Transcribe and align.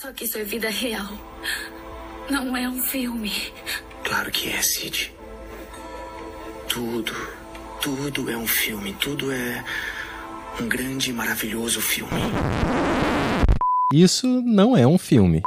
Só 0.00 0.10
que 0.14 0.24
isso 0.24 0.38
é 0.38 0.44
vida 0.44 0.70
real. 0.70 1.12
Não 2.30 2.56
é 2.56 2.66
um 2.66 2.82
filme. 2.82 3.30
Claro 4.02 4.30
que 4.30 4.48
é, 4.48 4.62
Sid. 4.62 5.12
Tudo, 6.66 7.12
tudo 7.82 8.30
é 8.30 8.34
um 8.34 8.46
filme. 8.46 8.94
Tudo 8.94 9.30
é 9.30 9.62
um 10.58 10.66
grande 10.66 11.10
e 11.10 11.12
maravilhoso 11.12 11.82
filme. 11.82 12.18
Isso 13.92 14.26
não 14.42 14.74
é 14.74 14.86
um 14.86 14.96
filme. 14.96 15.42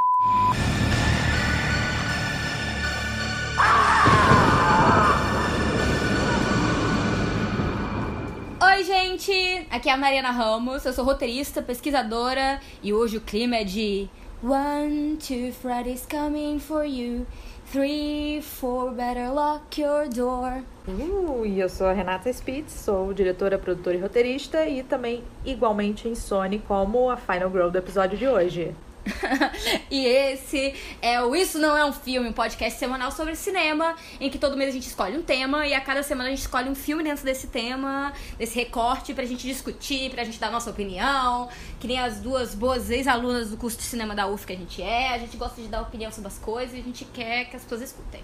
Oi, 8.62 8.84
gente! 8.84 9.66
Aqui 9.68 9.88
é 9.88 9.92
a 9.92 9.96
Mariana 9.96 10.30
Ramos, 10.30 10.84
eu 10.84 10.92
sou 10.92 11.04
roteirista, 11.04 11.60
pesquisadora 11.60 12.60
e 12.84 12.92
hoje 12.92 13.16
o 13.16 13.20
clima 13.20 13.56
é 13.56 13.64
de 13.64 14.08
One, 14.44 15.16
two, 15.16 15.52
Freddy's 15.52 16.04
coming 16.04 16.60
for 16.60 16.84
you. 16.84 17.26
Three, 17.64 18.42
four, 18.42 18.90
better 18.90 19.30
lock 19.30 19.80
your 19.80 20.06
door. 20.06 20.62
Uh, 20.86 21.46
e 21.46 21.58
eu 21.58 21.68
sou 21.70 21.86
a 21.86 21.94
Renata 21.94 22.30
Spitz, 22.30 22.74
sou 22.74 23.14
diretora, 23.14 23.58
produtora 23.58 23.96
e 23.96 24.00
roteirista 24.00 24.66
e 24.66 24.82
também 24.82 25.24
igualmente 25.46 26.06
insone 26.08 26.58
como 26.58 27.08
a 27.08 27.16
Final 27.16 27.50
Girl 27.50 27.70
do 27.70 27.78
episódio 27.78 28.18
de 28.18 28.28
hoje. 28.28 28.74
e 29.90 30.06
esse 30.06 30.74
é 31.02 31.22
o 31.22 31.34
Isso 31.34 31.58
Não 31.58 31.76
É 31.76 31.84
Um 31.84 31.92
Filme, 31.92 32.28
um 32.28 32.32
podcast 32.32 32.78
semanal 32.78 33.10
sobre 33.10 33.36
cinema, 33.36 33.94
em 34.20 34.30
que 34.30 34.38
todo 34.38 34.56
mês 34.56 34.70
a 34.70 34.72
gente 34.72 34.86
escolhe 34.86 35.16
um 35.16 35.22
tema 35.22 35.66
e 35.66 35.74
a 35.74 35.80
cada 35.80 36.02
semana 36.02 36.28
a 36.28 36.30
gente 36.30 36.40
escolhe 36.40 36.68
um 36.68 36.74
filme 36.74 37.02
dentro 37.02 37.24
desse 37.24 37.48
tema, 37.48 38.12
desse 38.38 38.54
recorte, 38.54 39.12
pra 39.14 39.24
gente 39.24 39.46
discutir, 39.46 40.10
pra 40.10 40.24
gente 40.24 40.38
dar 40.38 40.50
nossa 40.50 40.70
opinião, 40.70 41.48
que 41.78 41.86
nem 41.86 41.98
as 41.98 42.20
duas 42.20 42.54
boas 42.54 42.90
ex-alunas 42.90 43.50
do 43.50 43.56
curso 43.56 43.76
de 43.76 43.84
cinema 43.84 44.14
da 44.14 44.26
UF 44.26 44.46
que 44.46 44.52
a 44.52 44.56
gente 44.56 44.82
é, 44.82 45.14
a 45.14 45.18
gente 45.18 45.36
gosta 45.36 45.60
de 45.60 45.68
dar 45.68 45.82
opinião 45.82 46.10
sobre 46.10 46.28
as 46.28 46.38
coisas 46.38 46.74
e 46.74 46.80
a 46.80 46.82
gente 46.82 47.04
quer 47.06 47.44
que 47.46 47.56
as 47.56 47.62
pessoas 47.62 47.82
escutem 47.82 48.22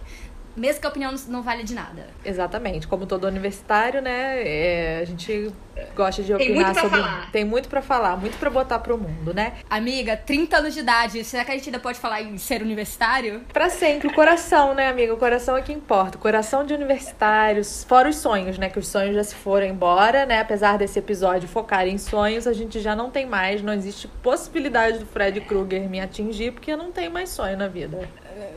mesmo 0.56 0.81
que 0.81 0.87
a 0.87 0.91
opinião 0.91 1.15
não 1.29 1.43
vale 1.43 1.62
de 1.62 1.75
nada. 1.75 2.06
Exatamente. 2.25 2.87
Como 2.87 3.06
todo 3.06 3.27
universitário, 3.27 4.01
né? 4.03 4.43
É, 4.43 5.01
a 5.01 5.05
gente 5.05 5.53
gosta 5.95 6.23
de 6.23 6.34
opinar 6.34 6.75
Tem 6.75 6.83
sobre. 6.83 7.01
Falar. 7.01 7.31
Tem 7.31 7.45
muito 7.45 7.69
para 7.69 7.83
falar, 7.83 8.17
muito 8.17 8.39
para 8.39 8.51
botar 8.51 8.79
pro 8.79 8.98
mundo, 8.98 9.33
né? 9.33 9.55
Amiga, 9.69 10.17
30 10.17 10.57
anos 10.59 10.75
de 10.75 10.81
idade, 10.81 11.25
será 11.25 11.45
que 11.45 11.53
a 11.53 11.55
gente 11.55 11.69
ainda 11.69 11.79
pode 11.79 11.98
falar 11.98 12.23
em 12.23 12.37
ser 12.39 12.62
universitário? 12.62 13.42
Para 13.53 13.70
sempre. 13.70 14.09
O 14.09 14.12
coração, 14.12 14.75
né, 14.75 14.89
amiga? 14.89 15.15
O 15.15 15.17
coração 15.17 15.57
é 15.57 15.62
que 15.62 15.73
importa. 15.73 16.19
O 16.19 16.20
coração 16.20 16.64
de 16.64 16.75
universitários, 16.75 17.85
fora 17.85 18.09
os 18.09 18.17
sonhos, 18.17 18.59
né? 18.59 18.69
Que 18.69 18.79
os 18.79 18.89
sonhos 18.89 19.14
já 19.14 19.25
se 19.25 19.35
foram 19.35 19.67
embora, 19.67 20.27
né? 20.27 20.41
Apesar 20.41 20.79
desse 20.79 20.98
episódio 20.98 21.48
focar 21.48 21.87
em 21.87 21.98
sonhos, 21.98 22.47
a 22.47 22.53
gente 22.53 22.81
já 22.81 22.95
não 22.95 23.11
tem 23.11 23.27
mais, 23.27 23.62
não 23.62 23.73
existe 23.73 24.09
possibilidade 24.23 24.98
do 24.98 25.07
Fred 25.07 25.41
Krueger 25.42 25.89
me 25.89 26.01
atingir, 26.01 26.53
porque 26.53 26.73
eu 26.73 26.77
não 26.77 26.92
tenho 26.92 27.11
mais 27.11 27.31
sonho 27.31 27.57
na 27.57 27.69
vida. 27.69 28.09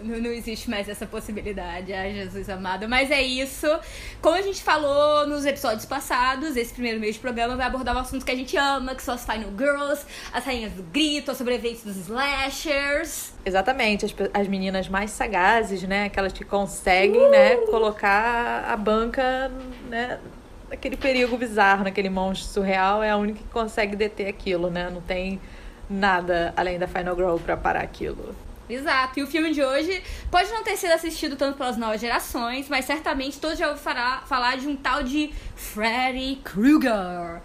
Não, 0.03 0.31
existe 0.31 0.69
mais 0.69 0.87
essa 0.89 1.05
possibilidade, 1.05 1.93
ai 1.93 2.13
Jesus 2.13 2.49
amado. 2.49 2.87
Mas 2.87 3.11
é 3.11 3.21
isso. 3.21 3.67
Como 4.21 4.35
a 4.35 4.41
gente 4.41 4.61
falou 4.61 5.27
nos 5.27 5.45
episódios 5.45 5.85
passados, 5.85 6.55
esse 6.55 6.73
primeiro 6.73 6.99
mês 6.99 7.15
de 7.15 7.21
programa 7.21 7.55
vai 7.55 7.65
abordar 7.65 7.95
um 7.95 7.99
assunto 7.99 8.25
que 8.25 8.31
a 8.31 8.35
gente 8.35 8.55
ama, 8.57 8.95
que 8.95 9.03
são 9.03 9.13
as 9.13 9.25
Final 9.25 9.51
Girls, 9.57 10.05
as 10.31 10.43
rainhas 10.43 10.73
do 10.73 10.83
grito, 10.83 11.31
as 11.31 11.37
sobreviventes 11.37 11.83
dos 11.83 11.97
slashers. 11.97 13.33
Exatamente, 13.45 14.05
as, 14.05 14.13
as 14.33 14.47
meninas 14.47 14.87
mais 14.87 15.11
sagazes, 15.11 15.83
né? 15.83 16.05
Aquelas 16.05 16.33
que 16.33 16.43
conseguem, 16.43 17.27
uh! 17.27 17.31
né, 17.31 17.55
colocar 17.67 18.65
a 18.67 18.77
banca, 18.77 19.51
né, 19.89 20.19
naquele 20.69 20.97
perigo 20.97 21.37
bizarro, 21.37 21.83
naquele 21.83 22.09
monstro 22.09 22.49
surreal, 22.49 23.03
é 23.03 23.11
a 23.11 23.17
única 23.17 23.39
que 23.39 23.49
consegue 23.49 23.95
deter 23.95 24.27
aquilo, 24.27 24.69
né? 24.69 24.89
Não 24.89 25.01
tem 25.01 25.39
nada 25.89 26.53
além 26.55 26.79
da 26.79 26.87
Final 26.87 27.15
Girl 27.15 27.37
para 27.37 27.55
parar 27.55 27.81
aquilo. 27.81 28.35
Exato. 28.69 29.19
E 29.19 29.23
o 29.23 29.27
filme 29.27 29.51
de 29.51 29.63
hoje 29.63 30.01
pode 30.31 30.49
não 30.51 30.63
ter 30.63 30.77
sido 30.77 30.91
assistido 30.91 31.35
tanto 31.35 31.57
pelas 31.57 31.77
novas 31.77 31.99
gerações, 31.99 32.69
mas 32.69 32.85
certamente 32.85 33.39
todos 33.39 33.57
já 33.57 33.67
ouviram 33.67 33.83
falar, 33.83 34.27
falar 34.27 34.57
de 34.57 34.67
um 34.67 34.75
tal 34.75 35.03
de 35.03 35.31
Freddy 35.55 36.37
Krueger. 36.43 37.41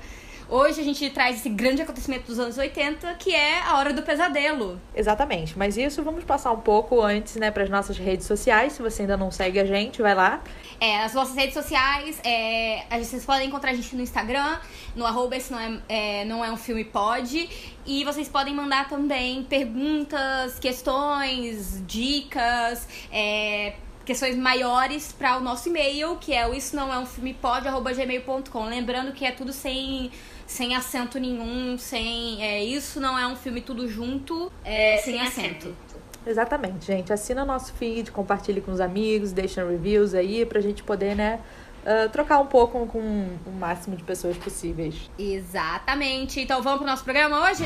Hoje 0.51 0.81
a 0.81 0.85
gente 0.85 1.11
traz 1.11 1.37
esse 1.37 1.51
grande 1.51 1.83
acontecimento 1.83 2.27
dos 2.27 2.39
anos 2.39 2.57
80, 2.57 3.17
que 3.17 3.35
é 3.35 3.61
a 3.61 3.77
Hora 3.77 3.93
do 3.93 4.03
Pesadelo. 4.03 4.81
Exatamente, 4.97 5.59
mas 5.59 5.77
isso 5.77 6.03
vamos 6.03 6.25
passar 6.25 6.53
um 6.53 6.61
pouco 6.61 7.03
antes, 7.03 7.37
né, 7.37 7.51
para 7.51 7.65
as 7.65 7.69
nossas 7.69 7.99
redes 7.99 8.27
sociais. 8.27 8.73
Se 8.73 8.81
você 8.81 9.03
ainda 9.03 9.15
não 9.15 9.31
segue 9.31 9.61
a 9.61 9.67
gente, 9.67 10.01
vai 10.01 10.15
lá. 10.15 10.43
É, 10.81 11.01
as 11.05 11.13
nossas 11.13 11.37
redes 11.37 11.53
sociais, 11.53 12.19
é, 12.25 12.83
vocês 12.99 13.27
podem 13.27 13.49
encontrar 13.49 13.73
a 13.73 13.75
gente 13.75 13.95
no 13.95 14.01
Instagram, 14.01 14.59
no 14.97 15.05
arroba 15.05 15.37
esse 15.37 15.53
não 15.53 15.61
é, 15.61 15.81
é, 15.87 16.25
não 16.25 16.43
é 16.43 16.51
um 16.51 16.57
filme 16.57 16.83
pode. 16.83 17.47
E 17.85 18.03
vocês 18.05 18.27
podem 18.27 18.55
mandar 18.55 18.89
também 18.89 19.43
perguntas, 19.43 20.59
questões, 20.59 21.83
dicas, 21.87 22.89
é, 23.13 23.75
questões 24.09 24.35
maiores 24.39 25.13
para 25.13 25.37
o 25.37 25.41
nosso 25.41 25.69
e-mail, 25.69 26.17
que 26.17 26.33
é 26.33 26.49
o 26.49 26.55
isso 26.55 26.75
não 26.75 26.91
é 26.91 26.99
um 26.99 27.05
filme 27.05 27.35
pode@gmail.com. 27.35 28.65
Lembrando 28.65 29.13
que 29.13 29.27
é 29.27 29.31
tudo 29.31 29.53
sem 29.53 30.11
sem 30.49 30.75
acento 30.75 31.21
nenhum, 31.21 31.77
sem 31.77 32.43
é, 32.43 32.65
isso 32.65 32.99
não 32.99 33.19
é 33.19 33.27
um 33.27 33.37
filme 33.37 33.61
tudo 33.61 33.87
junto, 33.87 34.51
é, 34.65 34.97
sem, 34.97 35.13
sem 35.13 35.21
acento. 35.21 35.77
Exatamente, 36.27 36.87
gente. 36.87 37.13
Assina 37.13 37.45
nosso 37.45 37.75
feed, 37.75 38.11
compartilhe 38.11 38.61
com 38.61 38.73
os 38.73 38.81
amigos, 38.81 39.31
deixa 39.31 39.65
reviews 39.65 40.15
aí 40.15 40.45
pra 40.47 40.61
gente 40.61 40.83
poder, 40.83 41.15
né, 41.15 41.39
uh, 41.85 42.09
trocar 42.09 42.41
um 42.41 42.47
pouco 42.47 42.87
com 42.87 42.99
o 43.47 43.53
máximo 43.53 43.95
de 43.95 44.03
pessoas 44.03 44.37
possíveis. 44.39 45.11
Exatamente. 45.19 46.41
Então 46.41 46.63
vamos 46.63 46.79
pro 46.79 46.87
nosso 46.89 47.05
programa 47.05 47.43
hoje? 47.43 47.65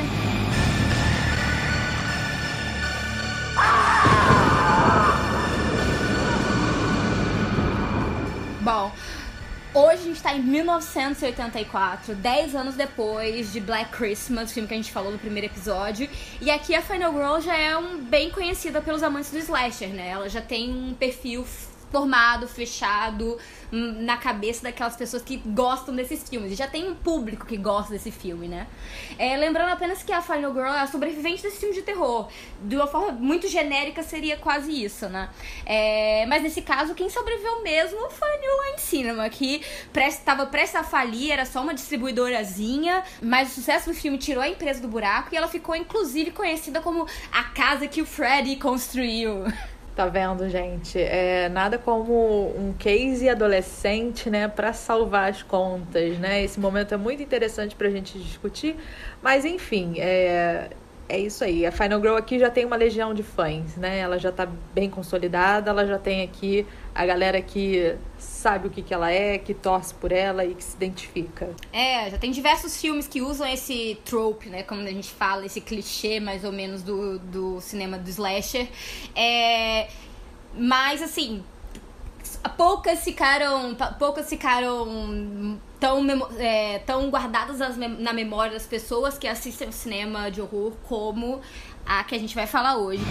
Bom, 8.60 8.92
hoje 9.74 10.02
a 10.02 10.04
gente 10.04 10.22
tá 10.22 10.34
em 10.34 10.42
1984, 10.42 12.14
10 12.14 12.54
anos 12.54 12.74
depois 12.74 13.52
de 13.52 13.60
Black 13.60 13.90
Christmas, 13.90 14.52
filme 14.52 14.68
que 14.68 14.74
a 14.74 14.76
gente 14.76 14.92
falou 14.92 15.10
no 15.10 15.18
primeiro 15.18 15.46
episódio. 15.46 16.08
E 16.40 16.50
aqui 16.50 16.74
a 16.74 16.82
Final 16.82 17.12
Girl 17.12 17.40
já 17.40 17.56
é 17.56 17.76
um, 17.76 17.98
bem 17.98 18.30
conhecida 18.30 18.80
pelos 18.80 19.02
amantes 19.02 19.30
do 19.30 19.38
slasher, 19.38 19.88
né? 19.88 20.10
Ela 20.10 20.28
já 20.28 20.40
tem 20.40 20.72
um 20.72 20.94
perfil 20.94 21.46
formado, 21.92 22.48
fechado 22.48 23.38
hum, 23.70 23.96
na 24.00 24.16
cabeça 24.16 24.62
daquelas 24.62 24.96
pessoas 24.96 25.22
que 25.22 25.36
gostam 25.36 25.94
desses 25.94 26.26
filmes. 26.28 26.52
E 26.52 26.54
já 26.54 26.66
tem 26.66 26.88
um 26.88 26.94
público 26.94 27.44
que 27.46 27.56
gosta 27.56 27.92
desse 27.92 28.10
filme, 28.10 28.48
né? 28.48 28.66
É, 29.18 29.36
lembrando 29.36 29.68
apenas 29.68 30.02
que 30.02 30.10
a 30.10 30.22
Final 30.22 30.52
Girl 30.52 30.66
é 30.66 30.80
a 30.80 30.86
sobrevivente 30.86 31.42
desse 31.42 31.58
filme 31.58 31.74
de 31.74 31.82
terror. 31.82 32.28
De 32.62 32.74
uma 32.74 32.86
forma 32.86 33.12
muito 33.12 33.46
genérica 33.46 34.02
seria 34.02 34.36
quase 34.38 34.72
isso, 34.72 35.08
né? 35.08 35.28
É, 35.66 36.24
mas 36.26 36.42
nesse 36.42 36.62
caso, 36.62 36.94
quem 36.94 37.10
sobreviveu 37.10 37.62
mesmo 37.62 38.10
foi 38.10 38.28
a 38.28 38.38
New 38.38 38.64
Line 38.64 38.78
Cinema, 38.78 39.28
que 39.28 39.62
estava 39.94 40.46
prestes 40.46 40.76
a 40.76 40.82
falir, 40.84 41.30
era 41.30 41.44
só 41.44 41.62
uma 41.62 41.74
distribuidorazinha, 41.74 43.02
mas 43.20 43.52
o 43.52 43.54
sucesso 43.56 43.90
do 43.90 43.94
filme 43.94 44.16
tirou 44.16 44.42
a 44.42 44.48
empresa 44.48 44.80
do 44.80 44.88
buraco 44.88 45.28
e 45.32 45.36
ela 45.36 45.48
ficou 45.48 45.76
inclusive 45.76 46.30
conhecida 46.30 46.80
como 46.80 47.06
a 47.30 47.44
casa 47.44 47.86
que 47.86 48.00
o 48.00 48.06
Freddy 48.06 48.56
construiu. 48.56 49.44
Tá 49.94 50.06
vendo, 50.06 50.48
gente? 50.48 50.98
É 50.98 51.50
nada 51.50 51.76
como 51.78 52.48
um 52.58 52.72
case 52.78 53.28
adolescente, 53.28 54.30
né, 54.30 54.48
para 54.48 54.72
salvar 54.72 55.28
as 55.30 55.42
contas, 55.42 56.18
né? 56.18 56.42
Esse 56.42 56.58
momento 56.58 56.94
é 56.94 56.96
muito 56.96 57.22
interessante 57.22 57.76
pra 57.76 57.90
gente 57.90 58.18
discutir, 58.18 58.74
mas 59.22 59.44
enfim, 59.44 59.94
é 59.98 60.70
é 61.08 61.18
isso 61.18 61.44
aí. 61.44 61.66
A 61.66 61.72
Final 61.72 62.00
Girl 62.00 62.16
aqui 62.16 62.38
já 62.38 62.48
tem 62.50 62.64
uma 62.64 62.76
legião 62.76 63.12
de 63.12 63.22
fãs, 63.22 63.76
né? 63.76 63.98
Ela 63.98 64.18
já 64.18 64.32
tá 64.32 64.48
bem 64.72 64.88
consolidada, 64.88 65.70
ela 65.70 65.86
já 65.86 65.98
tem 65.98 66.22
aqui 66.22 66.66
a 66.94 67.04
galera 67.04 67.42
que 67.42 67.94
sabe 68.42 68.66
o 68.66 68.70
que, 68.70 68.82
que 68.82 68.92
ela 68.92 69.10
é, 69.10 69.38
que 69.38 69.54
torce 69.54 69.94
por 69.94 70.10
ela 70.10 70.44
e 70.44 70.54
que 70.54 70.64
se 70.64 70.74
identifica. 70.74 71.50
É, 71.72 72.10
já 72.10 72.18
tem 72.18 72.32
diversos 72.32 72.80
filmes 72.80 73.06
que 73.06 73.22
usam 73.22 73.46
esse 73.46 73.96
trope, 74.04 74.48
né? 74.48 74.64
Como 74.64 74.80
a 74.80 74.90
gente 74.90 75.10
fala, 75.10 75.46
esse 75.46 75.60
clichê 75.60 76.18
mais 76.18 76.42
ou 76.42 76.50
menos 76.50 76.82
do, 76.82 77.20
do 77.20 77.60
cinema 77.60 77.96
do 77.96 78.10
slasher. 78.10 78.68
É, 79.14 79.88
mas 80.54 81.00
assim, 81.00 81.44
poucas 82.56 83.04
ficaram. 83.04 83.76
Poucas 83.98 84.28
ficaram 84.28 85.60
tão, 85.78 86.04
é, 86.38 86.80
tão 86.80 87.08
guardadas 87.10 87.76
na 87.76 88.12
memória 88.12 88.52
das 88.52 88.66
pessoas 88.66 89.16
que 89.16 89.28
assistem 89.28 89.68
o 89.68 89.72
cinema 89.72 90.30
de 90.30 90.40
horror 90.40 90.72
como 90.88 91.40
a 91.86 92.02
que 92.02 92.16
a 92.16 92.18
gente 92.18 92.34
vai 92.34 92.46
falar 92.46 92.76
hoje. 92.76 93.04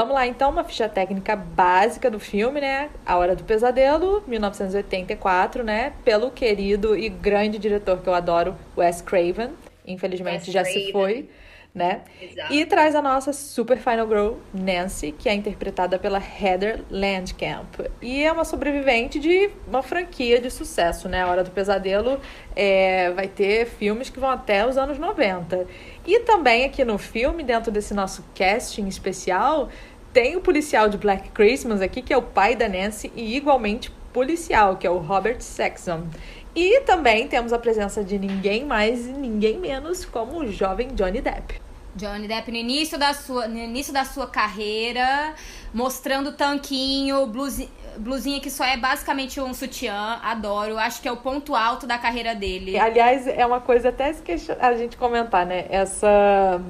Vamos 0.00 0.14
lá, 0.14 0.26
então, 0.26 0.48
uma 0.48 0.64
ficha 0.64 0.88
técnica 0.88 1.36
básica 1.36 2.10
do 2.10 2.18
filme, 2.18 2.58
né? 2.58 2.88
A 3.04 3.18
Hora 3.18 3.36
do 3.36 3.44
Pesadelo, 3.44 4.24
1984, 4.26 5.62
né? 5.62 5.92
Pelo 6.02 6.30
querido 6.30 6.96
e 6.96 7.10
grande 7.10 7.58
diretor 7.58 7.98
que 8.00 8.08
eu 8.08 8.14
adoro, 8.14 8.56
Wes 8.74 9.02
Craven. 9.02 9.50
Infelizmente 9.86 10.44
Wes 10.44 10.52
já 10.52 10.62
Craven. 10.62 10.86
se 10.86 10.90
foi. 10.92 11.28
né? 11.74 12.00
Exato. 12.20 12.52
E 12.52 12.64
traz 12.66 12.94
a 12.96 13.02
nossa 13.02 13.32
super 13.32 13.76
final 13.76 14.08
girl, 14.08 14.32
Nancy, 14.52 15.12
que 15.12 15.28
é 15.28 15.34
interpretada 15.34 15.98
pela 15.98 16.18
Heather 16.18 16.82
Landcamp. 16.90 17.78
E 18.02 18.24
é 18.24 18.32
uma 18.32 18.44
sobrevivente 18.44 19.20
de 19.20 19.50
uma 19.68 19.82
franquia 19.82 20.40
de 20.40 20.50
sucesso, 20.50 21.08
né? 21.08 21.22
A 21.22 21.28
Hora 21.28 21.44
do 21.44 21.50
Pesadelo 21.50 22.18
é, 22.56 23.10
vai 23.10 23.28
ter 23.28 23.66
filmes 23.66 24.10
que 24.10 24.18
vão 24.18 24.30
até 24.30 24.66
os 24.66 24.76
anos 24.76 24.98
90. 24.98 25.66
E 26.06 26.20
também 26.20 26.64
aqui 26.64 26.84
no 26.84 26.98
filme, 26.98 27.44
dentro 27.44 27.70
desse 27.70 27.94
nosso 27.94 28.24
casting 28.34 28.88
especial, 28.88 29.68
tem 30.12 30.36
o 30.36 30.40
policial 30.40 30.88
de 30.88 30.98
Black 30.98 31.30
Christmas 31.30 31.80
aqui, 31.80 32.02
que 32.02 32.12
é 32.12 32.16
o 32.16 32.22
pai 32.22 32.56
da 32.56 32.68
Nancy, 32.68 33.12
e 33.14 33.36
igualmente 33.36 33.90
policial, 34.12 34.76
que 34.76 34.86
é 34.86 34.90
o 34.90 34.98
Robert 34.98 35.40
Saxon. 35.40 36.06
E 36.54 36.80
também 36.80 37.28
temos 37.28 37.52
a 37.52 37.58
presença 37.58 38.02
de 38.02 38.18
ninguém 38.18 38.64
mais 38.64 39.06
e 39.06 39.12
ninguém 39.12 39.58
menos 39.58 40.04
como 40.04 40.40
o 40.40 40.50
jovem 40.50 40.88
Johnny 40.88 41.20
Depp. 41.20 41.60
Johnny 41.94 42.26
Depp 42.26 42.50
no 42.50 42.56
início 42.56 42.98
da 42.98 43.12
sua, 43.14 43.48
no 43.48 43.58
início 43.58 43.92
da 43.92 44.04
sua 44.04 44.26
carreira, 44.26 45.34
mostrando 45.72 46.32
tanquinho, 46.32 47.26
blusinha, 47.26 47.68
blusinha 47.96 48.40
que 48.40 48.50
só 48.50 48.64
é 48.64 48.76
basicamente 48.76 49.40
um 49.40 49.52
sutiã, 49.52 50.18
adoro, 50.22 50.78
acho 50.78 51.00
que 51.02 51.08
é 51.08 51.12
o 51.12 51.16
ponto 51.16 51.54
alto 51.54 51.86
da 51.86 51.98
carreira 51.98 52.34
dele. 52.34 52.78
Aliás, 52.78 53.26
é 53.26 53.44
uma 53.44 53.60
coisa 53.60 53.88
até 53.88 54.14
a 54.60 54.74
gente 54.74 54.96
comentar, 54.96 55.44
né? 55.44 55.66
Essa 55.68 56.60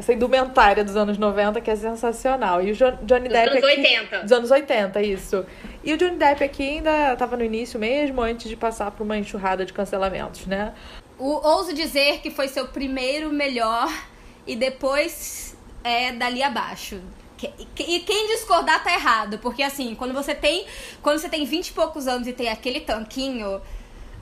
essa 0.00 0.14
indumentária 0.14 0.82
dos 0.82 0.96
anos 0.96 1.18
90 1.18 1.60
que 1.60 1.70
é 1.70 1.76
sensacional. 1.76 2.62
E 2.62 2.72
o 2.72 2.74
jo 2.74 2.90
Johnny 3.02 3.28
dos 3.28 3.32
Depp. 3.38 3.50
anos 3.50 3.64
aqui, 3.64 3.80
80. 3.80 4.18
Dos 4.22 4.32
anos 4.32 4.50
80, 4.50 5.02
isso. 5.02 5.46
E 5.84 5.92
o 5.92 5.96
Johnny 5.96 6.16
Depp 6.16 6.42
aqui 6.42 6.62
ainda 6.62 7.12
estava 7.12 7.36
no 7.36 7.44
início 7.44 7.78
mesmo, 7.78 8.22
antes 8.22 8.48
de 8.48 8.56
passar 8.56 8.90
por 8.90 9.04
uma 9.04 9.16
enxurrada 9.16 9.64
de 9.64 9.72
cancelamentos, 9.72 10.46
né? 10.46 10.72
O, 11.18 11.46
ouso 11.46 11.74
dizer 11.74 12.20
que 12.20 12.30
foi 12.30 12.48
seu 12.48 12.68
primeiro 12.68 13.30
melhor 13.30 13.92
e 14.46 14.56
depois 14.56 15.54
é 15.84 16.12
dali 16.12 16.42
abaixo. 16.42 17.00
E 17.78 18.00
quem 18.00 18.28
discordar 18.28 18.82
tá 18.82 18.92
errado, 18.92 19.38
porque 19.38 19.62
assim, 19.62 19.94
quando 19.94 20.12
você 20.12 20.34
tem, 20.34 20.66
quando 21.02 21.18
você 21.18 21.28
tem 21.28 21.44
20 21.44 21.68
e 21.68 21.72
poucos 21.72 22.06
anos 22.06 22.26
e 22.26 22.32
tem 22.32 22.48
aquele 22.48 22.80
tanquinho, 22.80 23.60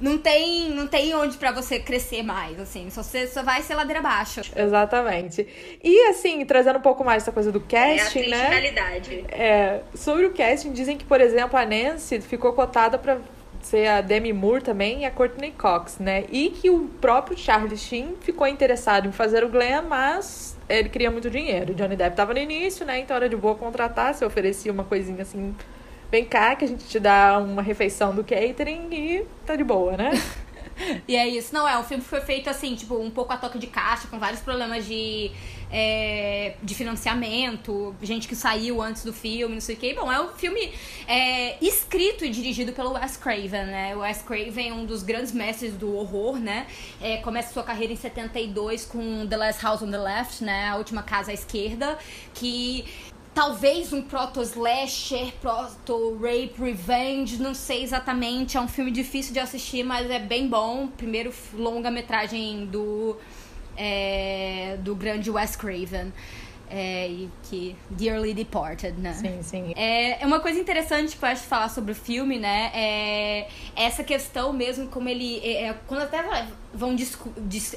não 0.00 0.18
tem, 0.18 0.70
não 0.70 0.86
tem 0.86 1.14
onde 1.14 1.36
para 1.36 1.50
você 1.50 1.78
crescer 1.78 2.22
mais, 2.22 2.58
assim. 2.58 2.88
Só 2.90 3.02
você 3.02 3.26
só 3.26 3.42
vai 3.42 3.62
ser 3.62 3.74
ladeira 3.74 4.00
abaixo. 4.00 4.40
Exatamente. 4.54 5.46
E 5.82 6.08
assim, 6.08 6.44
trazendo 6.44 6.78
um 6.78 6.82
pouco 6.82 7.04
mais 7.04 7.22
essa 7.22 7.32
coisa 7.32 7.50
do 7.50 7.60
casting, 7.60 8.20
é 8.20 8.26
a 8.26 8.30
né? 8.30 8.48
realidade. 8.48 9.24
É, 9.28 9.80
sobre 9.94 10.26
o 10.26 10.32
casting, 10.32 10.72
dizem 10.72 10.96
que, 10.96 11.04
por 11.04 11.20
exemplo, 11.20 11.58
a 11.58 11.64
Nancy 11.64 12.20
ficou 12.20 12.52
cotada 12.52 12.98
para 12.98 13.18
ser 13.62 13.88
a 13.88 14.00
Demi 14.00 14.32
Moore 14.32 14.62
também 14.62 15.00
e 15.00 15.04
a 15.04 15.10
Courtney 15.10 15.52
Cox, 15.52 15.98
né? 15.98 16.24
E 16.30 16.50
que 16.50 16.70
o 16.70 16.86
próprio 17.00 17.36
Charlie 17.36 17.76
Sheen 17.76 18.14
ficou 18.20 18.46
interessado 18.46 19.08
em 19.08 19.12
fazer 19.12 19.44
o 19.44 19.48
Glenn, 19.48 19.82
mas 19.82 20.56
ele 20.68 20.88
queria 20.88 21.10
muito 21.10 21.28
dinheiro. 21.28 21.74
Johnny 21.74 21.96
Depp 21.96 22.16
tava 22.16 22.32
no 22.32 22.38
início, 22.38 22.86
né? 22.86 23.00
Então 23.00 23.16
era 23.16 23.28
de 23.28 23.36
boa 23.36 23.54
contratar, 23.54 24.14
se 24.14 24.24
oferecia 24.24 24.72
uma 24.72 24.84
coisinha 24.84 25.22
assim 25.22 25.54
vem 26.10 26.24
cá 26.24 26.56
que 26.56 26.64
a 26.64 26.68
gente 26.68 26.84
te 26.84 26.98
dá 26.98 27.38
uma 27.38 27.62
refeição 27.62 28.14
do 28.14 28.24
catering 28.24 28.88
e 28.92 29.26
tá 29.46 29.56
de 29.56 29.64
boa, 29.64 29.96
né? 29.96 30.10
e 31.06 31.16
é 31.16 31.26
isso. 31.28 31.52
Não, 31.54 31.68
é, 31.68 31.78
o 31.78 31.84
filme 31.84 32.02
foi 32.02 32.20
feito 32.20 32.48
assim, 32.48 32.74
tipo, 32.74 32.96
um 32.96 33.10
pouco 33.10 33.32
a 33.32 33.36
toque 33.36 33.58
de 33.58 33.66
caixa, 33.66 34.08
com 34.08 34.18
vários 34.18 34.40
problemas 34.40 34.86
de, 34.86 35.30
é, 35.70 36.54
de 36.62 36.74
financiamento, 36.74 37.94
gente 38.02 38.26
que 38.26 38.34
saiu 38.34 38.80
antes 38.80 39.04
do 39.04 39.12
filme, 39.12 39.54
não 39.54 39.60
sei 39.60 39.74
o 39.74 39.78
quê. 39.78 39.94
Bom, 39.94 40.10
é 40.10 40.20
um 40.20 40.28
filme 40.28 40.72
é, 41.06 41.62
escrito 41.62 42.24
e 42.24 42.30
dirigido 42.30 42.72
pelo 42.72 42.92
Wes 42.92 43.16
Craven, 43.16 43.66
né? 43.66 43.96
O 43.96 44.00
Wes 44.00 44.22
Craven 44.22 44.70
é 44.70 44.72
um 44.72 44.84
dos 44.84 45.02
grandes 45.02 45.32
mestres 45.32 45.74
do 45.74 45.94
horror, 45.94 46.38
né? 46.38 46.66
É, 47.00 47.18
começa 47.18 47.52
sua 47.52 47.62
carreira 47.62 47.92
em 47.92 47.96
72 47.96 48.84
com 48.84 49.26
The 49.26 49.36
Last 49.36 49.62
House 49.62 49.82
on 49.82 49.90
the 49.90 49.98
Left, 49.98 50.42
né? 50.42 50.68
A 50.68 50.76
Última 50.76 51.02
Casa 51.02 51.30
à 51.30 51.34
Esquerda, 51.34 51.98
que 52.34 52.84
talvez 53.38 53.92
um 53.92 54.02
proto-slasher, 54.02 55.32
proto-rape 55.40 56.54
revenge, 56.58 57.40
não 57.40 57.54
sei 57.54 57.84
exatamente. 57.84 58.56
É 58.56 58.60
um 58.60 58.66
filme 58.66 58.90
difícil 58.90 59.32
de 59.32 59.38
assistir, 59.38 59.84
mas 59.84 60.10
é 60.10 60.18
bem 60.18 60.48
bom. 60.48 60.88
Primeiro 60.88 61.32
longa-metragem 61.54 62.66
do, 62.66 63.16
é, 63.76 64.76
do 64.80 64.92
grande 64.96 65.30
Wes 65.30 65.54
Craven. 65.54 66.12
É, 66.68 67.26
que 67.44 67.76
Dearly 67.88 68.34
Departed, 68.34 69.00
né? 69.00 69.14
Sim, 69.14 69.38
sim. 69.40 69.72
É, 69.76 70.20
é 70.20 70.26
uma 70.26 70.40
coisa 70.40 70.58
interessante 70.58 71.16
que 71.16 71.24
eu 71.24 71.28
acho 71.28 71.44
falar 71.44 71.68
sobre 71.68 71.92
o 71.92 71.94
filme, 71.94 72.40
né? 72.40 72.72
É 72.74 73.48
essa 73.76 74.02
questão 74.02 74.52
mesmo, 74.52 74.88
como 74.88 75.08
ele. 75.08 75.38
É, 75.44 75.68
é 75.68 75.74
quando 75.86 76.02
até 76.02 76.22
vão 76.74 76.94
des, 76.94 77.16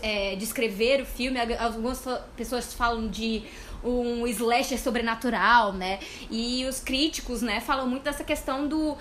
é, 0.02 0.36
descrever 0.36 1.04
o 1.04 1.06
filme, 1.06 1.40
algumas 1.60 2.04
pessoas 2.36 2.74
falam 2.74 3.08
de 3.08 3.44
um 3.84 4.28
slasher 4.28 4.80
sobrenatural, 4.80 5.74
né? 5.74 6.00
E 6.30 6.66
os 6.66 6.80
críticos, 6.80 7.42
né, 7.42 7.60
falam 7.60 7.88
muito 7.88 8.04
dessa 8.04 8.24
questão 8.24 8.68
do 8.68 8.98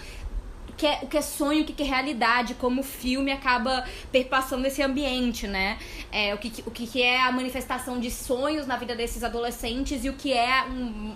que 0.77 0.87
é, 0.87 1.01
o 1.03 1.07
que 1.07 1.19
é 1.19 1.21
sonho, 1.21 1.63
o 1.63 1.65
que 1.67 1.83
é 1.83 1.85
realidade, 1.85 2.55
como 2.55 2.81
o 2.81 2.85
filme 2.85 3.31
acaba 3.31 3.87
perpassando 4.11 4.67
esse 4.67 4.83
ambiente, 4.83 5.47
né? 5.47 5.79
É, 6.11 6.35
o 6.35 6.39
que, 6.39 6.63
o 6.67 6.71
que 6.71 7.03
é 7.03 7.21
a 7.21 7.31
manifestação 7.31 8.01
de 8.01 8.11
sonhos 8.11 8.67
na 8.67 8.77
vida 8.77 8.97
desses 8.97 9.23
adolescentes 9.23 10.05
e 10.07 10.09
o 10.09 10.15
que 10.15 10.33
é 10.33 10.65
um, 10.65 11.15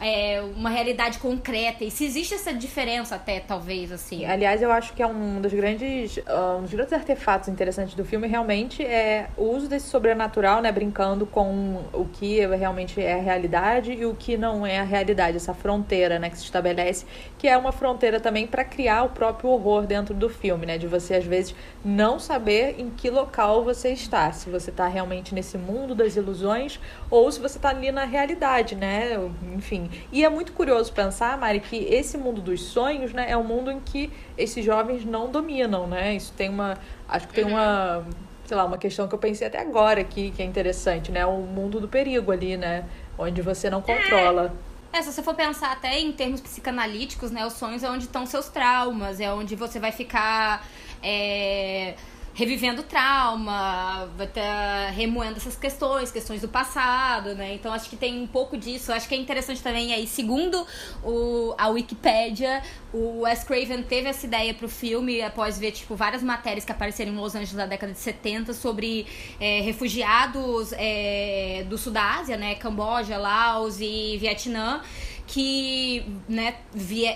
é, 0.00 0.42
uma 0.56 0.70
realidade 0.70 1.18
concreta. 1.18 1.84
E 1.84 1.90
se 1.90 2.04
existe 2.04 2.34
essa 2.34 2.52
diferença 2.54 3.16
até, 3.16 3.38
talvez, 3.38 3.92
assim. 3.92 4.24
Aliás, 4.24 4.62
eu 4.62 4.72
acho 4.72 4.94
que 4.94 5.02
é 5.02 5.06
um 5.06 5.40
dos 5.40 5.52
grandes, 5.52 6.16
uh, 6.16 6.58
um 6.58 6.62
dos 6.62 6.72
grandes 6.72 6.92
artefatos 6.92 7.48
interessantes 7.48 7.94
do 7.94 8.04
filme 8.04 8.26
realmente 8.26 8.82
é 8.82 9.28
o 9.36 9.44
uso 9.44 9.68
desse 9.68 9.88
sobrenatural, 9.88 10.62
né? 10.62 10.72
Brincando 10.72 11.26
com 11.26 11.84
o 11.92 12.06
que 12.06 12.44
realmente 12.46 13.00
é 13.00 13.14
a 13.14 13.20
realidade 13.20 13.92
e 13.92 14.06
o 14.06 14.14
que 14.14 14.38
não 14.38 14.66
é 14.66 14.78
a 14.78 14.84
realidade. 14.84 15.36
Essa 15.36 15.52
fronteira, 15.52 16.18
né? 16.18 16.30
Que 16.30 16.38
se 16.38 16.44
estabelece, 16.44 17.04
que 17.36 17.46
é 17.46 17.56
uma 17.56 17.72
fronteira 17.72 18.18
também 18.18 18.46
para 18.46 18.64
criar 18.64 19.02
o 19.02 19.10
próprio 19.10 19.50
horror 19.50 19.86
dentro 19.86 20.14
do 20.14 20.30
filme, 20.30 20.64
né? 20.64 20.78
De 20.78 20.86
você, 20.86 21.14
às 21.14 21.24
vezes, 21.24 21.54
não 21.84 22.18
saber 22.18 22.76
em 22.78 22.88
que 22.88 23.10
local 23.10 23.62
você 23.62 23.90
está. 23.90 24.32
Se 24.32 24.48
você 24.48 24.70
está 24.70 24.88
realmente 24.88 25.34
nesse 25.34 25.58
mundo 25.58 25.94
das 25.94 26.16
ilusões 26.16 26.80
ou 27.10 27.30
se 27.30 27.38
você 27.38 27.58
está 27.58 27.68
ali 27.68 27.92
na 27.92 28.04
realidade, 28.04 28.74
né? 28.74 29.18
Enfim, 29.54 29.89
e 30.12 30.24
é 30.24 30.28
muito 30.28 30.52
curioso 30.52 30.92
pensar, 30.92 31.36
Mari, 31.38 31.60
que 31.60 31.76
esse 31.76 32.16
mundo 32.18 32.40
dos 32.40 32.62
sonhos, 32.62 33.12
né, 33.12 33.30
é 33.30 33.36
um 33.36 33.44
mundo 33.44 33.70
em 33.70 33.80
que 33.80 34.12
esses 34.36 34.64
jovens 34.64 35.04
não 35.04 35.30
dominam, 35.30 35.86
né? 35.86 36.14
Isso 36.14 36.32
tem 36.36 36.48
uma. 36.48 36.78
Acho 37.08 37.28
que 37.28 37.34
tem 37.34 37.44
uma. 37.44 38.04
Sei 38.44 38.56
lá, 38.56 38.64
uma 38.64 38.78
questão 38.78 39.06
que 39.06 39.14
eu 39.14 39.18
pensei 39.18 39.46
até 39.46 39.60
agora 39.60 40.00
aqui, 40.00 40.32
que 40.32 40.42
é 40.42 40.44
interessante, 40.44 41.12
né? 41.12 41.24
O 41.24 41.38
mundo 41.38 41.78
do 41.78 41.88
perigo 41.88 42.32
ali, 42.32 42.56
né? 42.56 42.84
Onde 43.18 43.42
você 43.42 43.70
não 43.70 43.80
controla. 43.80 44.52
É, 44.92 45.00
se 45.02 45.12
você 45.12 45.22
for 45.22 45.34
pensar 45.34 45.70
até 45.70 46.00
em 46.00 46.10
termos 46.10 46.40
psicanalíticos, 46.40 47.30
né? 47.30 47.46
Os 47.46 47.52
sonhos 47.52 47.84
é 47.84 47.90
onde 47.90 48.04
estão 48.04 48.26
seus 48.26 48.48
traumas, 48.48 49.20
é 49.20 49.32
onde 49.32 49.54
você 49.54 49.78
vai 49.78 49.92
ficar. 49.92 50.66
É 51.02 51.94
revivendo 52.32 52.82
trauma, 52.82 54.08
estar 54.18 54.90
remoendo 54.90 55.36
essas 55.36 55.56
questões, 55.56 56.10
questões 56.10 56.40
do 56.40 56.48
passado, 56.48 57.34
né? 57.34 57.54
Então 57.54 57.72
acho 57.72 57.88
que 57.90 57.96
tem 57.96 58.22
um 58.22 58.26
pouco 58.26 58.56
disso. 58.56 58.92
Acho 58.92 59.08
que 59.08 59.14
é 59.14 59.18
interessante 59.18 59.62
também 59.62 59.92
aí, 59.92 60.06
segundo 60.06 60.66
o, 61.02 61.54
a 61.58 61.68
Wikipédia, 61.68 62.62
o 62.92 63.22
Wes 63.22 63.44
Craven 63.44 63.82
teve 63.82 64.08
essa 64.08 64.26
ideia 64.26 64.54
pro 64.54 64.68
filme 64.68 65.22
após 65.22 65.58
ver, 65.58 65.72
tipo, 65.72 65.94
várias 65.94 66.22
matérias 66.22 66.64
que 66.64 66.72
apareceram 66.72 67.12
em 67.12 67.16
Los 67.16 67.34
Angeles 67.34 67.54
na 67.54 67.66
década 67.66 67.92
de 67.92 67.98
70 67.98 68.52
sobre 68.54 69.06
é, 69.40 69.60
refugiados 69.60 70.72
é, 70.76 71.64
do 71.68 71.76
Sul 71.76 71.92
da 71.92 72.18
Ásia, 72.18 72.36
né? 72.36 72.54
Camboja, 72.54 73.16
Laos 73.16 73.80
e 73.80 74.16
Vietnã 74.18 74.82
que 75.30 76.04
né, 76.28 76.56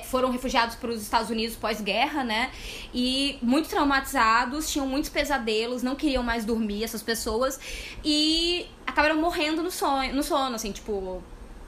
foram 0.04 0.30
refugiados 0.30 0.76
para 0.76 0.88
os 0.88 1.02
Estados 1.02 1.30
Unidos 1.30 1.56
pós-guerra, 1.56 2.22
né? 2.22 2.52
E 2.94 3.36
muito 3.42 3.68
traumatizados, 3.68 4.70
tinham 4.70 4.86
muitos 4.86 5.10
pesadelos, 5.10 5.82
não 5.82 5.96
queriam 5.96 6.22
mais 6.22 6.44
dormir 6.44 6.84
essas 6.84 7.02
pessoas 7.02 7.58
e 8.04 8.66
acabaram 8.86 9.20
morrendo 9.20 9.64
no 9.64 9.70
sonho, 9.70 10.14
no 10.14 10.22
sono, 10.22 10.54
assim, 10.54 10.70
tipo, 10.70 11.20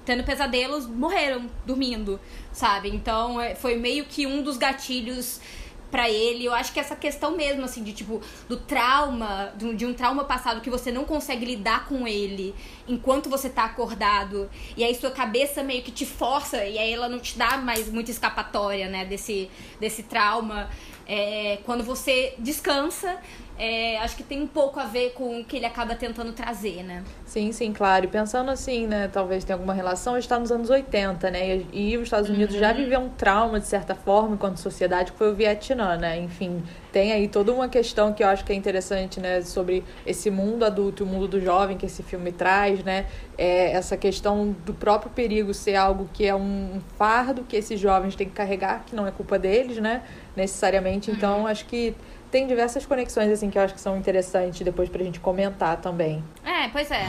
tendo 0.04 0.22
pesadelos, 0.22 0.86
morreram 0.86 1.50
dormindo, 1.66 2.20
sabe? 2.52 2.90
Então, 2.90 3.40
é, 3.40 3.56
foi 3.56 3.76
meio 3.76 4.04
que 4.04 4.24
um 4.24 4.40
dos 4.40 4.56
gatilhos 4.56 5.40
para 5.90 6.10
ele. 6.10 6.44
Eu 6.44 6.54
acho 6.54 6.72
que 6.72 6.80
essa 6.80 6.96
questão 6.96 7.36
mesmo, 7.36 7.64
assim, 7.64 7.82
de 7.82 7.92
tipo, 7.92 8.20
do 8.48 8.56
trauma, 8.56 9.52
de 9.56 9.86
um 9.86 9.94
trauma 9.94 10.24
passado 10.24 10.60
que 10.60 10.70
você 10.70 10.90
não 10.90 11.04
consegue 11.04 11.44
lidar 11.44 11.86
com 11.86 12.06
ele 12.06 12.54
enquanto 12.88 13.28
você 13.28 13.48
tá 13.48 13.64
acordado. 13.64 14.48
E 14.76 14.84
aí 14.84 14.94
sua 14.94 15.10
cabeça 15.10 15.62
meio 15.62 15.82
que 15.82 15.90
te 15.90 16.06
força, 16.06 16.64
e 16.64 16.78
aí 16.78 16.92
ela 16.92 17.08
não 17.08 17.18
te 17.18 17.36
dá 17.38 17.56
mais 17.58 17.90
muita 17.90 18.10
escapatória, 18.10 18.88
né, 18.88 19.04
desse, 19.04 19.50
desse 19.80 20.02
trauma. 20.02 20.68
É, 21.06 21.58
quando 21.64 21.84
você 21.84 22.34
descansa, 22.38 23.18
é, 23.58 23.98
acho 23.98 24.16
que 24.16 24.22
tem 24.22 24.42
um 24.42 24.46
pouco 24.46 24.78
a 24.78 24.84
ver 24.84 25.12
com 25.12 25.40
o 25.40 25.44
que 25.44 25.56
ele 25.56 25.66
acaba 25.66 25.94
tentando 25.94 26.32
trazer, 26.32 26.82
né? 26.82 27.02
Sim, 27.24 27.52
sim, 27.52 27.72
claro. 27.72 28.04
E 28.04 28.08
pensando 28.08 28.50
assim, 28.50 28.86
né, 28.86 29.08
talvez 29.12 29.44
tenha 29.44 29.56
alguma 29.56 29.72
relação, 29.72 30.16
está 30.18 30.38
nos 30.38 30.52
anos 30.52 30.68
80, 30.68 31.30
né? 31.30 31.56
E, 31.72 31.92
e 31.92 31.96
os 31.96 32.04
Estados 32.04 32.28
Unidos 32.28 32.54
uhum. 32.54 32.60
já 32.60 32.72
viveu 32.72 33.00
um 33.00 33.08
trauma, 33.08 33.58
de 33.58 33.66
certa 33.66 33.94
forma, 33.94 34.34
enquanto 34.34 34.58
sociedade, 34.58 35.12
que 35.12 35.18
foi 35.18 35.30
o 35.30 35.34
Vietnã, 35.34 35.96
né? 35.96 36.18
Enfim, 36.18 36.62
tem 36.96 37.12
aí 37.12 37.28
toda 37.28 37.52
uma 37.52 37.68
questão 37.68 38.12
que 38.12 38.22
eu 38.22 38.28
acho 38.28 38.42
que 38.42 38.52
é 38.52 38.54
interessante, 38.54 39.20
né, 39.20 39.42
sobre 39.42 39.84
esse 40.06 40.30
mundo 40.30 40.64
adulto, 40.64 41.04
o 41.04 41.06
mundo 41.06 41.28
do 41.28 41.40
jovem 41.40 41.76
que 41.76 41.84
esse 41.84 42.02
filme 42.02 42.32
traz, 42.32 42.82
né, 42.82 43.04
é 43.36 43.72
essa 43.72 43.98
questão 43.98 44.56
do 44.64 44.72
próprio 44.72 45.10
perigo 45.10 45.52
ser 45.52 45.74
algo 45.74 46.08
que 46.10 46.24
é 46.24 46.34
um 46.34 46.80
fardo 46.96 47.44
que 47.46 47.54
esses 47.54 47.78
jovens 47.78 48.16
têm 48.16 48.26
que 48.26 48.32
carregar, 48.32 48.82
que 48.86 48.96
não 48.96 49.06
é 49.06 49.10
culpa 49.10 49.38
deles, 49.38 49.76
né, 49.76 50.02
necessariamente. 50.34 51.10
Então, 51.10 51.40
uhum. 51.40 51.46
acho 51.46 51.66
que 51.66 51.94
tem 52.30 52.46
diversas 52.46 52.84
conexões 52.84 53.30
assim 53.30 53.50
que 53.50 53.58
eu 53.58 53.62
acho 53.62 53.74
que 53.74 53.80
são 53.80 53.96
interessantes 53.96 54.60
depois 54.60 54.88
pra 54.88 55.02
gente 55.02 55.20
comentar 55.20 55.80
também. 55.80 56.22
É, 56.44 56.68
pois 56.68 56.90
é. 56.90 57.06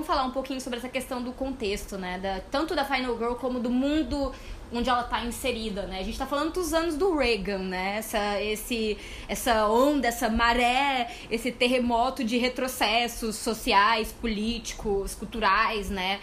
vamos 0.00 0.06
falar 0.06 0.24
um 0.24 0.30
pouquinho 0.30 0.60
sobre 0.60 0.78
essa 0.78 0.88
questão 0.88 1.22
do 1.22 1.32
contexto, 1.32 1.98
né? 1.98 2.18
Da, 2.18 2.40
tanto 2.50 2.74
da 2.74 2.84
Final 2.84 3.16
Girl 3.18 3.34
como 3.34 3.60
do 3.60 3.70
mundo 3.70 4.32
onde 4.72 4.88
ela 4.88 5.02
está 5.02 5.24
inserida, 5.24 5.82
né? 5.86 5.96
A 5.96 6.02
gente 6.02 6.12
está 6.12 6.26
falando 6.26 6.52
dos 6.52 6.72
anos 6.72 6.96
do 6.96 7.16
Reagan, 7.16 7.58
né? 7.58 7.96
Essa, 7.98 8.40
esse, 8.42 8.96
essa 9.28 9.66
onda, 9.66 10.08
essa 10.08 10.28
maré, 10.28 11.10
esse 11.30 11.50
terremoto 11.50 12.22
de 12.22 12.38
retrocessos 12.38 13.36
sociais, 13.36 14.12
políticos, 14.12 15.14
culturais, 15.14 15.90
né? 15.90 16.20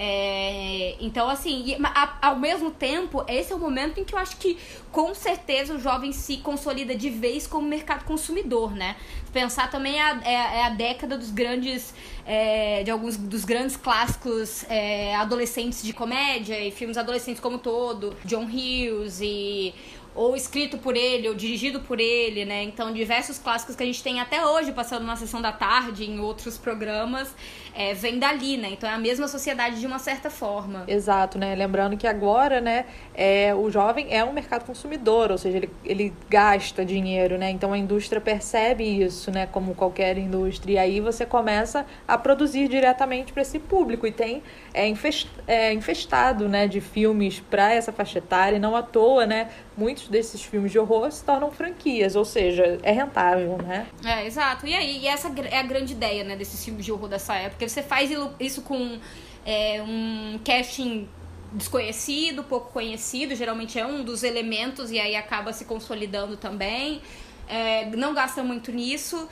É, 0.00 0.94
então, 1.00 1.28
assim, 1.28 1.76
ao 2.22 2.38
mesmo 2.38 2.70
tempo, 2.70 3.24
esse 3.26 3.52
é 3.52 3.56
o 3.56 3.58
momento 3.58 3.98
em 3.98 4.04
que 4.04 4.14
eu 4.14 4.18
acho 4.18 4.36
que 4.36 4.56
com 4.92 5.12
certeza 5.12 5.74
o 5.74 5.80
jovem 5.80 6.12
se 6.12 6.36
consolida 6.36 6.94
de 6.94 7.10
vez 7.10 7.48
como 7.48 7.66
mercado 7.66 8.04
consumidor, 8.04 8.76
né? 8.76 8.94
Pensar 9.32 9.68
também 9.68 9.98
é 9.98 10.02
a, 10.02 10.20
é, 10.24 10.62
a 10.66 10.68
década 10.70 11.18
dos 11.18 11.32
grandes, 11.32 11.92
é, 12.24 12.84
de 12.84 12.92
alguns 12.92 13.16
dos 13.16 13.44
grandes 13.44 13.76
clássicos 13.76 14.64
é, 14.70 15.16
adolescentes 15.16 15.82
de 15.82 15.92
comédia 15.92 16.64
e 16.64 16.70
filmes 16.70 16.96
adolescentes 16.96 17.40
como 17.40 17.58
todo, 17.58 18.16
John 18.24 18.44
Hughes 18.44 19.20
e 19.20 19.74
ou 20.18 20.34
escrito 20.34 20.78
por 20.78 20.96
ele, 20.96 21.28
ou 21.28 21.34
dirigido 21.34 21.80
por 21.80 22.00
ele, 22.00 22.44
né? 22.44 22.64
Então, 22.64 22.92
diversos 22.92 23.38
clássicos 23.38 23.76
que 23.76 23.84
a 23.84 23.86
gente 23.86 24.02
tem 24.02 24.20
até 24.20 24.44
hoje 24.44 24.72
passando 24.72 25.04
na 25.04 25.14
sessão 25.14 25.40
da 25.40 25.52
tarde, 25.52 26.10
em 26.10 26.18
outros 26.18 26.58
programas, 26.58 27.32
é, 27.78 27.94
vem 27.94 28.18
dali, 28.18 28.56
né? 28.56 28.70
Então 28.72 28.90
é 28.90 28.92
a 28.92 28.98
mesma 28.98 29.28
sociedade 29.28 29.78
de 29.78 29.86
uma 29.86 30.00
certa 30.00 30.28
forma. 30.28 30.82
Exato, 30.88 31.38
né? 31.38 31.54
Lembrando 31.54 31.96
que 31.96 32.08
agora, 32.08 32.60
né, 32.60 32.86
é, 33.14 33.54
o 33.54 33.70
jovem 33.70 34.08
é 34.10 34.24
um 34.24 34.32
mercado 34.32 34.64
consumidor, 34.64 35.30
ou 35.30 35.38
seja, 35.38 35.58
ele, 35.58 35.70
ele 35.84 36.12
gasta 36.28 36.84
dinheiro, 36.84 37.38
né? 37.38 37.50
Então 37.50 37.72
a 37.72 37.78
indústria 37.78 38.20
percebe 38.20 38.82
isso, 38.82 39.30
né? 39.30 39.46
Como 39.46 39.76
qualquer 39.76 40.18
indústria. 40.18 40.72
E 40.72 40.78
aí 40.78 41.00
você 41.00 41.24
começa 41.24 41.86
a 42.08 42.18
produzir 42.18 42.66
diretamente 42.66 43.32
para 43.32 43.42
esse 43.42 43.60
público. 43.60 44.08
E 44.08 44.10
tem 44.10 44.42
é, 44.74 44.88
infest, 44.88 45.28
é, 45.46 45.72
infestado, 45.72 46.48
né, 46.48 46.66
de 46.66 46.80
filmes 46.80 47.38
para 47.38 47.72
essa 47.72 47.92
faixa 47.92 48.18
etária. 48.18 48.56
E 48.56 48.58
não 48.58 48.74
à 48.74 48.82
toa, 48.82 49.24
né? 49.24 49.50
Muitos 49.76 50.08
desses 50.08 50.42
filmes 50.42 50.72
de 50.72 50.80
horror 50.80 51.12
se 51.12 51.22
tornam 51.22 51.52
franquias, 51.52 52.16
ou 52.16 52.24
seja, 52.24 52.80
é 52.82 52.90
rentável, 52.90 53.56
né? 53.58 53.86
É, 54.04 54.26
exato. 54.26 54.66
E 54.66 54.74
aí, 54.74 54.98
e 54.98 55.06
essa 55.06 55.32
é 55.48 55.58
a 55.58 55.62
grande 55.62 55.92
ideia, 55.92 56.24
né, 56.24 56.34
desses 56.34 56.64
filmes 56.64 56.84
de 56.84 56.90
horror 56.90 57.08
dessa 57.08 57.36
época 57.36 57.67
você 57.68 57.82
faz 57.82 58.10
isso 58.40 58.62
com 58.62 58.98
é, 59.44 59.82
um 59.82 60.38
casting 60.44 61.08
desconhecido, 61.52 62.44
pouco 62.44 62.72
conhecido, 62.72 63.34
geralmente 63.34 63.78
é 63.78 63.86
um 63.86 64.04
dos 64.04 64.22
elementos 64.22 64.90
e 64.90 64.98
aí 64.98 65.16
acaba 65.16 65.52
se 65.52 65.64
consolidando 65.64 66.36
também. 66.36 67.00
É, 67.48 67.86
não 67.96 68.12
gasta 68.12 68.42
muito 68.42 68.70
nisso. 68.70 69.28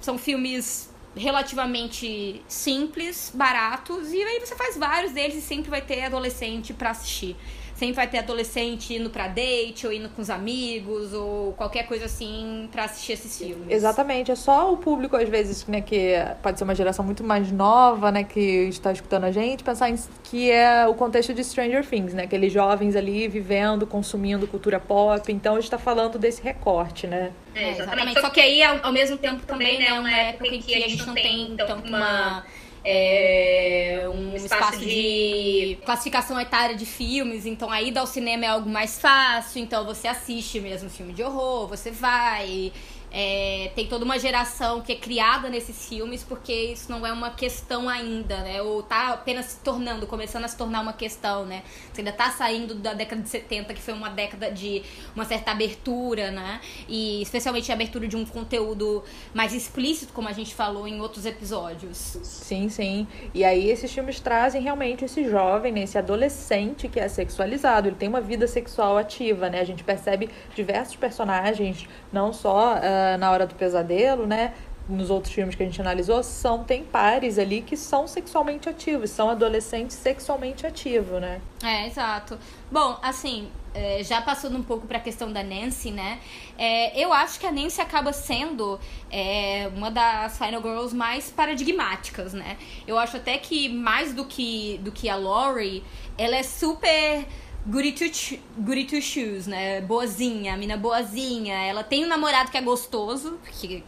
São 0.00 0.18
filmes 0.18 0.90
relativamente 1.16 2.42
simples, 2.48 3.30
baratos, 3.32 4.12
e 4.12 4.22
aí 4.22 4.40
você 4.40 4.56
faz 4.56 4.76
vários 4.76 5.12
deles 5.12 5.36
e 5.36 5.40
sempre 5.40 5.70
vai 5.70 5.80
ter 5.80 6.02
adolescente 6.04 6.74
para 6.74 6.90
assistir 6.90 7.36
sempre 7.84 7.96
vai 7.96 8.06
ter 8.06 8.18
adolescente 8.18 8.94
indo 8.94 9.10
pra 9.10 9.28
date, 9.28 9.86
ou 9.86 9.92
indo 9.92 10.08
com 10.08 10.22
os 10.22 10.30
amigos, 10.30 11.12
ou 11.12 11.52
qualquer 11.52 11.86
coisa 11.86 12.06
assim 12.06 12.68
pra 12.72 12.84
assistir 12.84 13.12
esses 13.12 13.36
filmes. 13.38 13.66
Exatamente, 13.68 14.30
é 14.30 14.34
só 14.34 14.72
o 14.72 14.76
público, 14.76 15.16
às 15.16 15.28
vezes, 15.28 15.66
né, 15.66 15.80
que 15.80 16.14
pode 16.42 16.58
ser 16.58 16.64
uma 16.64 16.74
geração 16.74 17.04
muito 17.04 17.22
mais 17.22 17.50
nova, 17.52 18.10
né, 18.10 18.24
que 18.24 18.40
está 18.40 18.92
escutando 18.92 19.24
a 19.24 19.30
gente, 19.30 19.62
pensar 19.62 19.90
em 19.90 19.98
que 20.24 20.50
é 20.50 20.86
o 20.86 20.94
contexto 20.94 21.32
de 21.34 21.44
Stranger 21.44 21.86
Things, 21.86 22.14
né? 22.14 22.24
Aqueles 22.24 22.52
jovens 22.52 22.96
ali 22.96 23.28
vivendo, 23.28 23.86
consumindo 23.86 24.46
cultura 24.46 24.80
pop. 24.80 25.30
Então 25.30 25.56
a 25.56 25.60
gente 25.60 25.70
tá 25.70 25.78
falando 25.78 26.18
desse 26.18 26.42
recorte, 26.42 27.06
né? 27.06 27.30
É, 27.54 27.70
exatamente. 27.70 28.20
Só 28.20 28.30
que 28.30 28.40
aí, 28.40 28.62
ao, 28.62 28.86
ao 28.86 28.92
mesmo 28.92 29.16
tempo, 29.16 29.46
também, 29.46 29.78
né, 29.78 29.92
uma 29.92 30.10
época 30.10 30.48
em 30.48 30.60
que 30.60 30.74
a 30.74 30.88
gente 30.88 31.06
não 31.06 31.14
tem 31.14 31.54
tanto 31.56 31.86
uma 31.88 32.44
é, 32.84 34.06
um 34.14 34.36
espaço 34.36 34.78
de 34.80 35.78
classificação 35.84 36.38
etária 36.38 36.76
de 36.76 36.84
filmes, 36.84 37.46
então 37.46 37.70
a 37.70 37.80
ida 37.80 38.00
ao 38.00 38.06
cinema 38.06 38.44
é 38.44 38.48
algo 38.48 38.68
mais 38.68 38.98
fácil, 38.98 39.62
então 39.62 39.84
você 39.84 40.06
assiste 40.06 40.60
mesmo 40.60 40.90
filme 40.90 41.12
de 41.12 41.22
horror, 41.22 41.66
você 41.66 41.90
vai. 41.90 42.70
É, 43.16 43.70
tem 43.76 43.86
toda 43.86 44.04
uma 44.04 44.18
geração 44.18 44.80
que 44.80 44.90
é 44.90 44.96
criada 44.96 45.48
nesses 45.48 45.86
filmes 45.88 46.24
porque 46.24 46.52
isso 46.52 46.90
não 46.90 47.06
é 47.06 47.12
uma 47.12 47.30
questão 47.30 47.88
ainda, 47.88 48.38
né? 48.38 48.60
Ou 48.60 48.82
tá 48.82 49.10
apenas 49.10 49.46
se 49.46 49.60
tornando, 49.60 50.04
começando 50.04 50.44
a 50.44 50.48
se 50.48 50.56
tornar 50.56 50.80
uma 50.80 50.92
questão, 50.92 51.46
né? 51.46 51.62
Você 51.92 52.00
ainda 52.00 52.10
tá 52.10 52.32
saindo 52.32 52.74
da 52.74 52.92
década 52.92 53.22
de 53.22 53.28
70, 53.28 53.72
que 53.72 53.80
foi 53.80 53.94
uma 53.94 54.10
década 54.10 54.50
de 54.50 54.82
uma 55.14 55.24
certa 55.24 55.52
abertura, 55.52 56.32
né? 56.32 56.60
E 56.88 57.22
especialmente 57.22 57.70
a 57.70 57.74
abertura 57.76 58.08
de 58.08 58.16
um 58.16 58.26
conteúdo 58.26 59.04
mais 59.32 59.54
explícito, 59.54 60.12
como 60.12 60.26
a 60.28 60.32
gente 60.32 60.52
falou 60.52 60.88
em 60.88 61.00
outros 61.00 61.24
episódios. 61.24 61.96
Sim, 62.24 62.68
sim. 62.68 63.06
E 63.32 63.44
aí 63.44 63.70
esses 63.70 63.92
filmes 63.92 64.18
trazem 64.18 64.60
realmente 64.60 65.04
esse 65.04 65.22
jovem, 65.30 65.70
né? 65.70 65.84
esse 65.84 65.96
adolescente 65.96 66.88
que 66.88 66.98
é 66.98 67.06
sexualizado. 67.06 67.86
Ele 67.86 67.96
tem 67.96 68.08
uma 68.08 68.20
vida 68.20 68.48
sexual 68.48 68.98
ativa, 68.98 69.48
né? 69.48 69.60
A 69.60 69.64
gente 69.64 69.84
percebe 69.84 70.28
diversos 70.56 70.96
personagens, 70.96 71.86
não 72.12 72.32
só. 72.32 72.74
Uh, 72.74 73.03
na 73.18 73.30
Hora 73.30 73.46
do 73.46 73.54
Pesadelo, 73.54 74.26
né? 74.26 74.54
Nos 74.88 75.08
outros 75.08 75.32
filmes 75.32 75.54
que 75.54 75.62
a 75.62 75.66
gente 75.66 75.80
analisou, 75.80 76.22
são 76.22 76.62
tem 76.62 76.84
pares 76.84 77.38
ali 77.38 77.62
que 77.62 77.76
são 77.76 78.06
sexualmente 78.06 78.68
ativos, 78.68 79.10
são 79.10 79.30
adolescentes 79.30 79.96
sexualmente 79.96 80.66
ativos, 80.66 81.20
né? 81.20 81.40
É, 81.62 81.86
exato. 81.86 82.38
Bom, 82.70 82.98
assim, 83.02 83.48
é, 83.74 84.04
já 84.04 84.22
passando 84.22 84.56
um 84.56 84.62
pouco 84.62 84.86
para 84.86 84.98
a 84.98 85.00
questão 85.00 85.32
da 85.32 85.42
Nancy, 85.42 85.90
né? 85.90 86.20
É, 86.56 86.98
eu 86.98 87.12
acho 87.12 87.40
que 87.40 87.46
a 87.46 87.50
Nancy 87.50 87.80
acaba 87.80 88.12
sendo 88.12 88.78
é, 89.10 89.68
uma 89.74 89.90
das 89.90 90.38
Final 90.38 90.62
Girls 90.62 90.94
mais 90.94 91.30
paradigmáticas, 91.30 92.32
né? 92.32 92.56
Eu 92.86 92.96
acho 92.96 93.16
até 93.16 93.36
que 93.36 93.68
mais 93.68 94.14
do 94.14 94.24
que, 94.24 94.78
do 94.82 94.92
que 94.92 95.08
a 95.08 95.16
Laurie, 95.16 95.82
ela 96.16 96.36
é 96.36 96.42
super 96.42 97.26
goody 97.66 97.92
two, 97.92 98.38
goody 98.58 98.84
two 98.84 99.00
shoes, 99.00 99.46
né? 99.46 99.80
Boazinha, 99.80 100.54
a 100.54 100.56
mina 100.56 100.76
boazinha. 100.76 101.54
Ela 101.54 101.82
tem 101.82 102.04
um 102.04 102.08
namorado 102.08 102.50
que 102.50 102.58
é 102.58 102.62
gostoso, 102.62 103.38
que 103.60 103.82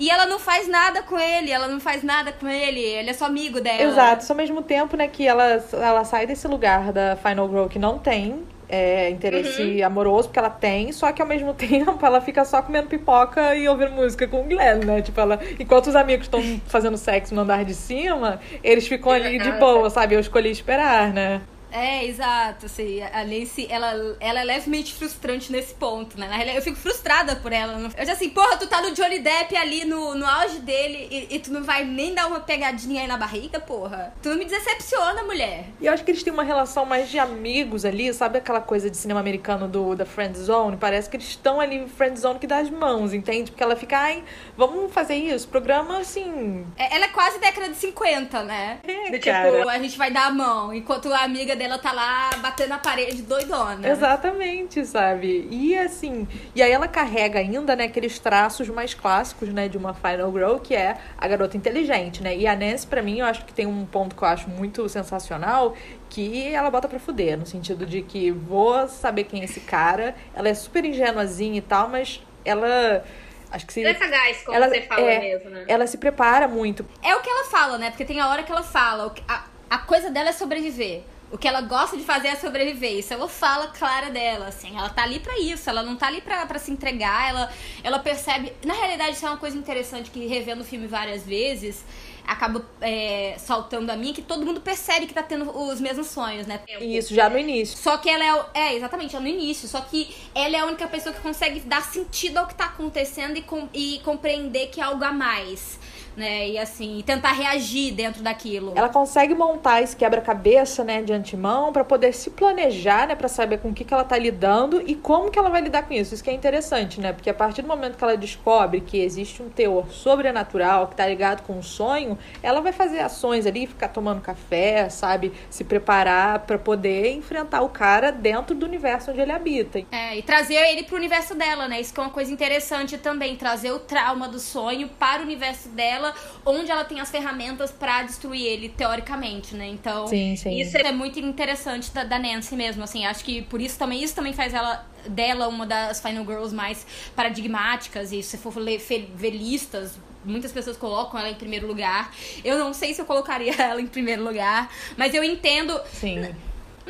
e 0.00 0.08
ela 0.08 0.24
não 0.24 0.38
faz 0.38 0.66
nada 0.66 1.02
com 1.02 1.18
ele, 1.18 1.50
ela 1.50 1.68
não 1.68 1.78
faz 1.78 2.02
nada 2.02 2.32
com 2.32 2.48
ele, 2.48 2.80
ele 2.80 3.10
é 3.10 3.12
só 3.12 3.26
amigo 3.26 3.60
dela. 3.60 3.82
Exato, 3.82 4.24
só 4.24 4.32
ao 4.32 4.36
mesmo 4.38 4.62
tempo, 4.62 4.96
né, 4.96 5.06
que 5.06 5.26
ela, 5.26 5.62
ela 5.74 6.04
sai 6.04 6.26
desse 6.26 6.48
lugar 6.48 6.90
da 6.90 7.16
Final 7.16 7.46
Girl 7.50 7.66
que 7.66 7.78
não 7.78 7.98
tem 7.98 8.42
é, 8.66 9.10
interesse 9.10 9.60
uhum. 9.60 9.86
amoroso, 9.86 10.28
porque 10.28 10.38
ela 10.38 10.48
tem, 10.48 10.90
só 10.90 11.12
que 11.12 11.20
ao 11.20 11.28
mesmo 11.28 11.52
tempo 11.54 11.98
ela 12.02 12.22
fica 12.22 12.46
só 12.46 12.62
comendo 12.62 12.88
pipoca 12.88 13.54
e 13.54 13.68
ouvindo 13.68 13.92
música 13.92 14.26
com 14.26 14.40
o 14.40 14.44
Glenn, 14.44 14.86
né? 14.86 15.02
Tipo, 15.02 15.20
ela, 15.20 15.38
enquanto 15.58 15.88
os 15.88 15.96
amigos 15.96 16.26
estão 16.26 16.40
fazendo 16.64 16.96
sexo 16.96 17.34
no 17.34 17.42
andar 17.42 17.66
de 17.66 17.74
cima, 17.74 18.40
eles 18.64 18.88
ficam 18.88 19.12
ali 19.12 19.38
de 19.38 19.52
boa, 19.52 19.90
sabe? 19.90 20.14
Eu 20.14 20.20
escolhi 20.20 20.50
esperar, 20.50 21.12
né? 21.12 21.42
É, 21.72 22.04
exato. 22.04 22.66
Assim, 22.66 23.02
a 23.02 23.24
Nancy, 23.24 23.66
ela, 23.70 24.16
ela 24.20 24.40
é 24.40 24.44
levemente 24.44 24.94
frustrante 24.94 25.50
nesse 25.50 25.74
ponto, 25.74 26.18
né? 26.18 26.26
Na 26.26 26.34
realidade, 26.34 26.58
eu 26.58 26.62
fico 26.62 26.76
frustrada 26.76 27.36
por 27.36 27.52
ela. 27.52 27.90
Eu 27.96 28.06
já 28.06 28.12
assim, 28.12 28.30
porra, 28.30 28.56
tu 28.56 28.66
tá 28.66 28.82
no 28.82 28.92
Johnny 28.92 29.20
Depp 29.20 29.56
ali 29.56 29.84
no, 29.84 30.14
no 30.14 30.26
auge 30.26 30.58
dele 30.60 31.08
e, 31.10 31.36
e, 31.36 31.38
tu 31.38 31.52
não 31.52 31.62
vai 31.62 31.84
nem 31.84 32.14
dar 32.14 32.26
uma 32.26 32.40
pegadinha 32.40 33.02
aí 33.02 33.08
na 33.08 33.16
barriga, 33.16 33.58
porra. 33.58 34.12
Tu 34.22 34.28
não 34.28 34.36
me 34.36 34.44
decepciona, 34.44 35.22
mulher. 35.22 35.64
E 35.80 35.86
eu 35.86 35.92
acho 35.92 36.04
que 36.04 36.10
eles 36.10 36.22
têm 36.22 36.32
uma 36.32 36.42
relação 36.42 36.84
mais 36.84 37.08
de 37.08 37.18
amigos 37.18 37.84
ali, 37.84 38.12
sabe 38.12 38.38
aquela 38.38 38.60
coisa 38.60 38.90
de 38.90 38.96
cinema 38.96 39.20
americano 39.20 39.68
do 39.68 39.94
da 39.94 40.04
Friend 40.04 40.36
Zone? 40.38 40.76
Parece 40.76 41.08
que 41.08 41.16
eles 41.16 41.28
estão 41.28 41.60
ali 41.60 41.86
Friend 41.88 42.18
Zone 42.18 42.38
que 42.38 42.46
dá 42.46 42.58
as 42.58 42.70
mãos, 42.70 43.12
entende? 43.12 43.50
Porque 43.50 43.62
ela 43.62 43.76
fica, 43.76 43.98
ai, 43.98 44.24
vamos 44.56 44.92
fazer 44.92 45.14
isso. 45.14 45.48
Programa 45.48 45.98
assim. 45.98 46.66
É, 46.76 46.94
ela 46.96 47.06
é 47.06 47.08
quase 47.08 47.38
década 47.38 47.68
de 47.68 47.76
50, 47.76 48.42
né? 48.42 48.78
É, 48.84 49.18
tipo, 49.18 49.68
a 49.68 49.78
gente 49.78 49.96
vai 49.96 50.10
dar 50.10 50.26
a 50.26 50.30
mão, 50.30 50.72
enquanto 50.74 51.12
a 51.12 51.22
amiga 51.22 51.56
dela 51.60 51.78
tá 51.78 51.92
lá 51.92 52.30
batendo 52.38 52.70
na 52.70 52.78
parede 52.78 53.20
doidona. 53.20 53.86
Exatamente, 53.86 54.84
sabe? 54.86 55.46
E 55.50 55.76
assim, 55.76 56.26
e 56.54 56.62
aí 56.62 56.72
ela 56.72 56.88
carrega 56.88 57.38
ainda, 57.38 57.76
né, 57.76 57.84
aqueles 57.84 58.18
traços 58.18 58.66
mais 58.70 58.94
clássicos, 58.94 59.50
né, 59.50 59.68
de 59.68 59.76
uma 59.76 59.92
Final 59.92 60.32
Girl, 60.32 60.56
que 60.56 60.74
é 60.74 60.96
a 61.18 61.28
garota 61.28 61.58
inteligente, 61.58 62.22
né? 62.22 62.34
E 62.34 62.46
a 62.46 62.56
Nancy, 62.56 62.86
pra 62.86 63.02
mim, 63.02 63.18
eu 63.18 63.26
acho 63.26 63.44
que 63.44 63.52
tem 63.52 63.66
um 63.66 63.84
ponto 63.84 64.16
que 64.16 64.22
eu 64.22 64.28
acho 64.28 64.48
muito 64.48 64.88
sensacional, 64.88 65.76
que 66.08 66.48
ela 66.48 66.70
bota 66.70 66.88
pra 66.88 66.98
fuder, 66.98 67.38
no 67.38 67.44
sentido 67.44 67.84
de 67.84 68.00
que 68.00 68.30
vou 68.30 68.88
saber 68.88 69.24
quem 69.24 69.42
é 69.42 69.44
esse 69.44 69.60
cara, 69.60 70.14
ela 70.34 70.48
é 70.48 70.54
super 70.54 70.82
ingenuazinha 70.82 71.58
e 71.58 71.62
tal, 71.62 71.88
mas 71.88 72.22
ela 72.42 73.04
Acho 73.52 73.66
que 73.66 73.72
se. 73.72 73.80
Ela 73.80 73.90
é 73.90 73.98
sagaz, 73.98 74.42
como 74.44 74.56
ela, 74.56 74.68
você 74.68 74.82
fala 74.82 75.00
é, 75.00 75.18
mesmo, 75.18 75.50
né? 75.50 75.64
Ela 75.66 75.84
se 75.84 75.98
prepara 75.98 76.46
muito. 76.46 76.86
É 77.02 77.16
o 77.16 77.20
que 77.20 77.28
ela 77.28 77.44
fala, 77.46 77.78
né? 77.78 77.90
Porque 77.90 78.04
tem 78.04 78.20
a 78.20 78.28
hora 78.28 78.44
que 78.44 78.52
ela 78.52 78.62
fala. 78.62 79.12
A, 79.26 79.44
a 79.68 79.78
coisa 79.78 80.08
dela 80.08 80.28
é 80.28 80.32
sobreviver. 80.32 81.02
O 81.30 81.38
que 81.38 81.46
ela 81.46 81.60
gosta 81.60 81.96
de 81.96 82.02
fazer 82.02 82.28
é 82.28 82.36
sobreviver. 82.36 82.98
Isso 82.98 83.14
ela 83.14 83.28
fala 83.28 83.68
clara 83.68 84.10
dela, 84.10 84.48
assim. 84.48 84.76
Ela 84.76 84.88
tá 84.88 85.04
ali 85.04 85.20
pra 85.20 85.38
isso. 85.38 85.70
Ela 85.70 85.82
não 85.82 85.96
tá 85.96 86.08
ali 86.08 86.20
pra, 86.20 86.44
pra 86.46 86.58
se 86.58 86.70
entregar. 86.72 87.28
Ela, 87.30 87.52
ela 87.84 87.98
percebe... 88.00 88.52
Na 88.64 88.74
realidade, 88.74 89.12
isso 89.12 89.24
é 89.24 89.28
uma 89.30 89.38
coisa 89.38 89.56
interessante 89.56 90.10
que, 90.10 90.26
revendo 90.26 90.62
o 90.62 90.64
filme 90.64 90.88
várias 90.88 91.22
vezes, 91.24 91.84
acaba 92.26 92.64
é, 92.80 93.36
saltando 93.38 93.92
a 93.92 93.96
mim, 93.96 94.12
que 94.12 94.22
todo 94.22 94.44
mundo 94.44 94.60
percebe 94.60 95.06
que 95.06 95.14
tá 95.14 95.22
tendo 95.22 95.50
os 95.56 95.80
mesmos 95.80 96.08
sonhos, 96.08 96.46
né? 96.48 96.60
Isso 96.80 97.14
já 97.14 97.28
no 97.28 97.38
início. 97.38 97.78
Só 97.78 97.96
que 97.96 98.08
ela 98.10 98.24
é, 98.54 98.60
é 98.72 98.74
exatamente, 98.76 99.14
é 99.14 99.20
no 99.20 99.28
início. 99.28 99.68
Só 99.68 99.80
que 99.82 100.14
ela 100.34 100.56
é 100.56 100.60
a 100.60 100.66
única 100.66 100.88
pessoa 100.88 101.14
que 101.14 101.20
consegue 101.20 101.60
dar 101.60 101.82
sentido 101.82 102.38
ao 102.38 102.46
que 102.46 102.54
tá 102.54 102.66
acontecendo 102.66 103.36
e, 103.36 103.42
com- 103.42 103.68
e 103.72 104.00
compreender 104.04 104.66
que 104.68 104.80
é 104.80 104.84
algo 104.84 105.04
a 105.04 105.12
mais, 105.12 105.78
né? 106.16 106.48
E 106.48 106.58
assim, 106.58 106.98
e 106.98 107.02
tentar 107.02 107.32
reagir 107.32 107.92
dentro 107.92 108.22
daquilo. 108.22 108.72
Ela 108.76 108.88
consegue 108.88 109.34
montar 109.34 109.82
esse 109.82 109.96
quebra-cabeça, 109.96 110.84
né, 110.84 111.02
de 111.02 111.12
antemão, 111.12 111.72
pra 111.72 111.84
poder 111.84 112.12
se 112.12 112.30
planejar, 112.30 113.06
né, 113.08 113.14
para 113.14 113.28
saber 113.28 113.58
com 113.58 113.68
o 113.68 113.74
que, 113.74 113.84
que 113.84 113.92
ela 113.92 114.04
tá 114.04 114.18
lidando 114.18 114.82
e 114.86 114.94
como 114.94 115.30
que 115.30 115.38
ela 115.38 115.50
vai 115.50 115.60
lidar 115.60 115.82
com 115.82 115.94
isso. 115.94 116.14
Isso 116.14 116.24
que 116.24 116.30
é 116.30 116.32
interessante, 116.32 117.00
né? 117.00 117.12
Porque 117.12 117.30
a 117.30 117.34
partir 117.34 117.62
do 117.62 117.68
momento 117.68 117.96
que 117.96 118.04
ela 118.04 118.16
descobre 118.16 118.80
que 118.80 118.98
existe 118.98 119.42
um 119.42 119.48
teor 119.48 119.90
sobrenatural 119.90 120.88
que 120.88 120.96
tá 120.96 121.06
ligado 121.06 121.42
com 121.42 121.58
o 121.58 121.62
sonho, 121.62 122.18
ela 122.42 122.60
vai 122.60 122.72
fazer 122.72 123.00
ações 123.00 123.46
ali, 123.46 123.66
ficar 123.66 123.88
tomando 123.88 124.20
café, 124.20 124.88
sabe, 124.88 125.32
se 125.48 125.64
preparar 125.64 126.40
pra 126.40 126.58
poder 126.58 127.12
enfrentar 127.12 127.62
o 127.62 127.68
cara 127.68 128.10
dentro 128.10 128.54
do 128.54 128.66
universo 128.66 129.10
onde 129.10 129.20
ele 129.20 129.32
habita. 129.32 129.82
É, 129.90 130.16
e 130.16 130.22
trazer 130.22 130.54
ele 130.54 130.84
pro 130.84 130.96
universo 130.96 131.34
dela, 131.34 131.68
né? 131.68 131.80
Isso 131.80 131.92
que 131.92 132.00
é 132.00 132.02
uma 132.02 132.10
coisa 132.10 132.32
interessante 132.32 132.98
também, 132.98 133.36
trazer 133.36 133.72
o 133.72 133.78
trauma 133.78 134.28
do 134.28 134.38
sonho 134.38 134.88
para 134.98 135.20
o 135.20 135.24
universo 135.24 135.68
dela, 135.68 135.99
onde 136.44 136.70
ela 136.70 136.84
tem 136.84 137.00
as 137.00 137.10
ferramentas 137.10 137.70
pra 137.70 138.02
destruir 138.02 138.44
ele, 138.44 138.68
teoricamente, 138.68 139.54
né? 139.54 139.68
Então, 139.68 140.06
Sim, 140.06 140.36
sim. 140.36 140.58
isso 140.60 140.76
é 140.76 140.92
muito 140.92 141.18
interessante 141.18 141.90
da, 141.92 142.04
da 142.04 142.18
Nancy 142.18 142.54
mesmo, 142.56 142.82
assim, 142.82 143.06
acho 143.06 143.24
que 143.24 143.42
por 143.42 143.60
isso 143.60 143.78
também, 143.78 144.02
isso 144.02 144.14
também 144.14 144.32
faz 144.32 144.54
ela 144.54 144.86
dela 145.06 145.48
uma 145.48 145.66
das 145.66 146.00
Final 146.00 146.24
Girls 146.24 146.54
mais 146.54 146.86
paradigmáticas 147.16 148.12
e 148.12 148.22
se 148.22 148.36
for 148.36 148.56
ler 148.56 148.78
ver 149.14 149.30
listas, 149.30 149.98
muitas 150.24 150.52
pessoas 150.52 150.76
colocam 150.76 151.18
ela 151.18 151.30
em 151.30 151.34
primeiro 151.34 151.66
lugar. 151.66 152.12
Eu 152.44 152.58
não 152.58 152.72
sei 152.72 152.94
se 152.94 153.00
eu 153.00 153.04
colocaria 153.06 153.54
ela 153.60 153.80
em 153.80 153.86
primeiro 153.86 154.22
lugar, 154.22 154.70
mas 154.96 155.14
eu 155.14 155.24
entendo 155.24 155.80
Sim. 155.92 156.34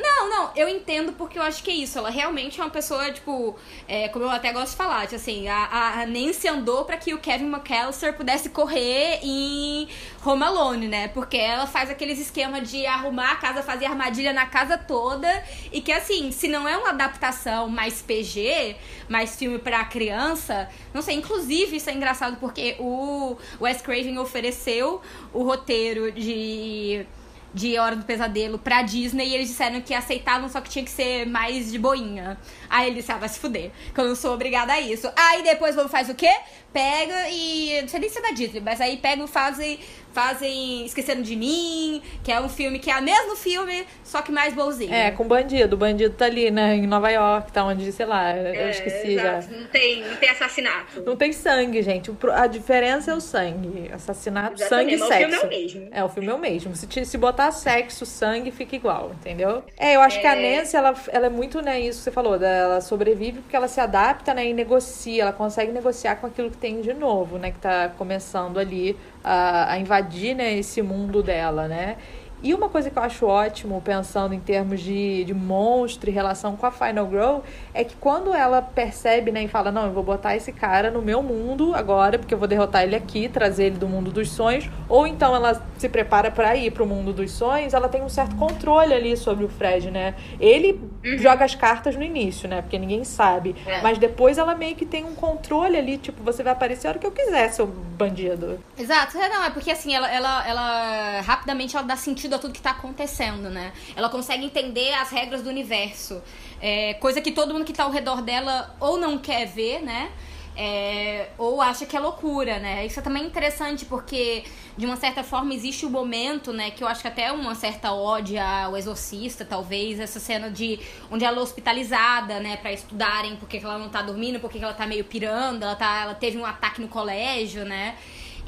Não, 0.01 0.29
não, 0.29 0.51
eu 0.55 0.67
entendo 0.67 1.13
porque 1.13 1.37
eu 1.37 1.43
acho 1.43 1.63
que 1.63 1.71
é 1.71 1.73
isso. 1.75 1.97
Ela 1.97 2.09
realmente 2.09 2.59
é 2.59 2.63
uma 2.63 2.69
pessoa, 2.69 3.11
tipo, 3.11 3.55
é, 3.87 4.07
como 4.09 4.25
eu 4.25 4.29
até 4.29 4.51
gosto 4.51 4.71
de 4.71 4.77
falar, 4.77 5.01
tipo 5.03 5.15
assim, 5.15 5.47
a, 5.47 6.01
a 6.01 6.05
Nancy 6.05 6.47
andou 6.47 6.85
pra 6.85 6.97
que 6.97 7.13
o 7.13 7.19
Kevin 7.19 7.47
McAllister 7.47 8.13
pudesse 8.15 8.49
correr 8.49 9.19
em 9.21 9.87
Home 10.25 10.43
Alone, 10.43 10.87
né? 10.87 11.07
Porque 11.09 11.37
ela 11.37 11.67
faz 11.67 11.89
aqueles 11.89 12.19
esquemas 12.19 12.69
de 12.69 12.85
arrumar 12.85 13.31
a 13.31 13.35
casa, 13.35 13.61
fazer 13.61 13.85
armadilha 13.85 14.33
na 14.33 14.45
casa 14.45 14.77
toda. 14.77 15.43
E 15.71 15.81
que, 15.81 15.91
assim, 15.91 16.31
se 16.31 16.47
não 16.47 16.67
é 16.67 16.77
uma 16.77 16.89
adaptação 16.89 17.69
mais 17.69 18.01
PG, 18.01 18.75
mais 19.07 19.35
filme 19.35 19.59
pra 19.59 19.83
criança, 19.85 20.69
não 20.93 21.01
sei, 21.01 21.15
inclusive 21.15 21.77
isso 21.77 21.89
é 21.89 21.93
engraçado 21.93 22.37
porque 22.39 22.75
o 22.79 23.37
Wes 23.59 23.81
Craven 23.81 24.17
ofereceu 24.17 25.01
o 25.33 25.43
roteiro 25.43 26.11
de 26.11 27.05
de 27.53 27.77
Hora 27.77 27.95
do 27.95 28.05
Pesadelo 28.05 28.57
pra 28.57 28.81
Disney 28.81 29.29
e 29.29 29.35
eles 29.35 29.49
disseram 29.49 29.81
que 29.81 29.93
aceitavam, 29.93 30.47
só 30.49 30.61
que 30.61 30.69
tinha 30.69 30.85
que 30.85 30.91
ser 30.91 31.25
mais 31.25 31.71
de 31.71 31.77
boinha. 31.77 32.37
Aí 32.69 32.87
ele 32.87 32.95
disse, 32.95 33.11
ah, 33.11 33.17
vai 33.17 33.29
se 33.29 33.39
fuder, 33.39 33.71
que 33.93 33.99
eu 33.99 34.07
não 34.07 34.15
sou 34.15 34.33
obrigada 34.33 34.73
a 34.73 34.79
isso. 34.79 35.11
Aí 35.15 35.43
depois 35.43 35.75
o 35.75 35.79
povo 35.79 35.89
faz 35.89 36.09
o 36.09 36.15
quê? 36.15 36.31
Pega 36.73 37.29
e. 37.29 37.81
Não 37.81 37.87
sei 37.89 37.99
nem 37.99 38.09
se 38.09 38.17
é 38.19 38.21
da 38.21 38.31
Disney, 38.31 38.61
mas 38.61 38.79
aí 38.79 38.97
pegam 38.97 39.25
e 39.25 39.27
fazem, 39.27 39.79
fazem 40.13 40.85
Esquecendo 40.85 41.21
de 41.21 41.35
Mim, 41.35 42.01
que 42.23 42.31
é 42.31 42.39
um 42.39 42.47
filme 42.49 42.79
que 42.79 42.89
é 42.89 42.97
o 42.97 43.01
mesmo 43.01 43.35
filme, 43.35 43.85
só 44.03 44.21
que 44.21 44.31
mais 44.31 44.53
bonzinho. 44.53 44.93
É, 44.93 45.11
com 45.11 45.25
bandido. 45.25 45.75
O 45.75 45.77
bandido 45.79 46.13
tá 46.15 46.25
ali, 46.25 46.49
né, 46.49 46.75
em 46.75 46.87
Nova 46.87 47.09
York, 47.09 47.51
tá 47.51 47.63
onde, 47.65 47.91
sei 47.91 48.05
lá, 48.05 48.35
eu 48.35 48.45
É, 48.53 48.69
esqueci 48.69 49.15
já. 49.15 49.37
exato. 49.39 49.53
Não 49.53 49.67
tem, 49.67 50.01
não 50.03 50.15
tem 50.15 50.29
assassinato. 50.29 51.01
Não 51.05 51.15
tem 51.15 51.33
sangue, 51.33 51.81
gente. 51.81 52.11
A 52.33 52.47
diferença 52.47 53.11
é 53.11 53.15
o 53.15 53.21
sangue. 53.21 53.89
Assassinato, 53.93 54.57
sangue 54.59 54.93
Exatamente, 54.93 54.95
e 54.95 54.99
mas 54.99 55.09
o 55.09 55.13
filme 55.17 55.31
sexo. 55.33 55.45
é 55.45 55.47
o 55.47 55.49
mesmo. 55.49 55.89
É, 55.91 56.03
o 56.05 56.09
filme 56.09 56.29
é 56.29 56.33
o 56.33 56.39
mesmo. 56.39 56.75
Se, 56.75 56.87
te- 56.87 57.05
se 57.05 57.17
botar 57.17 57.51
sexo, 57.51 58.05
sangue, 58.05 58.51
fica 58.51 58.75
igual, 58.75 59.11
entendeu? 59.13 59.63
É, 59.77 59.95
eu 59.95 60.01
acho 60.01 60.19
que 60.21 60.27
a 60.27 60.35
Nancy, 60.35 60.75
ela, 60.75 60.93
ela 61.09 61.25
é 61.25 61.29
muito, 61.29 61.61
né, 61.61 61.79
isso 61.79 61.99
que 61.99 62.03
você 62.05 62.11
falou, 62.11 62.35
ela 62.41 62.79
sobrevive 62.81 63.41
porque 63.41 63.55
ela 63.55 63.67
se 63.67 63.79
adapta, 63.79 64.33
né, 64.33 64.47
e 64.47 64.53
negocia. 64.53 65.23
Ela 65.23 65.33
consegue 65.33 65.71
negociar 65.71 66.15
com 66.17 66.27
aquilo 66.27 66.49
que 66.51 66.57
tem 66.61 66.79
de 66.79 66.93
novo, 66.93 67.39
né, 67.39 67.51
que 67.51 67.57
tá 67.57 67.89
começando 67.89 68.59
ali 68.59 68.95
a, 69.23 69.73
a 69.73 69.79
invadir, 69.79 70.35
né, 70.35 70.53
esse 70.53 70.81
mundo 70.81 71.23
dela, 71.23 71.67
né? 71.67 71.97
E 72.43 72.53
uma 72.53 72.69
coisa 72.69 72.89
que 72.89 72.97
eu 72.97 73.03
acho 73.03 73.25
ótimo, 73.25 73.81
pensando 73.81 74.33
em 74.33 74.39
termos 74.39 74.81
de, 74.81 75.23
de 75.23 75.33
monstro 75.33 76.09
e 76.09 76.13
relação 76.13 76.55
com 76.55 76.65
a 76.65 76.71
Final 76.71 77.07
Girl, 77.09 77.39
é 77.73 77.83
que 77.83 77.95
quando 77.95 78.33
ela 78.33 78.61
percebe, 78.61 79.31
né, 79.31 79.43
e 79.43 79.47
fala, 79.47 79.71
não, 79.71 79.85
eu 79.85 79.91
vou 79.91 80.03
botar 80.03 80.35
esse 80.35 80.51
cara 80.51 80.89
no 80.89 81.01
meu 81.01 81.21
mundo 81.21 81.75
agora, 81.75 82.17
porque 82.17 82.33
eu 82.33 82.37
vou 82.37 82.47
derrotar 82.47 82.83
ele 82.83 82.95
aqui, 82.95 83.29
trazer 83.29 83.65
ele 83.65 83.77
do 83.77 83.87
mundo 83.87 84.11
dos 84.11 84.31
sonhos, 84.31 84.69
ou 84.89 85.05
então 85.05 85.35
ela 85.35 85.61
se 85.77 85.87
prepara 85.87 86.31
para 86.31 86.55
ir 86.55 86.71
pro 86.71 86.85
mundo 86.85 87.13
dos 87.13 87.31
sonhos, 87.31 87.73
ela 87.73 87.87
tem 87.87 88.01
um 88.01 88.09
certo 88.09 88.35
controle 88.35 88.93
ali 88.93 89.15
sobre 89.15 89.45
o 89.45 89.49
Fred, 89.49 89.91
né? 89.91 90.15
Ele 90.39 90.81
joga 91.17 91.45
as 91.45 91.53
cartas 91.53 91.95
no 91.95 92.03
início, 92.03 92.49
né? 92.49 92.61
Porque 92.61 92.77
ninguém 92.77 93.03
sabe. 93.03 93.55
É. 93.65 93.81
Mas 93.81 93.97
depois 93.97 94.37
ela 94.37 94.55
meio 94.55 94.75
que 94.75 94.85
tem 94.85 95.03
um 95.03 95.13
controle 95.13 95.77
ali, 95.77 95.97
tipo, 95.97 96.23
você 96.23 96.41
vai 96.41 96.53
aparecer 96.53 96.87
a 96.87 96.91
hora 96.91 96.99
que 96.99 97.05
eu 97.05 97.11
quiser, 97.11 97.49
seu 97.51 97.67
bandido. 97.67 98.59
Exato, 98.77 99.17
é, 99.17 99.29
não, 99.29 99.43
é 99.43 99.49
porque 99.51 99.69
assim, 99.69 99.93
ela, 99.93 100.11
ela, 100.11 100.47
ela 100.47 101.21
rapidamente 101.21 101.75
ela 101.75 101.85
dá 101.85 101.95
sentido 101.95 102.30
a 102.35 102.39
tudo 102.39 102.53
que 102.53 102.61
tá 102.61 102.71
acontecendo, 102.71 103.49
né? 103.49 103.73
Ela 103.95 104.09
consegue 104.09 104.45
entender 104.45 104.93
as 104.93 105.09
regras 105.09 105.41
do 105.41 105.49
universo. 105.49 106.21
É, 106.61 106.93
coisa 106.95 107.21
que 107.21 107.31
todo 107.31 107.53
mundo 107.53 107.65
que 107.65 107.73
tá 107.73 107.83
ao 107.83 107.91
redor 107.91 108.21
dela 108.21 108.75
ou 108.79 108.97
não 108.97 109.17
quer 109.17 109.45
ver, 109.45 109.81
né? 109.81 110.11
É, 110.55 111.29
ou 111.37 111.61
acha 111.61 111.85
que 111.85 111.95
é 111.95 111.99
loucura, 111.99 112.59
né? 112.59 112.85
Isso 112.85 112.99
é 112.99 113.01
também 113.01 113.25
interessante 113.25 113.85
porque, 113.85 114.43
de 114.77 114.85
uma 114.85 114.97
certa 114.97 115.23
forma, 115.23 115.53
existe 115.53 115.85
o 115.85 115.89
momento, 115.89 116.51
né? 116.51 116.71
Que 116.71 116.83
eu 116.83 116.87
acho 116.87 117.01
que 117.01 117.07
até 117.07 117.31
uma 117.31 117.55
certa 117.55 117.93
ode 117.93 118.37
ao 118.37 118.75
exorcista, 118.75 119.45
talvez, 119.45 119.99
essa 119.99 120.19
cena 120.19 120.51
de 120.51 120.79
onde 121.09 121.23
ela 121.23 121.37
é 121.37 121.39
hospitalizada, 121.39 122.39
né? 122.39 122.57
Pra 122.57 122.71
estudarem 122.73 123.37
porque 123.37 123.59
que 123.59 123.65
ela 123.65 123.77
não 123.77 123.89
tá 123.89 124.01
dormindo, 124.01 124.39
porque 124.39 124.59
que 124.59 124.63
ela 124.63 124.73
tá 124.73 124.85
meio 124.85 125.05
pirando, 125.05 125.63
ela, 125.63 125.75
tá, 125.75 126.01
ela 126.01 126.15
teve 126.15 126.37
um 126.37 126.45
ataque 126.45 126.81
no 126.81 126.89
colégio, 126.89 127.63
né? 127.63 127.95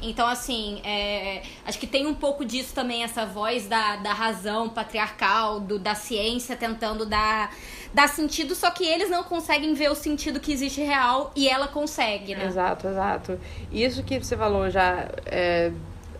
Então, 0.02 0.26
assim, 0.26 0.80
é, 0.84 1.42
acho 1.64 1.78
que 1.78 1.86
tem 1.86 2.06
um 2.06 2.14
pouco 2.14 2.44
disso 2.44 2.74
também, 2.74 3.02
essa 3.02 3.24
voz 3.24 3.66
da, 3.66 3.96
da 3.96 4.12
razão 4.12 4.68
patriarcal, 4.68 5.60
do, 5.60 5.78
da 5.78 5.94
ciência 5.94 6.56
tentando 6.56 7.06
dar, 7.06 7.54
dar 7.92 8.08
sentido, 8.08 8.54
só 8.54 8.70
que 8.70 8.84
eles 8.84 9.08
não 9.10 9.22
conseguem 9.22 9.74
ver 9.74 9.90
o 9.90 9.94
sentido 9.94 10.40
que 10.40 10.52
existe 10.52 10.80
real 10.80 11.32
e 11.34 11.48
ela 11.48 11.68
consegue, 11.68 12.34
né? 12.34 12.46
Exato, 12.46 12.88
exato. 12.88 13.40
Isso 13.72 14.02
que 14.02 14.18
você 14.18 14.36
falou 14.36 14.70
já 14.70 15.08
é, 15.26 15.72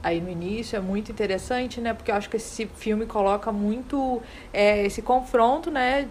aí 0.03 0.21
no 0.21 0.31
início 0.31 0.77
é 0.77 0.81
muito 0.81 1.11
interessante, 1.11 1.81
né? 1.81 1.95
Porque 1.95 2.11
eu 2.11 2.15
acho 2.15 2.29
que 2.29 2.37
esse 2.37 2.67
filme 2.67 3.07
coloca 3.07 3.51
muito 3.51 4.23
é, 4.53 4.85
esse 4.85 5.01
confronto, 5.01 5.71
né? 5.71 6.09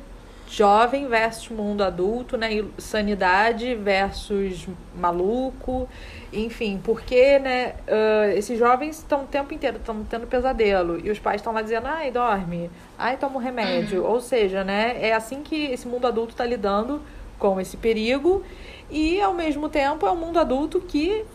Jovem 0.55 1.07
versus 1.07 1.49
mundo 1.49 1.83
adulto, 1.83 2.37
né? 2.37 2.63
Sanidade 2.77 3.73
versus 3.73 4.67
maluco, 4.95 5.89
enfim, 6.31 6.79
porque, 6.83 7.39
né? 7.39 7.73
ah, 7.87 8.31
esses 8.35 8.59
jovens 8.59 8.99
estão 8.99 9.23
o 9.23 9.27
tempo 9.27 9.51
inteiro 9.51 9.77
estão 9.77 10.03
tendo 10.03 10.27
pesadelo 10.27 10.99
e 11.03 11.09
os 11.09 11.17
pais 11.17 11.41
estão 11.41 11.53
lá 11.53 11.63
dizendo, 11.63 11.87
ai, 11.87 12.11
dorme, 12.11 12.69
ai, 12.99 13.17
toma 13.17 13.37
um 13.37 13.39
remédio. 13.39 14.05
Ou 14.05 14.21
seja, 14.21 14.63
né? 14.63 14.95
É 15.01 15.13
assim 15.13 15.41
que 15.41 15.65
esse 15.71 15.87
mundo 15.87 16.05
adulto 16.05 16.33
está 16.33 16.45
lidando 16.45 17.01
com 17.39 17.59
esse 17.59 17.75
perigo 17.75 18.43
e 18.91 19.19
ao 19.19 19.33
mesmo 19.33 19.67
tempo 19.69 20.05
é 20.05 20.11
um 20.11 20.15
mundo 20.15 20.39
adulto 20.39 20.79
que 20.79 21.25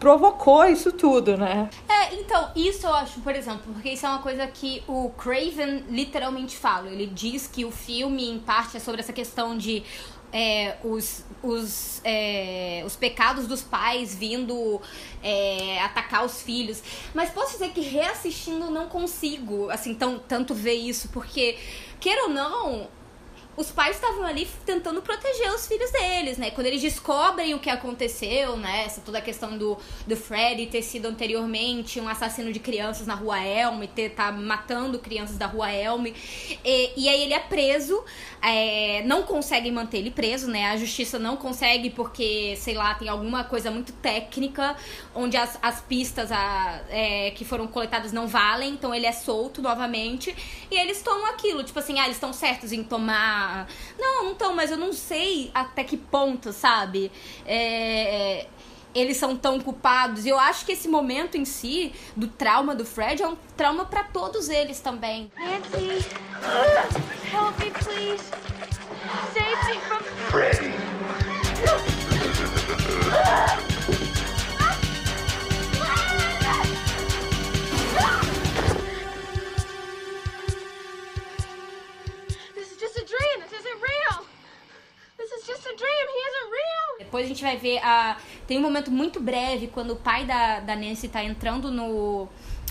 provocou 0.00 0.64
isso 0.64 0.90
tudo, 0.90 1.36
né? 1.36 1.68
É, 1.86 2.14
então, 2.14 2.50
isso 2.56 2.86
eu 2.86 2.94
acho, 2.94 3.20
por 3.20 3.36
exemplo, 3.36 3.72
porque 3.72 3.90
isso 3.90 4.06
é 4.06 4.08
uma 4.08 4.20
coisa 4.20 4.46
que 4.46 4.82
o 4.88 5.10
Craven 5.10 5.84
literalmente 5.90 6.56
fala. 6.56 6.88
Ele 6.88 7.06
diz 7.06 7.46
que 7.46 7.64
o 7.64 7.70
filme, 7.70 8.28
em 8.28 8.38
parte, 8.38 8.78
é 8.78 8.80
sobre 8.80 9.02
essa 9.02 9.12
questão 9.12 9.56
de 9.56 9.84
é, 10.32 10.78
os, 10.82 11.24
os, 11.42 12.00
é, 12.02 12.82
os 12.86 12.96
pecados 12.96 13.46
dos 13.46 13.62
pais 13.62 14.14
vindo 14.14 14.80
é, 15.22 15.82
atacar 15.82 16.24
os 16.24 16.40
filhos. 16.40 16.82
Mas 17.14 17.30
posso 17.30 17.52
dizer 17.52 17.70
que 17.70 17.82
reassistindo 17.82 18.70
não 18.70 18.88
consigo, 18.88 19.70
assim, 19.70 19.94
tão, 19.94 20.18
tanto 20.18 20.54
ver 20.54 20.74
isso, 20.74 21.10
porque, 21.10 21.58
queira 22.00 22.22
ou 22.24 22.30
não, 22.30 22.88
os 23.60 23.70
pais 23.70 23.96
estavam 23.96 24.24
ali 24.24 24.48
tentando 24.64 25.02
proteger 25.02 25.52
os 25.52 25.66
filhos 25.66 25.90
deles, 25.90 26.38
né? 26.38 26.50
Quando 26.50 26.66
eles 26.66 26.80
descobrem 26.80 27.52
o 27.52 27.58
que 27.58 27.68
aconteceu, 27.68 28.56
né? 28.56 28.84
Essa 28.86 29.02
toda 29.02 29.18
a 29.18 29.20
questão 29.20 29.58
do, 29.58 29.76
do 30.06 30.16
Freddy 30.16 30.66
ter 30.66 30.80
sido 30.80 31.06
anteriormente 31.06 32.00
um 32.00 32.08
assassino 32.08 32.50
de 32.52 32.58
crianças 32.58 33.06
na 33.06 33.14
rua 33.14 33.38
Elm, 33.44 33.82
ter 33.94 34.10
tá 34.10 34.32
matando 34.32 34.98
crianças 34.98 35.36
da 35.36 35.46
rua 35.46 35.70
Elm. 35.70 36.06
E, 36.06 36.92
e 36.96 37.08
aí 37.08 37.22
ele 37.22 37.34
é 37.34 37.38
preso, 37.38 38.02
é, 38.40 39.02
não 39.04 39.24
conseguem 39.24 39.70
manter 39.70 39.98
ele 39.98 40.10
preso, 40.10 40.50
né? 40.50 40.70
A 40.70 40.78
justiça 40.78 41.18
não 41.18 41.36
consegue 41.36 41.90
porque, 41.90 42.56
sei 42.56 42.74
lá, 42.74 42.94
tem 42.94 43.10
alguma 43.10 43.44
coisa 43.44 43.70
muito 43.70 43.92
técnica 43.92 44.74
onde 45.14 45.36
as, 45.36 45.58
as 45.60 45.82
pistas 45.82 46.32
a, 46.32 46.80
é, 46.88 47.30
que 47.32 47.44
foram 47.44 47.66
coletadas 47.66 48.10
não 48.10 48.26
valem, 48.26 48.72
então 48.72 48.94
ele 48.94 49.04
é 49.04 49.12
solto 49.12 49.60
novamente. 49.60 50.34
E 50.70 50.76
eles 50.76 51.02
tomam 51.02 51.26
aquilo, 51.26 51.62
tipo 51.62 51.78
assim, 51.78 51.98
ah, 51.98 52.04
eles 52.04 52.16
estão 52.16 52.32
certos 52.32 52.72
em 52.72 52.82
tomar. 52.82 53.49
Não, 53.98 54.24
não 54.24 54.32
estão, 54.32 54.54
mas 54.54 54.70
eu 54.70 54.76
não 54.76 54.92
sei 54.92 55.50
até 55.54 55.84
que 55.84 55.96
ponto, 55.96 56.52
sabe? 56.52 57.10
É, 57.46 58.46
eles 58.94 59.16
são 59.16 59.36
tão 59.36 59.60
culpados. 59.60 60.26
E 60.26 60.28
eu 60.28 60.38
acho 60.38 60.64
que 60.64 60.72
esse 60.72 60.88
momento 60.88 61.36
em 61.36 61.44
si, 61.44 61.92
do 62.16 62.26
trauma 62.28 62.74
do 62.74 62.84
Fred, 62.84 63.22
é 63.22 63.28
um 63.28 63.36
trauma 63.56 63.84
para 63.84 64.04
todos 64.04 64.48
eles 64.48 64.80
também. 64.80 65.30
Nancy, 65.36 66.06
help 67.32 67.58
me, 67.58 67.70
please. 67.70 68.24
Save 69.32 69.64
me 69.66 69.80
from 69.80 70.00
Freddy. 70.30 70.74
is 85.40 85.46
just 85.46 85.66
a 85.66 85.76
dream. 85.76 86.06
He 86.14 86.20
isn't 86.28 86.50
real. 86.50 86.98
Depois 86.98 87.24
a 87.24 87.28
gente 87.28 87.42
vai 87.42 87.56
ver 87.56 87.78
a. 87.78 88.16
Tem 88.46 88.58
um 88.58 88.60
momento 88.60 88.90
muito 88.90 89.20
breve 89.20 89.68
quando 89.68 89.92
o 89.92 89.96
pai 89.96 90.24
da, 90.24 90.60
da 90.60 90.76
Nancy 90.76 91.08
tá 91.08 91.24
entrando 91.24 91.70
no. 91.70 92.28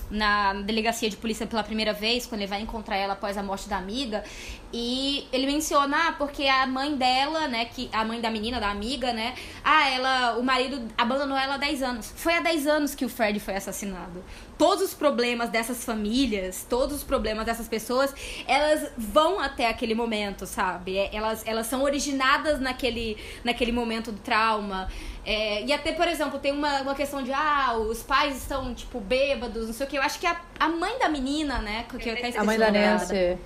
Na 0.09 0.53
delegacia 0.53 1.09
de 1.09 1.17
polícia 1.17 1.45
pela 1.45 1.63
primeira 1.63 1.93
vez, 1.93 2.25
quando 2.25 2.41
ele 2.41 2.49
vai 2.49 2.61
encontrar 2.61 2.95
ela 2.97 3.13
após 3.13 3.37
a 3.37 3.43
morte 3.43 3.69
da 3.69 3.77
amiga, 3.77 4.23
e 4.71 5.27
ele 5.31 5.47
menciona, 5.47 6.09
ah, 6.09 6.11
porque 6.13 6.45
a 6.45 6.65
mãe 6.67 6.95
dela, 6.95 7.47
né, 7.47 7.65
que 7.65 7.89
a 7.91 8.05
mãe 8.05 8.21
da 8.21 8.29
menina, 8.29 8.59
da 8.59 8.69
amiga, 8.69 9.11
né, 9.13 9.33
ah, 9.63 9.89
ela, 9.89 10.37
o 10.37 10.43
marido 10.43 10.81
abandonou 10.97 11.37
ela 11.37 11.55
há 11.55 11.57
10 11.57 11.83
anos. 11.83 12.13
Foi 12.15 12.33
há 12.33 12.39
10 12.39 12.67
anos 12.67 12.95
que 12.95 13.03
o 13.05 13.09
Fred 13.09 13.39
foi 13.39 13.55
assassinado. 13.55 14.23
Todos 14.57 14.83
os 14.83 14.93
problemas 14.93 15.49
dessas 15.49 15.83
famílias, 15.83 16.65
todos 16.69 16.97
os 16.97 17.03
problemas 17.03 17.45
dessas 17.45 17.67
pessoas, 17.67 18.13
elas 18.47 18.91
vão 18.97 19.39
até 19.39 19.67
aquele 19.67 19.95
momento, 19.95 20.45
sabe? 20.45 20.97
É, 20.97 21.15
Elas, 21.15 21.43
elas 21.45 21.67
são 21.67 21.81
originadas 21.83 22.59
naquele, 22.59 23.17
naquele 23.43 23.71
momento 23.71 24.11
do 24.11 24.19
trauma. 24.19 24.89
É, 25.31 25.63
e 25.63 25.71
até, 25.71 25.91
por 25.93 26.07
exemplo, 26.07 26.39
tem 26.39 26.51
uma, 26.51 26.81
uma 26.81 26.95
questão 26.95 27.21
de, 27.21 27.31
ah, 27.31 27.75
os 27.77 28.01
pais 28.01 28.37
estão, 28.37 28.73
tipo, 28.73 28.99
bêbados, 28.99 29.67
não 29.67 29.73
sei 29.73 29.85
o 29.85 29.89
que. 29.89 29.97
Eu 29.97 30.01
acho 30.01 30.19
que 30.19 30.25
a, 30.25 30.35
a 30.59 30.67
mãe 30.69 30.97
da 30.99 31.07
menina, 31.09 31.59
né, 31.59 31.85
que 31.87 32.09
eu 32.09 32.13
até 32.13 32.29
esqueci 32.29 32.37
A 32.37 32.43
mãe 32.43 32.57
da. 32.57 32.71
Nancy. 32.71 33.37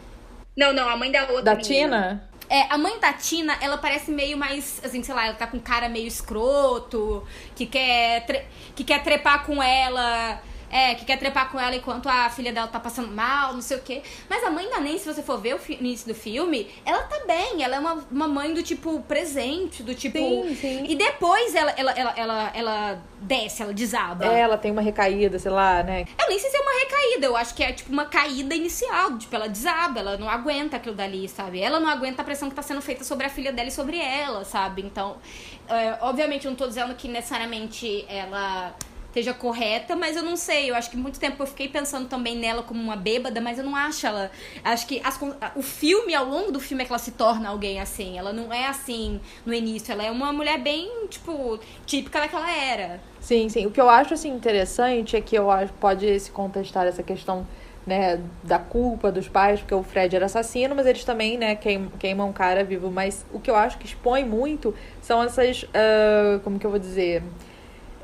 Não, 0.56 0.72
não, 0.74 0.88
a 0.89 0.96
mãe 0.98 1.12
da 1.12 1.22
outra. 1.30 1.41
Da 1.41 1.56
menina. 1.56 1.65
Tina? 1.65 2.30
É, 2.50 2.62
a 2.74 2.78
mãe 2.78 3.00
da 3.00 3.12
Tina, 3.13 3.58
ela 3.62 3.78
parece 3.78 4.12
meio 4.12 4.38
mais, 4.38 4.80
assim, 4.84 5.02
sei 5.04 5.15
lá, 5.15 5.26
ela 5.26 5.36
tá 5.36 5.48
com 5.48 5.60
cara 5.60 5.89
meio 5.89 6.08
escroto, 6.08 7.26
que 7.56 7.65
quer, 7.65 8.26
tre- 8.26 8.46
que 8.76 8.84
quer 8.84 9.04
trepar 9.04 9.46
com 9.46 9.62
ela, 9.63 10.41
é, 10.73 10.95
que 10.95 11.05
quer 11.05 11.19
trepar 11.19 11.51
com 11.51 11.59
ela 11.59 11.75
enquanto 11.75 12.09
a 12.09 12.27
filha 12.31 12.51
dela 12.51 12.67
tá 12.67 12.79
passando 12.79 13.12
mal, 13.12 13.53
não 13.53 13.62
sei 13.62 13.77
o 13.77 13.81
quê. 13.81 14.01
Mas 14.27 14.43
a 14.43 14.49
mãe 14.49 14.67
da 14.71 14.79
Nancy, 14.79 14.99
se 14.99 15.13
você 15.13 15.21
for 15.21 15.39
ver 15.39 15.53
o 15.53 15.59
início 15.71 16.07
do 16.07 16.15
filme, 16.15 16.67
ela 16.83 17.03
tá 17.03 17.21
bem, 17.27 17.63
ela 17.63 17.75
é 17.75 17.79
uma, 17.79 18.03
uma 18.09 18.27
mãe 18.27 18.55
do 18.55 18.63
tipo 18.63 18.99
presente, 19.01 19.83
do 19.83 19.93
tipo. 19.93 20.17
Sim, 20.17 20.55
sim. 20.55 20.86
E 20.88 20.95
depois 20.95 21.53
ela, 21.53 21.69
ela, 21.77 21.91
ela, 21.91 22.13
ela, 22.17 22.51
ela 22.55 23.03
desce, 23.21 23.62
ela 23.62 23.71
desaba. 23.71 24.25
É, 24.25 24.39
ela 24.39 24.57
tem 24.57 24.71
uma 24.71 24.81
recaída, 24.81 25.38
sei 25.38 25.51
lá, 25.51 25.83
né? 25.83 26.05
Eu 26.19 26.27
nem 26.27 26.39
sei 26.39 26.49
se 26.49 26.57
é 26.57 26.59
uma 26.59 26.79
recaída, 26.79 27.25
eu 27.27 27.38
acho 27.38 27.53
que 27.53 27.63
é 27.63 27.71
tipo 27.71 27.91
uma 27.91 28.05
caída 28.05 28.55
inicial, 28.55 29.15
tipo, 29.19 29.36
ela 29.36 29.47
desaba, 29.47 29.99
ela 29.99 30.17
não 30.17 30.27
aguenta 30.27 30.77
aquilo 30.77 30.95
dali, 30.95 31.29
sabe? 31.29 31.62
Ela 31.62 31.79
não 31.79 31.88
aguenta 31.88 32.23
a 32.23 32.25
pressão 32.25 32.49
que 32.49 32.55
tá 32.55 32.63
sendo 32.63 32.81
feita 32.81 33.03
sobre 33.03 33.27
a 33.27 33.29
filha 33.29 33.53
dela 33.53 33.67
e 33.67 33.71
sobre 33.71 33.99
ela, 33.99 34.43
sabe? 34.43 34.81
Então, 34.81 35.17
é, 35.69 35.99
obviamente, 36.01 36.45
eu 36.45 36.51
não 36.51 36.57
tô 36.57 36.65
dizendo 36.65 36.95
que 36.95 37.07
necessariamente 37.07 38.05
ela 38.09 38.75
esteja 39.13 39.32
correta, 39.34 39.95
mas 39.95 40.17
eu 40.17 40.23
não 40.23 40.36
sei, 40.36 40.71
eu 40.71 40.76
acho 40.76 40.89
que 40.89 40.97
muito 40.97 41.19
tempo 41.19 41.41
eu 41.43 41.45
fiquei 41.45 41.67
pensando 41.67 42.10
também 42.10 42.36
nela 42.36 42.63
como 42.63 42.82
uma 42.82 42.95
bêbada, 42.95 43.39
mas 43.39 43.60
eu 43.60 43.63
não 43.63 43.76
acho 43.76 44.08
ela. 44.08 44.32
Acho 44.63 44.88
que 44.88 44.99
as 45.04 45.19
o 45.56 45.62
filme, 45.62 46.15
ao 46.15 46.26
longo 46.26 46.52
do 46.52 46.60
filme, 46.60 46.84
é 46.84 46.86
que 46.86 46.91
ela 46.91 46.97
se 46.99 47.12
torna 47.12 47.49
alguém 47.49 47.80
assim. 47.80 48.17
Ela 48.17 48.34
não 48.34 48.52
é 48.52 48.65
assim 48.65 49.21
no 49.45 49.54
início, 49.54 49.91
ela 49.91 50.04
é 50.04 50.10
uma 50.10 50.34
mulher 50.34 50.58
bem, 50.60 50.89
tipo, 51.10 51.60
típica 51.86 52.19
daquela 52.19 52.52
era. 52.52 52.99
Sim, 53.19 53.47
sim. 53.49 53.67
O 53.67 53.71
que 53.71 53.80
eu 53.80 53.88
acho 53.89 54.15
assim 54.15 54.30
interessante 54.30 55.15
é 55.15 55.21
que 55.21 55.36
eu 55.36 55.49
acho 55.52 55.71
pode 55.73 56.19
se 56.19 56.32
contestar 56.32 56.88
essa 56.88 57.04
questão 57.04 57.47
né, 57.86 58.19
da 58.43 58.58
culpa 58.58 59.12
dos 59.12 59.28
pais, 59.28 59.60
porque 59.60 59.76
o 59.76 59.84
Fred 59.84 60.15
era 60.15 60.26
assassino, 60.26 60.73
mas 60.73 60.88
eles 60.88 61.04
também, 61.04 61.38
né, 61.38 61.56
queim- 61.56 61.91
queimam 61.99 62.30
o 62.30 62.34
cara 62.34 62.63
vivo. 62.63 62.89
Mas 62.89 63.26
o 63.32 63.39
que 63.39 63.52
eu 63.52 63.56
acho 63.56 63.78
que 63.78 63.86
expõe 63.86 64.23
muito 64.26 64.73
são 65.02 65.21
essas, 65.21 65.65
ah, 65.73 66.39
como 66.43 66.58
que 66.58 66.65
eu 66.65 66.71
vou 66.71 66.80
dizer, 66.80 67.21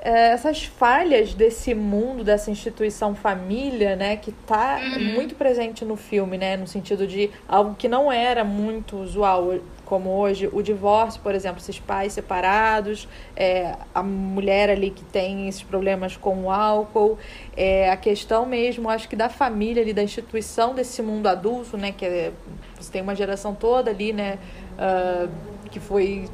essas 0.02 0.64
falhas 0.64 1.34
desse 1.34 1.74
mundo, 1.74 2.24
dessa 2.24 2.50
instituição 2.50 3.14
família, 3.14 3.96
né, 3.96 4.16
que 4.16 4.32
tá 4.32 4.80
muito 5.14 5.36
presente 5.36 5.84
no 5.84 5.96
filme, 5.96 6.38
né, 6.38 6.56
no 6.56 6.68
sentido 6.68 7.06
de 7.06 7.30
algo 7.48 7.76
que 7.76 7.88
não 7.88 8.12
era 8.12 8.44
muito 8.44 8.98
usual 8.98 9.60
como 9.86 10.12
hoje, 10.12 10.48
o 10.54 10.62
divórcio, 10.62 11.20
por 11.22 11.34
exemplo, 11.34 11.60
esses 11.60 11.80
pais 11.80 12.14
separados, 12.14 13.08
é, 13.36 13.76
a 13.94 14.04
mulher 14.04 14.70
ali 14.70 14.92
que 14.92 15.04
tem 15.04 15.48
esses 15.48 15.64
problemas 15.64 16.16
com 16.16 16.44
o 16.44 16.52
álcool, 16.52 17.18
é, 17.58 17.90
a 17.90 17.98
questão 17.98 18.46
mesmo, 18.46 18.88
acho 18.88 19.10
que 19.10 19.16
da 19.16 19.30
família 19.30 19.82
ali, 19.82 19.92
da 19.92 20.04
instituição 20.04 20.76
desse 20.76 21.02
mundo 21.02 21.26
adulto, 21.26 21.76
né, 21.76 21.92
que 21.92 22.06
é, 22.06 22.32
você 22.80 22.92
tem 22.92 23.02
uma 23.02 23.16
geração 23.16 23.56
toda 23.56 23.90
ali, 23.90 24.14
né, 24.14 24.38
ah, 24.78 25.28
que 25.70 25.80
foi 25.80 26.30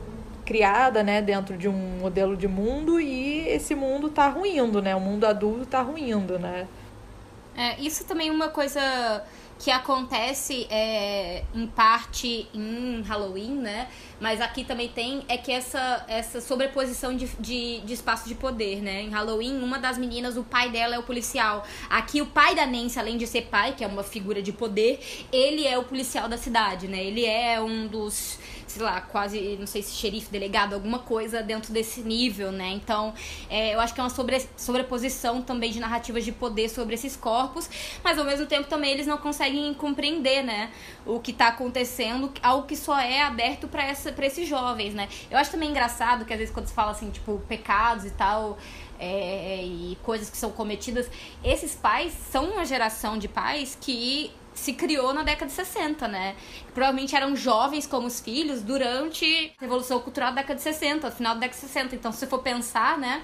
criada, 0.46 1.04
né, 1.04 1.22
dentro 1.22 1.58
de 1.58 1.68
um 1.68 2.00
modelo 2.00 2.38
de 2.38 2.48
mundo 2.48 3.00
e 3.00 3.48
esse 3.48 3.74
mundo 3.74 4.10
tá 4.10 4.28
ruindo, 4.28 4.82
né, 4.82 4.96
o 4.96 5.00
mundo 5.00 5.26
adulto 5.26 5.66
tá 5.66 5.82
ruindo, 5.82 6.38
né. 6.38 6.68
É, 7.58 7.80
isso 7.80 8.06
também 8.06 8.30
é 8.30 8.32
uma 8.32 8.50
coisa 8.50 8.82
que 9.58 9.72
acontece 9.72 10.68
é, 10.70 11.44
em 11.54 11.66
parte 11.66 12.48
em 12.54 13.02
Halloween, 13.04 13.56
né? 13.56 13.88
Mas 14.20 14.42
aqui 14.42 14.66
também 14.66 14.90
tem 14.90 15.24
é 15.30 15.38
que 15.38 15.52
essa, 15.52 16.04
essa 16.08 16.42
sobreposição 16.42 17.16
de, 17.16 17.28
de, 17.40 17.80
de 17.80 17.94
espaço 17.94 18.28
de 18.28 18.36
poder, 18.36 18.82
né? 18.82 19.02
Em 19.02 19.10
Halloween, 19.10 19.62
uma 19.62 19.80
das 19.80 19.98
meninas, 19.98 20.36
o 20.36 20.44
pai 20.44 20.70
dela 20.70 20.96
é 20.96 21.00
o 21.00 21.04
policial. 21.04 21.66
Aqui, 21.90 22.22
o 22.22 22.26
pai 22.26 22.54
da 22.54 22.66
Nancy, 22.66 23.00
além 23.00 23.18
de 23.18 23.26
ser 23.26 23.44
pai, 23.44 23.74
que 23.74 23.84
é 23.84 23.88
uma 23.88 24.04
figura 24.04 24.42
de 24.42 24.52
poder, 24.52 25.00
ele 25.32 25.66
é 25.66 25.78
o 25.78 25.84
policial 25.84 26.28
da 26.28 26.38
cidade, 26.38 26.88
né? 26.88 27.02
Ele 27.02 27.26
é 27.26 27.62
um 27.62 27.88
dos 27.88 28.38
sei 28.67 28.82
lá, 28.82 29.01
quase, 29.01 29.58
não 29.60 29.67
sei 29.67 29.82
se 29.82 29.93
xerife, 29.95 30.30
delegado, 30.32 30.73
alguma 30.73 30.99
coisa 30.99 31.41
dentro 31.41 31.71
desse 31.71 32.01
nível, 32.01 32.51
né? 32.51 32.69
Então, 32.69 33.13
é, 33.49 33.75
eu 33.75 33.80
acho 33.80 33.93
que 33.93 33.99
é 33.99 34.04
uma 34.04 34.10
sobre, 34.10 34.45
sobreposição 34.58 35.41
também 35.41 35.71
de 35.71 35.80
narrativas 35.80 36.25
de 36.25 36.32
poder 36.32 36.69
sobre 36.69 36.95
esses 36.95 37.15
corpos, 37.15 37.69
mas 38.04 38.17
ao 38.17 38.25
mesmo 38.25 38.45
tempo 38.45 38.67
também 38.67 38.91
eles 38.91 39.08
não 39.08 39.17
conseguem 39.17 39.73
compreender, 39.73 40.43
né? 40.43 40.71
O 41.06 41.19
que 41.19 41.32
tá 41.32 41.47
acontecendo, 41.47 42.32
algo 42.41 42.67
que 42.67 42.75
só 42.75 42.99
é 42.99 43.21
aberto 43.21 43.67
para 43.67 43.89
esses 43.89 44.47
jovens, 44.47 44.93
né? 44.93 45.08
Eu 45.30 45.38
acho 45.38 45.51
também 45.51 45.69
engraçado 45.69 46.25
que 46.25 46.34
às 46.34 46.39
vezes 46.39 46.54
quando 46.54 46.67
se 46.67 46.73
fala 46.73 46.91
assim, 46.91 47.10
tipo, 47.12 47.41
pecados 47.47 48.06
e 48.06 48.12
tal. 48.12 48.58
é, 48.99 49.62
e 49.63 49.97
coisas 50.04 50.30
que 50.30 50.38
são 50.38 50.51
cometidas, 50.51 51.10
esses 51.43 51.75
pais 51.75 52.13
são 52.32 52.51
uma 52.51 52.65
geração 52.65 53.17
de 53.17 53.28
pais 53.28 53.78
que 53.80 54.32
se 54.56 54.74
criou 54.74 55.13
na 55.13 55.22
década 55.22 55.48
de 55.48 55.52
60, 55.52 56.08
né? 56.08 56.36
Provavelmente 56.74 57.15
eram 57.15 57.36
jovens 57.36 57.86
como 57.86 58.08
os 58.08 58.20
filhos 58.20 58.62
durante 58.63 59.54
a 59.58 59.62
Revolução 59.62 60.00
Cultural 60.00 60.30
da 60.30 60.41
década 60.41 60.56
de 60.56 60.62
60, 60.62 61.12
final 61.12 61.36
da 61.36 61.41
década 61.41 61.60
de 61.60 61.68
60. 61.68 61.96
Então, 61.96 62.12
se 62.12 62.26
for 62.26 62.39
pensar, 62.39 62.98
né? 62.98 63.22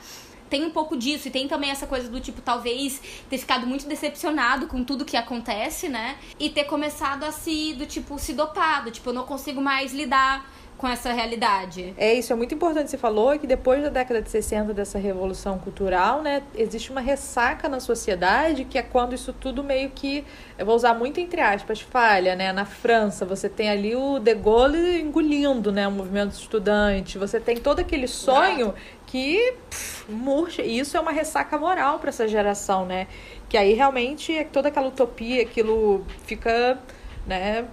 Tem 0.49 0.65
um 0.65 0.69
pouco 0.69 0.97
disso. 0.97 1.29
E 1.29 1.31
tem 1.31 1.47
também 1.47 1.71
essa 1.71 1.87
coisa 1.87 2.09
do 2.09 2.19
tipo, 2.19 2.41
talvez 2.41 3.01
ter 3.29 3.37
ficado 3.37 3.65
muito 3.65 3.87
decepcionado 3.87 4.67
com 4.67 4.83
tudo 4.83 5.05
que 5.05 5.15
acontece, 5.15 5.87
né? 5.87 6.17
E 6.37 6.49
ter 6.49 6.65
começado 6.65 7.23
a 7.23 7.31
se, 7.31 7.73
do 7.73 7.85
tipo, 7.85 8.19
se 8.19 8.33
dopar. 8.33 8.83
Do 8.83 8.91
tipo, 8.91 9.09
eu 9.09 9.13
não 9.13 9.23
consigo 9.23 9.61
mais 9.61 9.93
lidar 9.93 10.45
com 10.81 10.87
essa 10.87 11.13
realidade. 11.13 11.93
É 11.95 12.11
isso, 12.11 12.33
é 12.33 12.35
muito 12.35 12.55
importante 12.55 12.89
você 12.89 12.97
falou 12.97 13.37
que 13.37 13.45
depois 13.45 13.83
da 13.83 13.89
década 13.89 14.19
de 14.19 14.31
60 14.31 14.73
dessa 14.73 14.97
revolução 14.97 15.59
cultural, 15.59 16.23
né, 16.23 16.41
existe 16.55 16.89
uma 16.89 16.99
ressaca 16.99 17.69
na 17.69 17.79
sociedade 17.79 18.65
que 18.65 18.79
é 18.79 18.81
quando 18.81 19.13
isso 19.13 19.31
tudo 19.31 19.63
meio 19.63 19.91
que, 19.91 20.25
eu 20.57 20.65
vou 20.65 20.75
usar 20.75 20.95
muito 20.95 21.19
entre 21.19 21.39
aspas, 21.39 21.81
falha, 21.81 22.35
né? 22.35 22.51
Na 22.51 22.65
França, 22.65 23.23
você 23.27 23.47
tem 23.47 23.69
ali 23.69 23.95
o 23.95 24.17
De 24.17 24.33
Gaulle 24.33 24.99
engolindo, 24.99 25.71
né, 25.71 25.87
o 25.87 25.91
movimento 25.91 26.31
estudante, 26.31 27.19
você 27.19 27.39
tem 27.39 27.57
todo 27.57 27.79
aquele 27.79 28.07
sonho 28.07 28.73
que 29.05 29.53
pff, 29.69 30.11
murcha, 30.11 30.63
e 30.63 30.79
isso 30.79 30.97
é 30.97 30.99
uma 30.99 31.11
ressaca 31.11 31.59
moral 31.59 31.99
para 31.99 32.09
essa 32.09 32.27
geração, 32.27 32.87
né? 32.87 33.05
Que 33.47 33.55
aí 33.55 33.73
realmente 33.73 34.35
é 34.35 34.43
toda 34.45 34.69
aquela 34.69 34.87
utopia, 34.87 35.43
aquilo 35.43 36.03
fica, 36.25 36.79
né, 37.27 37.67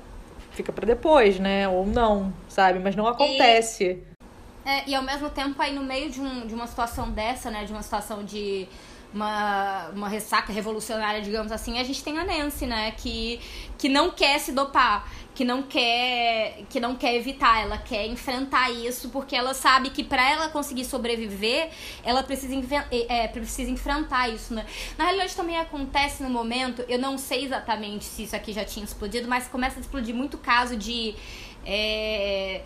fica 0.50 0.72
para 0.72 0.84
depois, 0.84 1.38
né? 1.38 1.66
Ou 1.68 1.86
não, 1.86 2.32
sabe? 2.58 2.80
Mas 2.80 2.96
não 2.96 3.06
acontece. 3.06 4.02
É, 4.64 4.82
e 4.88 4.94
ao 4.94 5.02
mesmo 5.02 5.30
tempo, 5.30 5.62
aí 5.62 5.72
no 5.72 5.84
meio 5.84 6.10
de, 6.10 6.20
um, 6.20 6.44
de 6.44 6.54
uma 6.54 6.66
situação 6.66 7.08
dessa, 7.08 7.52
né? 7.52 7.64
De 7.64 7.72
uma 7.72 7.82
situação 7.82 8.24
de 8.24 8.66
uma, 9.14 9.88
uma 9.94 10.08
ressaca 10.08 10.52
revolucionária, 10.52 11.22
digamos 11.22 11.52
assim, 11.52 11.78
a 11.78 11.84
gente 11.84 12.02
tem 12.02 12.18
a 12.18 12.24
Nancy, 12.24 12.66
né? 12.66 12.90
Que, 12.96 13.40
que 13.78 13.88
não 13.88 14.10
quer 14.10 14.40
se 14.40 14.50
dopar, 14.50 15.08
que 15.36 15.44
não 15.44 15.62
quer 15.62 16.64
que 16.68 16.80
não 16.80 16.96
quer 16.96 17.14
evitar, 17.14 17.62
ela 17.62 17.78
quer 17.78 18.06
enfrentar 18.06 18.70
isso 18.72 19.08
porque 19.10 19.36
ela 19.36 19.54
sabe 19.54 19.90
que 19.90 20.02
para 20.02 20.28
ela 20.28 20.48
conseguir 20.48 20.84
sobreviver, 20.84 21.70
ela 22.02 22.24
precisa, 22.24 22.52
é, 22.90 23.28
precisa 23.28 23.70
enfrentar 23.70 24.28
isso, 24.28 24.52
né? 24.52 24.66
Na 24.98 25.04
realidade 25.04 25.36
também 25.36 25.56
acontece 25.56 26.24
no 26.24 26.28
momento, 26.28 26.84
eu 26.88 26.98
não 26.98 27.16
sei 27.16 27.44
exatamente 27.44 28.04
se 28.04 28.24
isso 28.24 28.34
aqui 28.34 28.52
já 28.52 28.64
tinha 28.64 28.84
explodido, 28.84 29.28
mas 29.28 29.46
começa 29.46 29.78
a 29.78 29.80
explodir 29.80 30.12
muito 30.12 30.36
caso 30.38 30.76
de 30.76 31.14
é, 31.68 32.62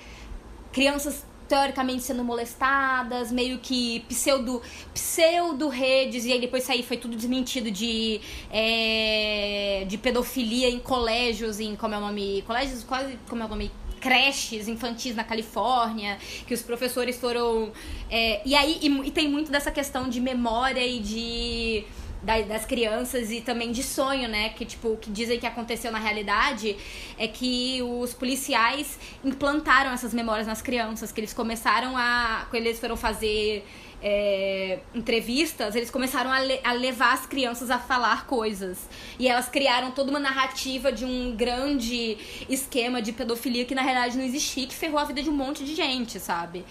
crianças 0.72 1.26
teoricamente 1.48 2.02
sendo 2.02 2.24
molestadas, 2.24 3.30
meio 3.30 3.58
que 3.58 4.00
pseudo, 4.08 4.62
pseudo 4.94 5.68
redes, 5.68 6.24
e 6.24 6.32
aí 6.32 6.40
depois 6.40 6.64
sair 6.64 6.82
foi 6.82 6.96
tudo 6.96 7.14
desmentido 7.14 7.70
de, 7.70 8.22
é, 8.50 9.84
de 9.86 9.98
pedofilia 9.98 10.70
em 10.70 10.78
colégios, 10.78 11.60
em 11.60 11.76
como 11.76 11.94
é 11.94 11.98
o 11.98 12.00
nome? 12.00 12.42
Colégios, 12.46 12.82
quase 12.84 13.18
como 13.28 13.42
é 13.42 13.44
o 13.44 13.48
nome? 13.48 13.70
creches 14.00 14.66
infantis 14.66 15.14
na 15.14 15.22
Califórnia, 15.22 16.18
que 16.46 16.52
os 16.52 16.60
professores 16.60 17.16
foram. 17.18 17.70
É, 18.10 18.42
e 18.44 18.54
aí 18.54 18.78
e, 18.82 18.88
e 19.06 19.10
tem 19.12 19.28
muito 19.28 19.52
dessa 19.52 19.70
questão 19.70 20.08
de 20.08 20.20
memória 20.20 20.84
e 20.84 20.98
de 20.98 21.84
das 22.22 22.64
crianças 22.64 23.30
e 23.30 23.40
também 23.40 23.72
de 23.72 23.82
sonho, 23.82 24.28
né? 24.28 24.50
Que, 24.50 24.64
tipo, 24.64 24.96
que 24.96 25.10
dizem 25.10 25.38
que 25.38 25.46
aconteceu 25.46 25.90
na 25.90 25.98
realidade 25.98 26.76
é 27.18 27.26
que 27.26 27.82
os 27.82 28.14
policiais 28.14 28.98
implantaram 29.24 29.90
essas 29.90 30.14
memórias 30.14 30.46
nas 30.46 30.62
crianças, 30.62 31.10
que 31.10 31.20
eles 31.20 31.32
começaram 31.32 31.96
a. 31.96 32.46
Quando 32.50 32.66
eles 32.66 32.78
foram 32.78 32.96
fazer 32.96 33.64
é, 34.02 34.80
entrevistas, 34.94 35.76
eles 35.76 35.90
começaram 35.90 36.32
a, 36.32 36.40
le 36.40 36.60
a, 36.64 36.72
levar 36.72 37.14
as 37.14 37.26
crianças 37.26 37.70
a 37.70 37.78
falar 37.78 38.26
coisas. 38.26 38.88
E 39.18 39.28
elas 39.28 39.48
criaram 39.48 39.90
toda 39.92 40.10
uma 40.10 40.20
narrativa 40.20 40.92
de 40.92 41.04
um 41.04 41.36
grande 41.36 42.18
esquema 42.48 43.00
de 43.00 43.12
pedofilia 43.12 43.64
que 43.64 43.74
na 43.74 43.82
realidade 43.82 44.16
não 44.16 44.24
existia, 44.24 44.66
que 44.66 44.74
ferrou 44.74 44.98
a 44.98 45.04
vida 45.04 45.22
de 45.22 45.30
um 45.30 45.34
monte 45.34 45.64
de 45.64 45.74
gente, 45.74 46.18
sabe? 46.18 46.64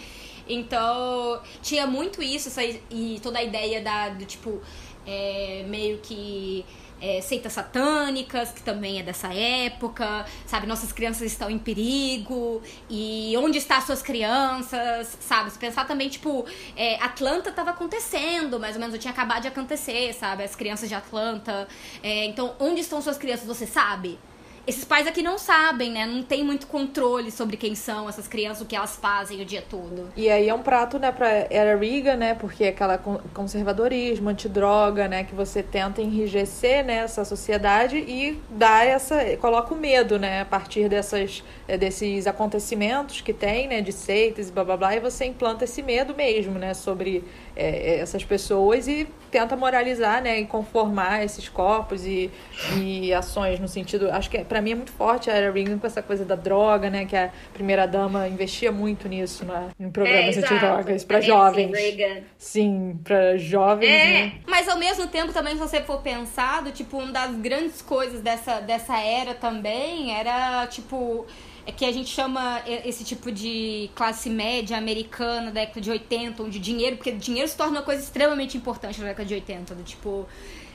Então, 0.48 1.40
tinha 1.62 1.88
muito 1.88 2.22
isso, 2.22 2.50
essa, 2.50 2.62
e 2.64 3.20
toda 3.22 3.40
a 3.40 3.44
ideia 3.44 3.82
da, 3.82 4.10
do 4.10 4.26
tipo 4.26 4.62
é, 5.06 5.64
meio 5.68 5.98
que 6.00 6.66
é, 7.02 7.20
seitas 7.20 7.54
satânicas, 7.54 8.52
que 8.52 8.62
também 8.62 9.00
é 9.00 9.04
dessa 9.04 9.34
época, 9.34 10.26
sabe? 10.46 10.68
Nossas 10.68 10.92
crianças 10.92 11.24
estão 11.24 11.50
em 11.50 11.58
perigo, 11.58 12.62
e 12.90 13.34
onde 13.38 13.58
estão 13.58 13.82
suas 13.82 14.04
crianças, 14.04 15.18
sabe? 15.20 15.50
Se 15.50 15.58
pensar 15.58 15.88
também, 15.88 16.08
tipo, 16.10 16.46
é, 16.76 16.96
Atlanta 17.02 17.50
estava 17.50 17.72
acontecendo, 17.72 18.60
mais 18.60 18.76
ou 18.76 18.82
menos, 18.82 18.98
tinha 19.00 19.12
acabado 19.12 19.42
de 19.42 19.48
acontecer, 19.48 20.14
sabe? 20.14 20.44
As 20.44 20.56
crianças 20.56 20.88
de 20.88 20.94
Atlanta. 20.94 21.68
É, 22.04 22.26
então, 22.26 22.54
onde 22.60 22.82
estão 22.82 23.02
suas 23.02 23.18
crianças, 23.18 23.48
você 23.48 23.66
sabe? 23.66 24.20
Esses 24.68 24.86
pais 24.86 25.08
aqui 25.08 25.22
não 25.24 25.38
sabem, 25.38 25.92
né? 25.92 26.06
Não 26.06 26.24
tem 26.24 26.44
muito 26.44 26.68
controle 26.68 27.32
sobre 27.32 27.58
quem 27.58 27.76
são 27.76 28.08
essas 28.08 28.28
crianças, 28.28 28.62
o 28.62 28.66
que 28.66 28.76
elas 28.76 28.96
fazem 28.96 29.42
o 29.42 29.46
dia 29.46 29.64
todo. 29.68 30.10
E 30.16 30.30
aí 30.30 30.48
é 30.48 30.54
um 30.54 30.62
prato, 30.62 31.00
né, 31.00 31.12
pra 31.12 31.48
era 31.50 31.76
Riga, 31.76 32.16
né? 32.16 32.36
Porque 32.36 32.64
é 32.66 32.70
aquela 32.70 32.98
conservadorismo, 32.98 34.30
antidroga, 34.30 35.08
né? 35.08 35.24
Que 35.24 35.34
você 35.34 35.64
tenta 35.64 36.02
enrijecer, 36.02 36.86
né, 36.86 36.98
essa 36.98 37.26
sociedade 37.26 37.98
e 37.98 38.40
dá 38.50 38.84
essa. 38.84 39.36
coloca 39.38 39.74
o 39.74 39.78
medo, 39.78 40.20
né? 40.20 40.42
A 40.42 40.46
partir 40.46 40.88
dessas, 40.90 41.44
eh, 41.68 41.78
desses 41.78 42.28
acontecimentos 42.28 43.22
que 43.22 43.34
tem, 43.34 43.68
né? 43.68 43.82
De 43.82 43.92
seitas 43.92 44.50
e 44.50 44.52
blá 44.52 44.64
blá 44.64 44.78
blá, 44.78 44.96
e 44.96 45.00
você 45.00 45.26
implanta 45.26 45.64
esse 45.64 45.82
medo 45.82 46.14
mesmo, 46.16 46.54
né? 46.60 46.74
Sobre 46.74 47.24
é, 47.62 48.00
essas 48.00 48.24
pessoas 48.24 48.88
e 48.88 49.08
tenta 49.30 49.56
moralizar, 49.56 50.22
né, 50.22 50.40
e 50.40 50.46
conformar 50.46 51.24
esses 51.24 51.48
corpos 51.48 52.06
e, 52.06 52.30
e 52.78 53.14
ações 53.14 53.60
no 53.60 53.68
sentido, 53.68 54.12
acho 54.12 54.30
que 54.30 54.38
é, 54.38 54.44
para 54.44 54.62
mim 54.62 54.72
é 54.72 54.76
muito 54.76 54.92
forte 54.92 55.30
a 55.30 55.34
Era 55.34 55.50
Ring 55.52 55.78
com 55.78 55.88
essa 55.88 56.02
coisa 56.02 56.26
da 56.26 56.36
droga, 56.36 56.90
né, 56.90 57.06
que 57.06 57.16
a 57.16 57.32
primeira 57.54 57.88
dama 57.88 58.28
investia 58.28 58.72
muito 58.72 59.08
nisso, 59.08 59.46
né, 59.46 59.70
em 59.80 59.90
programas 59.90 60.38
é, 60.38 60.42
drogas 60.42 61.04
para 61.06 61.22
jovens. 61.22 61.72
Reagan. 61.72 62.22
Sim, 62.38 63.00
para 63.04 63.38
jovens, 63.38 63.90
é. 63.90 64.06
né? 64.06 64.34
Mas 64.48 64.68
ao 64.68 64.78
mesmo 64.78 65.08
tempo 65.08 65.32
também 65.32 65.54
se 65.54 65.60
você 65.60 65.82
for 65.82 66.02
pensado, 66.02 66.72
tipo, 66.72 66.98
uma 66.98 67.12
das 67.12 67.32
grandes 67.36 67.82
coisas 67.82 68.22
dessa 68.22 68.60
dessa 68.60 69.00
era 69.00 69.34
também 69.34 70.14
era 70.18 70.68
tipo 70.68 71.26
é 71.28 71.51
que 71.76 71.86
a 71.86 71.92
gente 71.92 72.10
chama 72.10 72.62
esse 72.66 73.04
tipo 73.04 73.32
de 73.32 73.90
classe 73.96 74.30
média 74.30 74.78
americana 74.78 75.46
da 75.46 75.62
década 75.62 75.82
de 75.82 75.90
80, 75.90 76.44
onde 76.44 76.60
dinheiro, 76.60 76.98
porque 76.98 77.12
dinheiro 77.12 77.48
se 77.48 77.56
torna 77.56 77.80
uma 77.80 77.82
coisa 77.84 78.02
extremamente 78.02 78.58
importante 78.58 79.00
na 79.00 79.08
década 79.08 79.28
de 79.28 79.34
80, 79.34 79.76
do 79.76 79.84
tipo. 79.84 80.28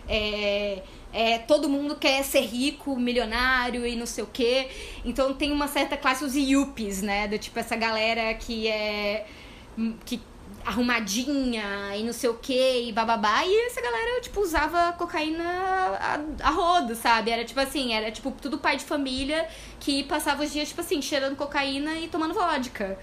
É, 0.09 0.83
é, 1.13 1.39
todo 1.39 1.69
mundo 1.69 1.97
quer 1.97 2.23
ser 2.23 2.43
rico, 2.43 2.97
milionário 2.97 3.87
e 3.87 3.97
não 3.97 4.07
sei 4.07 4.23
o 4.23 4.27
quê. 4.27 4.69
Então 5.05 5.33
tem 5.35 5.53
uma 5.53 5.69
certa 5.69 5.97
classe, 5.97 6.25
os 6.25 6.37
yuppies, 6.37 7.03
né? 7.03 7.27
Do 7.27 7.39
tipo 7.39 7.59
essa 7.59 7.77
galera 7.77 8.35
que 8.35 8.69
é. 8.69 9.27
que 10.05 10.21
arrumadinha 10.67 11.97
e 11.97 12.03
não 12.03 12.13
sei 12.13 12.29
o 12.29 12.35
que 12.35 12.89
e 12.89 12.93
bababá. 12.93 13.45
E 13.45 13.67
essa 13.67 13.81
galera, 13.81 14.21
tipo, 14.21 14.41
usava 14.41 14.93
cocaína 14.95 15.45
a, 15.45 16.21
a 16.43 16.51
rodo, 16.51 16.97
sabe? 16.97 17.31
Era 17.31 17.45
tipo 17.45 17.61
assim, 17.61 17.95
era 17.95 18.11
tipo 18.11 18.33
tudo 18.33 18.59
pai 18.59 18.77
de 18.77 18.85
família 18.85 19.49
que 19.79 20.03
passava 20.05 20.43
os 20.43 20.53
dias, 20.53 20.69
tipo 20.69 20.81
assim, 20.81 21.01
cheirando 21.01 21.37
cocaína 21.37 21.95
e 22.01 22.09
tomando 22.09 22.35
vodka. 22.35 22.99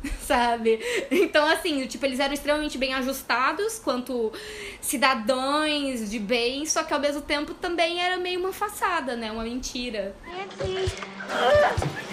Sabe? 0.22 0.78
Então, 1.10 1.44
assim, 1.48 1.84
tipo, 1.88 2.06
eles 2.06 2.20
eram 2.20 2.32
extremamente 2.32 2.78
bem 2.78 2.94
ajustados 2.94 3.80
quanto 3.80 4.32
cidadãos 4.80 6.08
de 6.08 6.20
bem, 6.20 6.64
só 6.66 6.84
que 6.84 6.94
ao 6.94 7.00
mesmo 7.00 7.20
tempo 7.20 7.52
também 7.54 8.00
era 8.00 8.16
meio 8.16 8.38
uma 8.38 8.52
façada, 8.52 9.16
né? 9.16 9.32
Uma 9.32 9.42
mentira. 9.42 10.14
Nancy, 10.24 10.94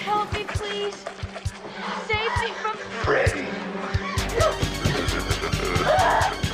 help 0.07 0.33
me, 0.33 0.45
please. 0.45 0.97
Save 2.07 2.41
me 2.41 2.53
from 2.55 2.75
Freddy. 3.03 4.64
Ah! 5.87 6.31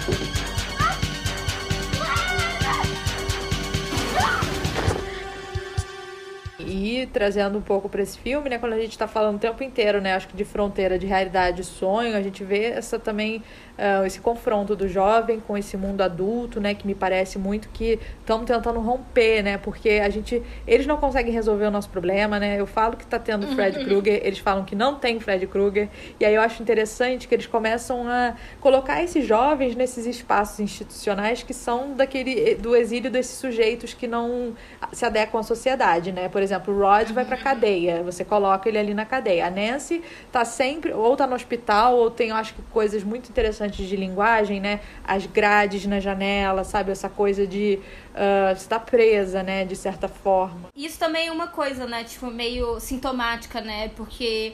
E 6.72 7.06
trazendo 7.08 7.58
um 7.58 7.62
pouco 7.62 7.90
para 7.90 8.02
esse 8.02 8.18
filme, 8.18 8.50
né, 8.50 8.58
quando 8.58 8.74
a 8.74 8.80
gente 8.80 8.92
está 8.92 9.08
falando 9.08 9.36
o 9.36 9.40
tempo 9.40 9.62
inteiro, 9.62 10.00
né, 10.00 10.14
acho 10.14 10.28
que 10.28 10.38
de 10.38 10.46
fronteira 10.46 10.98
de 10.98 11.06
realidade 11.06 11.62
e 11.62 11.66
sonho, 11.66 12.16
a 12.16 12.22
gente 12.22 12.44
vê 12.44 12.66
essa 12.66 12.98
também 12.98 13.44
uh, 13.82 14.06
esse 14.06 14.20
confronto 14.20 14.76
do 14.76 14.88
jovem 14.88 15.40
com 15.40 15.58
esse 15.58 15.76
mundo 15.76 16.02
adulto, 16.02 16.62
né, 16.62 16.74
que 16.74 16.86
me 16.86 16.94
parece 16.94 17.40
muito 17.40 17.70
que 17.70 18.00
estão 18.20 18.46
tentando 18.46 18.80
romper, 18.80 19.42
né, 19.42 19.58
porque 19.58 20.02
a 20.04 20.10
gente, 20.10 20.42
eles 20.68 20.86
não 20.86 20.98
conseguem 20.98 21.34
resolver 21.34 21.66
o 21.66 21.72
nosso 21.72 21.90
problema, 21.90 22.40
né, 22.40 22.60
eu 22.60 22.68
falo 22.68 22.96
que 22.96 23.04
está 23.04 23.18
tendo 23.18 23.48
Fred 23.56 23.80
uhum. 23.80 23.86
Krueger, 23.86 24.22
eles 24.24 24.40
falam 24.40 24.64
que 24.64 24.76
não 24.76 24.96
tem 24.96 25.20
Fred 25.20 25.46
Krueger, 25.48 25.90
e 26.20 26.26
aí 26.26 26.36
eu 26.36 26.42
acho 26.42 26.62
interessante 26.62 27.28
que 27.28 27.34
eles 27.34 27.48
começam 27.48 28.08
a 28.08 28.36
colocar 28.60 29.04
esses 29.04 29.26
jovens 29.26 29.76
nesses 29.76 30.06
espaços 30.06 30.60
institucionais 30.60 31.44
que 31.44 31.54
são 31.54 31.94
daquele, 31.96 32.56
do 32.56 32.76
exílio 32.76 33.10
desses 33.10 33.38
sujeitos 33.38 33.94
que 33.94 34.08
não 34.08 34.54
se 34.94 35.06
adequam 35.06 35.40
à 35.40 35.44
sociedade, 35.44 36.12
né, 36.12 36.30
por 36.30 36.42
exemplo, 36.42 36.61
o 36.70 36.78
Rod 36.80 37.10
vai 37.12 37.26
para 37.26 37.38
cadeia, 37.38 38.04
você 38.04 38.24
coloca 38.24 38.68
ele 38.68 38.78
ali 38.78 38.94
na 38.94 39.06
cadeia, 39.06 39.48
a 39.48 39.50
Nancy 39.50 40.04
tá 40.32 40.46
sempre, 40.46 40.94
ou 40.94 41.16
tá 41.16 41.26
no 41.26 41.36
hospital, 41.36 41.96
ou 41.96 42.12
tem, 42.12 42.30
eu 42.30 42.36
acho 42.36 42.54
que 42.54 42.62
coisas 42.64 43.04
muito 43.04 43.30
interessantes 43.30 43.88
de 43.88 43.96
linguagem, 43.96 44.60
né? 44.60 44.82
As 45.04 45.26
grades 45.26 45.86
na 45.86 46.00
janela, 46.00 46.64
sabe? 46.64 46.92
Essa 46.92 47.10
coisa 47.10 47.48
de 47.48 47.80
uh, 48.14 48.54
estar 48.54 48.80
presa, 48.80 49.42
né? 49.42 49.66
De 49.66 49.76
certa 49.76 50.08
forma. 50.08 50.70
Isso 50.76 51.00
também 51.00 51.28
é 51.28 51.32
uma 51.32 51.48
coisa, 51.48 51.88
né? 51.88 52.04
Tipo, 52.04 52.28
meio 52.28 52.80
sintomática, 52.80 53.62
né? 53.62 53.90
Porque 53.96 54.54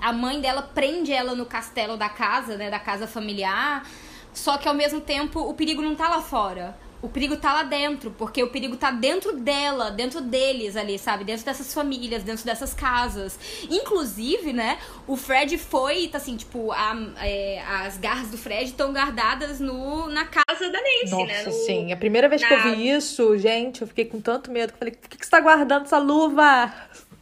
a 0.00 0.12
mãe 0.12 0.40
dela 0.40 0.62
prende 0.62 1.12
ela 1.12 1.34
no 1.34 1.46
castelo 1.46 1.96
da 1.96 2.08
casa, 2.08 2.56
né? 2.56 2.70
Da 2.70 2.78
casa 2.78 3.06
familiar. 3.06 3.84
Só 4.32 4.58
que 4.58 4.68
ao 4.68 4.74
mesmo 4.74 5.00
tempo 5.00 5.40
o 5.40 5.54
perigo 5.54 5.82
não 5.82 5.94
tá 5.94 6.08
lá 6.08 6.20
fora 6.20 6.76
o 7.00 7.08
perigo 7.08 7.36
tá 7.36 7.52
lá 7.52 7.62
dentro, 7.62 8.10
porque 8.10 8.42
o 8.42 8.48
perigo 8.48 8.76
tá 8.76 8.90
dentro 8.90 9.36
dela, 9.36 9.90
dentro 9.90 10.20
deles 10.20 10.76
ali, 10.76 10.98
sabe? 10.98 11.24
Dentro 11.24 11.44
dessas 11.44 11.72
famílias, 11.72 12.22
dentro 12.22 12.44
dessas 12.44 12.74
casas. 12.74 13.38
Inclusive, 13.70 14.52
né, 14.52 14.78
o 15.06 15.16
Fred 15.16 15.56
foi, 15.58 16.08
tá 16.08 16.18
assim, 16.18 16.36
tipo, 16.36 16.72
a, 16.72 16.96
é, 17.20 17.62
as 17.62 17.96
garras 17.98 18.28
do 18.28 18.38
Fred 18.38 18.64
estão 18.64 18.92
guardadas 18.92 19.60
no, 19.60 20.08
na 20.08 20.24
casa 20.24 20.70
da 20.70 20.80
Nancy, 20.80 21.10
Nossa, 21.10 21.26
né? 21.26 21.42
Nossa, 21.44 21.66
sim. 21.66 21.92
A 21.92 21.96
primeira 21.96 22.28
vez 22.28 22.42
na... 22.42 22.48
que 22.48 22.54
eu 22.54 22.62
vi 22.62 22.90
isso, 22.90 23.38
gente, 23.38 23.82
eu 23.82 23.88
fiquei 23.88 24.04
com 24.04 24.20
tanto 24.20 24.50
medo 24.50 24.72
que 24.72 24.74
eu 24.74 24.78
falei, 24.78 24.94
por 24.94 25.08
que, 25.08 25.18
que 25.18 25.24
você 25.24 25.30
tá 25.30 25.40
guardando 25.40 25.84
essa 25.84 25.98
luva? 25.98 26.72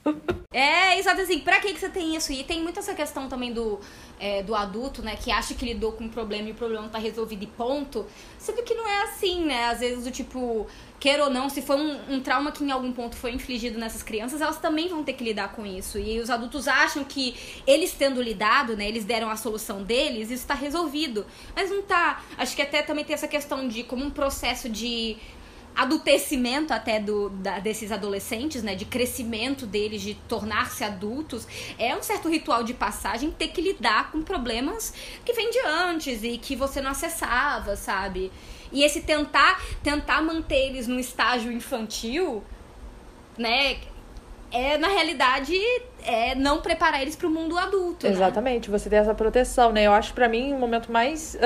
É, 0.53 0.99
exato 0.99 1.21
assim, 1.21 1.40
pra 1.40 1.61
que, 1.61 1.75
que 1.75 1.79
você 1.79 1.90
tem 1.90 2.16
isso? 2.16 2.33
E 2.33 2.42
tem 2.42 2.62
muito 2.62 2.79
essa 2.79 2.95
questão 2.95 3.29
também 3.29 3.53
do, 3.53 3.79
é, 4.19 4.42
do 4.42 4.55
adulto, 4.55 5.03
né, 5.03 5.14
que 5.14 5.31
acha 5.31 5.53
que 5.53 5.66
lidou 5.66 5.92
com 5.92 6.05
um 6.05 6.09
problema 6.09 6.49
e 6.49 6.53
o 6.53 6.55
problema 6.55 6.88
tá 6.88 6.99
resolvido 6.99 7.42
e 7.45 7.47
ponto. 7.47 8.07
Sendo 8.38 8.62
que 8.62 8.73
não 8.73 8.88
é 8.88 9.03
assim, 9.03 9.45
né? 9.45 9.66
Às 9.66 9.81
vezes, 9.81 10.05
do 10.05 10.11
tipo, 10.11 10.66
queira 10.99 11.25
ou 11.25 11.31
não, 11.31 11.51
se 11.51 11.61
foi 11.61 11.77
um, 11.77 12.14
um, 12.14 12.21
trauma 12.21 12.51
que 12.51 12.64
em 12.64 12.71
algum 12.71 12.90
ponto 12.90 13.16
foi 13.16 13.33
infligido 13.33 13.79
nessas 13.79 14.03
crianças, 14.03 14.40
elas 14.40 14.59
também 14.59 14.88
vão 14.88 15.05
ter 15.05 15.12
que 15.12 15.25
lidar 15.25 15.53
com 15.53 15.66
isso. 15.66 15.99
E 15.99 16.19
os 16.21 16.31
adultos 16.31 16.66
acham 16.66 17.05
que 17.05 17.37
eles 17.66 17.92
tendo 17.92 18.23
lidado, 18.23 18.75
né, 18.79 18.88
eles 18.88 19.05
deram 19.05 19.29
a 19.29 19.37
solução 19.37 19.83
deles, 19.83 20.31
isso 20.31 20.47
tá 20.47 20.55
resolvido. 20.55 21.27
Mas 21.55 21.71
não 21.71 21.83
tá. 21.83 22.23
Acho 22.38 22.57
que 22.57 22.62
até 22.62 22.81
também 22.81 23.05
tem 23.05 23.12
essa 23.12 23.29
questão 23.29 23.69
de 23.69 23.83
como 23.83 24.05
um 24.05 24.11
processo 24.11 24.71
de 24.71 25.19
adultecimento 25.77 26.73
até 26.73 26.99
do, 26.99 27.29
da, 27.29 27.59
desses 27.59 27.93
adolescentes, 27.93 28.62
né? 28.62 28.75
De 28.75 28.87
crescimento 28.87 29.67
deles, 29.67 30.01
de 30.01 30.15
tornar-se 30.15 30.83
adultos. 30.83 31.47
É 31.79 31.95
um 31.95 32.03
certo 32.03 32.29
ritual 32.29 32.65
de 32.65 32.73
passagem 32.73 33.31
ter 33.31 33.49
que 33.49 33.61
lidar 33.61 34.11
com 34.11 34.23
problemas 34.23 34.95
que 35.25 35.33
vêm 35.35 35.51
de 35.51 35.61
antes 35.61 36.23
e 36.23 36.39
que 36.39 36.57
você 36.57 36.81
não 36.81 36.91
acessava, 36.91 37.77
sabe? 37.77 38.33
E 38.73 38.83
esse 38.83 39.03
tentar, 39.03 39.61
tentar 39.83 40.23
manter 40.23 40.69
eles 40.69 40.89
no 40.89 40.99
estágio 40.99 41.53
infantil, 41.53 42.43
né? 43.37 43.77
É, 44.51 44.79
na 44.79 44.89
realidade, 44.89 45.55
é 46.05 46.35
não 46.35 46.62
preparar 46.62 47.03
eles 47.03 47.17
para 47.17 47.27
o 47.27 47.31
mundo 47.31 47.59
adulto. 47.59 48.07
Né? 48.07 48.12
Exatamente, 48.12 48.71
né? 48.71 48.79
você 48.79 48.89
tem 48.89 48.99
essa 48.99 49.15
proteção, 49.15 49.73
né? 49.73 49.83
Eu 49.87 49.93
acho 49.93 50.15
para 50.15 50.29
mim 50.29 50.53
o 50.55 50.59
momento 50.59 50.91
mais. 50.91 51.37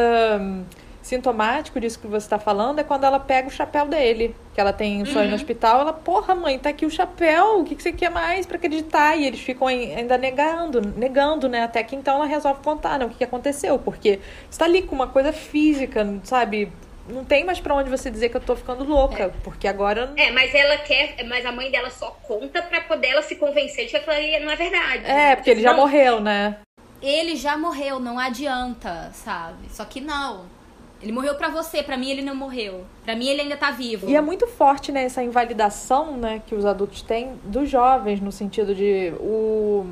Um 0.40 0.64
sintomático 1.02 1.80
disso 1.80 1.98
que 1.98 2.06
você 2.06 2.26
está 2.26 2.38
falando 2.38 2.78
é 2.78 2.84
quando 2.84 3.04
ela 3.04 3.18
pega 3.18 3.48
o 3.48 3.50
chapéu 3.50 3.86
dele. 3.86 4.34
Que 4.54 4.60
ela 4.60 4.72
tem 4.72 5.02
um 5.02 5.06
sonho 5.06 5.24
uhum. 5.24 5.30
no 5.30 5.36
hospital, 5.36 5.80
ela, 5.80 5.92
porra, 5.92 6.34
mãe, 6.34 6.58
tá 6.58 6.70
aqui 6.70 6.84
o 6.84 6.90
chapéu, 6.90 7.60
o 7.60 7.64
que, 7.64 7.74
que 7.74 7.82
você 7.82 7.92
quer 7.92 8.10
mais 8.10 8.46
para 8.46 8.56
acreditar? 8.56 9.16
E 9.16 9.26
eles 9.26 9.40
ficam 9.40 9.66
ainda 9.68 10.18
negando, 10.18 10.80
negando, 10.80 11.48
né? 11.48 11.62
Até 11.62 11.82
que 11.82 11.94
então 11.96 12.16
ela 12.16 12.26
resolve 12.26 12.62
contar, 12.62 12.98
né, 12.98 13.04
o 13.04 13.08
que, 13.08 13.18
que 13.18 13.24
aconteceu. 13.24 13.78
Porque 13.78 14.20
está 14.50 14.64
ali 14.64 14.82
com 14.82 14.94
uma 14.94 15.06
coisa 15.06 15.32
física, 15.32 16.06
sabe? 16.24 16.72
não 17.10 17.24
tem 17.24 17.44
mais 17.44 17.60
para 17.60 17.74
onde 17.74 17.90
você 17.90 18.10
dizer 18.10 18.28
que 18.28 18.36
eu 18.36 18.40
tô 18.40 18.56
ficando 18.56 18.84
louca, 18.84 19.24
é. 19.24 19.28
porque 19.42 19.66
agora. 19.66 20.12
É, 20.16 20.30
mas 20.30 20.54
ela 20.54 20.78
quer. 20.78 21.16
Mas 21.26 21.44
a 21.44 21.52
mãe 21.52 21.70
dela 21.70 21.90
só 21.90 22.10
conta 22.22 22.62
pra 22.62 22.80
poder 22.82 23.08
ela 23.08 23.22
se 23.22 23.36
convencer 23.36 23.86
de 23.86 23.90
que 23.90 23.96
aquilo 23.96 24.44
não 24.44 24.52
é 24.52 24.56
verdade. 24.56 25.04
É, 25.04 25.36
porque 25.36 25.50
ele 25.50 25.62
já 25.62 25.72
não, 25.72 25.80
morreu, 25.80 26.20
né? 26.20 26.58
Ele 27.02 27.36
já 27.36 27.56
morreu, 27.56 27.98
não 27.98 28.18
adianta, 28.18 29.10
sabe? 29.12 29.68
Só 29.70 29.84
que 29.84 30.00
não. 30.00 30.59
Ele 31.02 31.12
morreu 31.12 31.34
para 31.34 31.48
você, 31.48 31.82
para 31.82 31.96
mim 31.96 32.10
ele 32.10 32.22
não 32.22 32.34
morreu. 32.34 32.84
Para 33.04 33.16
mim 33.16 33.28
ele 33.28 33.40
ainda 33.42 33.56
tá 33.56 33.70
vivo. 33.70 34.08
E 34.08 34.14
é 34.14 34.20
muito 34.20 34.46
forte, 34.46 34.92
né, 34.92 35.04
essa 35.04 35.22
invalidação, 35.22 36.16
né, 36.16 36.42
que 36.46 36.54
os 36.54 36.66
adultos 36.66 37.00
têm 37.02 37.38
dos 37.44 37.70
jovens 37.70 38.20
no 38.20 38.30
sentido 38.30 38.74
de 38.74 39.12
o 39.18 39.86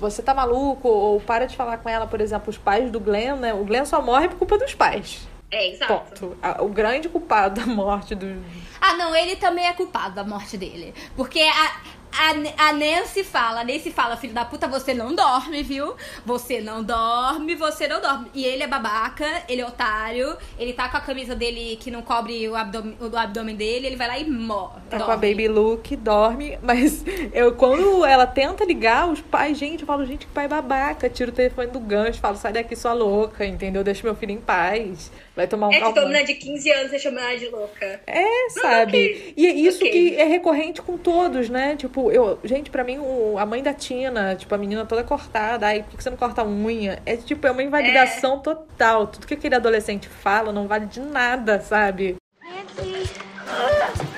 você 0.00 0.22
tá 0.22 0.32
maluco 0.32 0.88
ou 0.88 1.20
para 1.20 1.46
de 1.46 1.56
falar 1.56 1.78
com 1.78 1.88
ela, 1.88 2.06
por 2.06 2.20
exemplo, 2.20 2.50
os 2.50 2.56
pais 2.56 2.90
do 2.90 3.00
Glenn, 3.00 3.36
né? 3.36 3.52
O 3.52 3.64
Glenn 3.64 3.84
só 3.84 4.00
morre 4.00 4.28
por 4.28 4.38
culpa 4.38 4.56
dos 4.56 4.72
pais. 4.72 5.26
É, 5.50 5.72
exato. 5.72 6.26
Ponto. 6.26 6.36
O 6.60 6.68
grande 6.68 7.08
culpado 7.08 7.60
da 7.60 7.66
morte 7.66 8.14
do. 8.14 8.42
Ah, 8.80 8.94
não, 8.94 9.16
ele 9.16 9.34
também 9.34 9.66
é 9.66 9.72
culpado 9.72 10.14
da 10.14 10.22
morte 10.22 10.56
dele. 10.56 10.94
Porque 11.16 11.40
a, 11.40 11.80
a, 12.18 12.68
a 12.68 12.72
Nancy 12.72 13.22
fala, 13.22 13.60
a 13.60 13.64
Nancy 13.64 13.92
fala, 13.92 14.16
filho 14.16 14.34
da 14.34 14.44
puta, 14.44 14.66
você 14.66 14.92
não 14.92 15.14
dorme, 15.14 15.62
viu? 15.62 15.94
Você 16.26 16.60
não 16.60 16.82
dorme, 16.82 17.54
você 17.54 17.86
não 17.86 18.00
dorme. 18.00 18.28
E 18.34 18.44
ele 18.44 18.64
é 18.64 18.66
babaca, 18.66 19.44
ele 19.48 19.60
é 19.60 19.66
otário, 19.66 20.36
ele 20.58 20.72
tá 20.72 20.88
com 20.88 20.96
a 20.96 21.00
camisa 21.00 21.36
dele 21.36 21.76
que 21.76 21.90
não 21.90 22.02
cobre 22.02 22.48
o 22.48 22.56
abdômen, 22.56 22.96
o 23.00 23.16
abdômen 23.16 23.54
dele, 23.54 23.86
ele 23.86 23.96
vai 23.96 24.08
lá 24.08 24.18
e 24.18 24.28
morre. 24.28 24.80
Tá 24.90 24.98
dorme. 24.98 25.04
com 25.04 25.12
a 25.12 25.16
baby 25.16 25.46
look, 25.46 25.96
dorme, 25.96 26.58
mas 26.60 27.04
eu 27.32 27.54
quando 27.54 28.04
ela 28.04 28.26
tenta 28.26 28.64
ligar, 28.64 29.08
os 29.08 29.20
pais, 29.20 29.56
gente, 29.56 29.82
eu 29.82 29.86
falo, 29.86 30.04
gente, 30.04 30.26
que 30.26 30.32
pai 30.32 30.48
babaca, 30.48 31.08
tira 31.08 31.30
o 31.30 31.34
telefone 31.34 31.68
do 31.68 31.78
gancho, 31.78 32.20
falo, 32.20 32.36
sai 32.36 32.52
daqui, 32.52 32.74
sua 32.74 32.92
louca, 32.92 33.46
entendeu? 33.46 33.84
Deixa 33.84 34.02
meu 34.02 34.16
filho 34.16 34.32
em 34.32 34.40
paz. 34.40 35.12
Vai 35.38 35.46
tomar 35.46 35.68
um 35.68 35.72
É 35.72 35.76
que 35.76 35.84
toda 35.84 36.00
menina 36.00 36.24
de 36.24 36.34
15 36.34 36.72
anos 36.72 36.90
você 36.90 36.98
chama 36.98 37.20
ela 37.20 37.38
de 37.38 37.46
louca. 37.46 38.00
É, 38.08 38.50
sabe? 38.60 38.90
Okay. 38.90 39.34
E 39.36 39.46
é 39.46 39.50
isso 39.52 39.78
okay. 39.78 40.10
que 40.10 40.16
é 40.16 40.24
recorrente 40.24 40.82
com 40.82 40.98
todos, 40.98 41.48
né? 41.48 41.76
Tipo, 41.76 42.10
eu, 42.10 42.40
gente, 42.42 42.70
para 42.70 42.82
mim, 42.82 42.98
o, 42.98 43.38
a 43.38 43.46
mãe 43.46 43.62
da 43.62 43.72
Tina, 43.72 44.34
tipo, 44.34 44.52
a 44.52 44.58
menina 44.58 44.84
toda 44.84 45.04
cortada, 45.04 45.68
ai, 45.68 45.84
por 45.84 45.96
que 45.96 46.02
você 46.02 46.10
não 46.10 46.16
corta 46.16 46.42
a 46.42 46.44
unha? 46.44 47.00
É 47.06 47.16
tipo, 47.16 47.46
é 47.46 47.52
uma 47.52 47.62
invalidação 47.62 48.38
é. 48.38 48.40
total. 48.40 49.06
Tudo 49.06 49.28
que 49.28 49.34
aquele 49.34 49.54
adolescente 49.54 50.08
fala 50.08 50.50
não 50.50 50.66
vale 50.66 50.86
de 50.86 50.98
nada, 50.98 51.60
sabe? 51.60 52.16
Nancy, 52.42 53.12
help 53.46 54.17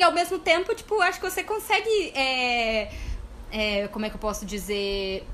assim, 0.00 0.02
ao 0.02 0.12
mesmo 0.12 0.38
tempo, 0.38 0.74
tipo, 0.74 1.00
acho 1.02 1.20
que 1.20 1.30
você 1.30 1.42
consegue. 1.42 2.12
É, 2.14 2.90
é, 3.52 3.88
como 3.88 4.06
é 4.06 4.10
que 4.10 4.16
eu 4.16 4.20
posso 4.20 4.46
dizer? 4.46 5.24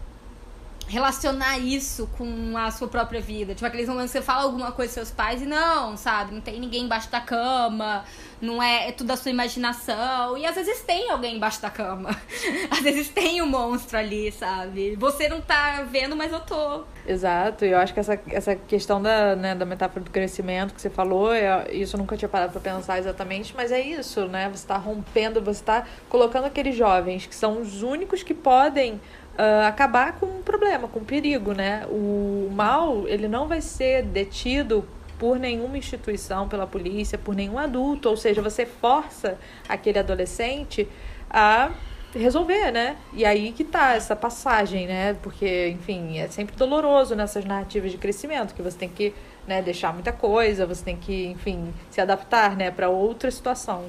Relacionar 0.88 1.59
isso 1.59 2.09
com 2.16 2.57
a 2.57 2.70
sua 2.70 2.88
própria 2.88 3.20
vida. 3.20 3.55
Tipo, 3.55 3.66
aqueles 3.66 3.88
momentos 3.88 4.12
que 4.12 4.18
você 4.18 4.25
fala 4.25 4.44
alguma 4.44 4.72
coisa 4.72 4.92
seus 4.92 5.11
pais 5.11 5.42
e 5.42 5.46
não, 5.46 5.96
sabe? 5.96 6.35
Não 6.35 6.40
tem 6.40 6.61
ninguém 6.61 6.85
embaixo 6.85 7.11
da 7.11 7.20
cama, 7.20 8.05
não 8.40 8.62
é, 8.62 8.88
é 8.88 8.92
tudo 8.92 9.11
a 9.11 9.16
sua 9.16 9.31
imaginação. 9.31 10.38
E 10.38 10.46
às 10.46 10.55
vezes 10.55 10.81
tem 10.83 11.11
alguém 11.11 11.37
embaixo 11.37 11.61
da 11.61 11.70
cama. 11.70 12.11
às 12.70 12.81
vezes 12.81 13.09
tem 13.09 13.42
um 13.42 13.46
monstro 13.46 13.99
ali, 13.99 14.31
sabe? 14.31 14.94
Você 14.96 15.29
não 15.29 15.40
tá 15.40 15.83
vendo, 15.90 16.14
mas 16.14 16.33
eu 16.33 16.40
tô. 16.40 16.85
Exato, 17.07 17.64
e 17.64 17.70
eu 17.70 17.79
acho 17.79 17.94
que 17.94 18.01
essa, 18.01 18.20
essa 18.29 18.57
questão 18.57 19.01
da, 19.01 19.37
né, 19.37 19.55
da 19.55 19.64
metáfora 19.64 20.05
do 20.05 20.11
crescimento 20.11 20.75
que 20.75 20.81
você 20.81 20.90
falou, 20.90 21.33
é, 21.33 21.72
isso 21.72 21.94
eu 21.94 21.99
nunca 21.99 22.16
tinha 22.16 22.29
parado 22.29 22.53
pra 22.53 22.61
pensar 22.61 22.99
exatamente, 22.99 23.55
mas 23.57 23.70
é 23.70 23.81
isso, 23.81 24.27
né? 24.27 24.51
Você 24.53 24.66
tá 24.66 24.77
rompendo, 24.77 25.40
você 25.40 25.62
tá 25.62 25.87
colocando 26.09 26.46
aqueles 26.46 26.77
jovens 26.77 27.27
que 27.27 27.35
são 27.35 27.61
os 27.61 27.83
únicos 27.83 28.25
que 28.25 28.35
podem 28.35 29.01
uh, 29.38 29.66
acabar 29.66 30.12
com 30.18 30.27
um 30.27 30.42
problema, 30.42 30.88
com 30.88 31.01
um 31.01 31.05
perigo, 31.05 31.53
né? 31.53 31.87
O 31.88 32.49
mal, 32.53 33.07
ele 33.07 33.29
não 33.29 33.46
vai 33.46 33.61
ser 33.61 34.03
detido 34.03 34.85
por 35.18 35.38
nenhuma 35.38 35.79
instituição, 35.79 36.49
pela 36.49 36.66
polícia, 36.66 37.16
por 37.16 37.35
nenhum 37.35 37.59
adulto, 37.59 38.09
ou 38.09 38.16
seja, 38.16 38.42
você 38.42 38.66
força 38.66 39.38
aquele 39.68 39.99
adolescente 39.99 40.88
a 41.31 41.70
resolver, 42.14 42.70
né? 42.70 42.96
E 43.12 43.25
aí 43.25 43.53
que 43.53 43.64
tá 43.64 43.94
essa 43.94 44.16
passagem, 44.16 44.87
né? 44.87 45.14
Porque, 45.22 45.68
enfim, 45.68 46.18
é 46.18 46.29
sempre 46.29 46.57
doloroso 46.57 47.14
nessas 47.14 47.44
narrativas 47.44 47.90
de 47.90 47.99
crescimento, 47.99 48.55
que 48.55 48.62
você 48.62 48.77
tem 48.77 48.88
que 48.88 49.14
né, 49.46 49.62
deixar 49.62 49.92
muita 49.92 50.12
coisa, 50.12 50.66
você 50.66 50.85
tem 50.85 50.96
que, 50.96 51.27
enfim, 51.27 51.72
se 51.90 52.01
adaptar, 52.01 52.57
né, 52.57 52.70
para 52.70 52.88
outra 52.88 53.31
situação. 53.31 53.85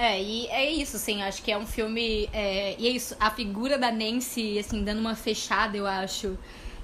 É, 0.00 0.18
e 0.18 0.46
é 0.46 0.70
isso, 0.70 0.96
assim, 0.96 1.22
acho 1.22 1.42
que 1.42 1.52
é 1.52 1.58
um 1.58 1.66
filme. 1.66 2.26
É, 2.32 2.74
e 2.78 2.86
é 2.86 2.90
isso, 2.90 3.14
a 3.20 3.30
figura 3.30 3.76
da 3.76 3.92
Nancy, 3.92 4.58
assim, 4.58 4.82
dando 4.82 4.98
uma 4.98 5.14
fechada, 5.14 5.76
eu 5.76 5.86
acho, 5.86 6.38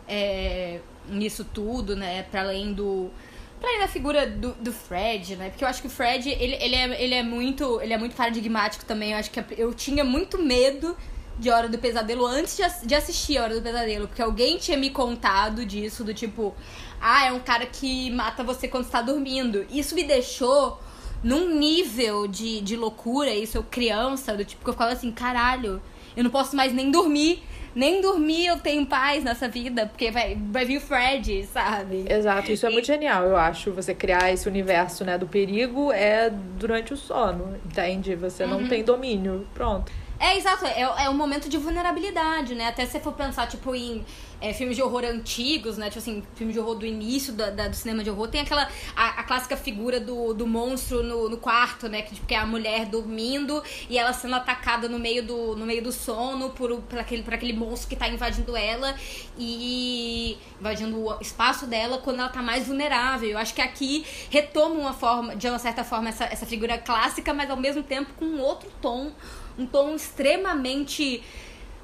é, 0.07 0.81
nisso 1.09 1.43
tudo, 1.43 1.97
né? 1.97 2.25
Pra 2.25 2.43
além 2.43 2.75
do. 2.75 3.11
Pra 3.59 3.71
além 3.71 3.81
da 3.81 3.89
figura 3.89 4.27
do, 4.27 4.53
do 4.61 4.71
Fred, 4.71 5.35
né? 5.37 5.49
Porque 5.49 5.65
eu 5.65 5.69
acho 5.69 5.81
que 5.81 5.87
o 5.87 5.91
Fred, 5.91 6.29
ele, 6.29 6.57
ele, 6.61 6.75
é, 6.75 7.03
ele 7.03 7.15
é 7.15 7.23
muito. 7.23 7.81
Ele 7.81 7.95
é 7.95 7.97
muito 7.97 8.15
paradigmático 8.15 8.85
também. 8.85 9.13
Eu 9.13 9.17
acho 9.17 9.31
que 9.31 9.43
eu 9.57 9.73
tinha 9.73 10.05
muito 10.05 10.37
medo 10.37 10.95
de 11.39 11.49
Hora 11.49 11.71
do 11.71 11.79
Pesadelo 11.79 12.27
antes 12.27 12.55
de, 12.55 12.87
de 12.87 12.95
assistir 12.95 13.39
a 13.39 13.45
Hora 13.45 13.55
do 13.55 13.63
Pesadelo. 13.63 14.09
Porque 14.09 14.21
alguém 14.21 14.59
tinha 14.59 14.77
me 14.77 14.91
contado 14.91 15.65
disso, 15.65 16.05
do 16.05 16.13
tipo, 16.13 16.55
ah, 17.01 17.25
é 17.25 17.33
um 17.33 17.41
cara 17.41 17.65
que 17.65 18.11
mata 18.11 18.45
você 18.45 18.69
quando 18.69 18.85
está 18.85 19.01
dormindo. 19.01 19.67
Isso 19.71 19.95
me 19.95 20.05
deixou 20.05 20.79
num 21.27 21.59
nível 21.59 22.29
de, 22.29 22.61
de 22.61 22.77
loucura, 22.77 23.31
isso 23.31 23.59
eu 23.59 23.65
criança, 23.65 24.37
do 24.37 24.45
tipo 24.45 24.63
que 24.63 24.71
eu 24.71 24.73
ficava 24.73 24.93
assim, 24.93 25.11
caralho, 25.11 25.83
eu 26.17 26.23
não 26.23 26.31
posso 26.31 26.55
mais 26.55 26.73
nem 26.73 26.89
dormir. 26.89 27.43
Nem 27.75 28.01
dormir 28.01 28.47
eu 28.47 28.59
tenho 28.59 28.87
paz 28.87 29.23
nessa 29.23 29.49
vida, 29.49 29.87
porque 29.87 30.11
vai, 30.11 30.39
vai 30.51 30.65
vir 30.65 30.79
o 30.79 30.81
Fred, 30.81 31.45
sabe? 31.45 32.07
Exato, 32.09 32.51
isso 32.51 32.65
é 32.65 32.71
muito 32.71 32.87
genial, 32.87 33.25
eu 33.25 33.37
acho. 33.37 33.71
Você 33.73 33.93
criar 33.93 34.33
esse 34.33 34.49
universo, 34.49 35.05
né, 35.05 35.19
do 35.19 35.27
perigo 35.27 35.93
é 35.93 36.31
durante 36.31 36.95
o 36.95 36.97
sono, 36.97 37.55
entende? 37.67 38.15
Você 38.15 38.45
uhum. 38.45 38.61
não 38.61 38.69
tem 38.69 38.83
domínio. 38.83 39.47
Pronto. 39.53 39.93
É, 40.27 40.37
exato, 40.37 40.67
é, 40.67 40.81
é 40.81 41.09
um 41.09 41.15
momento 41.15 41.49
de 41.49 41.57
vulnerabilidade, 41.57 42.53
né? 42.57 42.67
Até 42.67 42.85
se 42.85 42.91
você 42.91 43.01
for 43.01 43.13
pensar, 43.13 43.47
tipo, 43.47 43.73
em 43.77 44.05
é, 44.41 44.53
filmes 44.53 44.75
de 44.75 44.83
horror 44.83 45.05
antigos, 45.05 45.79
né? 45.79 45.87
Tipo 45.87 46.01
assim, 46.01 46.21
filmes 46.35 46.53
de 46.53 46.59
horror 46.59 46.75
do 46.75 46.85
início 46.85 47.33
da, 47.33 47.49
da, 47.51 47.69
do 47.69 47.77
cinema 47.77 48.03
de 48.03 48.11
horror, 48.11 48.27
tem 48.27 48.41
aquela. 48.41 48.69
A, 48.97 49.21
a 49.21 49.23
clássica 49.23 49.57
figura 49.57 50.01
do, 50.01 50.35
do 50.35 50.45
monstro 50.45 51.01
no, 51.05 51.29
no 51.29 51.37
quarto, 51.37 51.89
né? 51.89 52.03
Que, 52.03 52.17
tipo, 52.17 52.27
que 52.27 52.35
é 52.35 52.39
a 52.39 52.45
mulher 52.45 52.87
dormindo 52.87 53.63
e 53.89 53.97
ela 53.97 54.13
sendo 54.13 54.35
atacada 54.35 54.89
no 54.89 54.99
meio 54.99 55.25
do, 55.25 55.55
no 55.55 55.65
meio 55.65 55.81
do 55.81 55.93
sono 55.93 56.51
por, 56.51 56.77
por, 56.81 56.99
aquele, 56.99 57.23
por 57.23 57.33
aquele 57.33 57.53
monstro 57.53 57.89
que 57.89 57.95
tá 57.95 58.09
invadindo 58.09 58.57
ela 58.57 58.97
e 59.39 60.37
invadindo 60.59 61.05
o 61.05 61.21
espaço 61.21 61.69
dela 61.69 61.99
quando 61.99 62.19
ela 62.19 62.29
tá 62.29 62.43
mais 62.43 62.67
vulnerável. 62.67 63.29
Eu 63.29 63.39
acho 63.39 63.55
que 63.55 63.63
aqui 63.63 64.05
retoma 64.29 64.75
uma 64.75 64.93
forma, 64.93 65.37
de 65.37 65.47
uma 65.49 65.61
certa 65.61 65.85
forma, 65.85 66.09
essa, 66.09 66.25
essa 66.25 66.47
figura 66.47 66.77
clássica, 66.79 67.33
mas 67.33 67.49
ao 67.49 67.57
mesmo 67.57 67.85
tempo 67.85 68.13
com 68.15 68.39
outro 68.39 68.69
tom, 68.83 69.13
um 69.59 69.67
tom 69.67 69.95
extremamente 69.95 71.23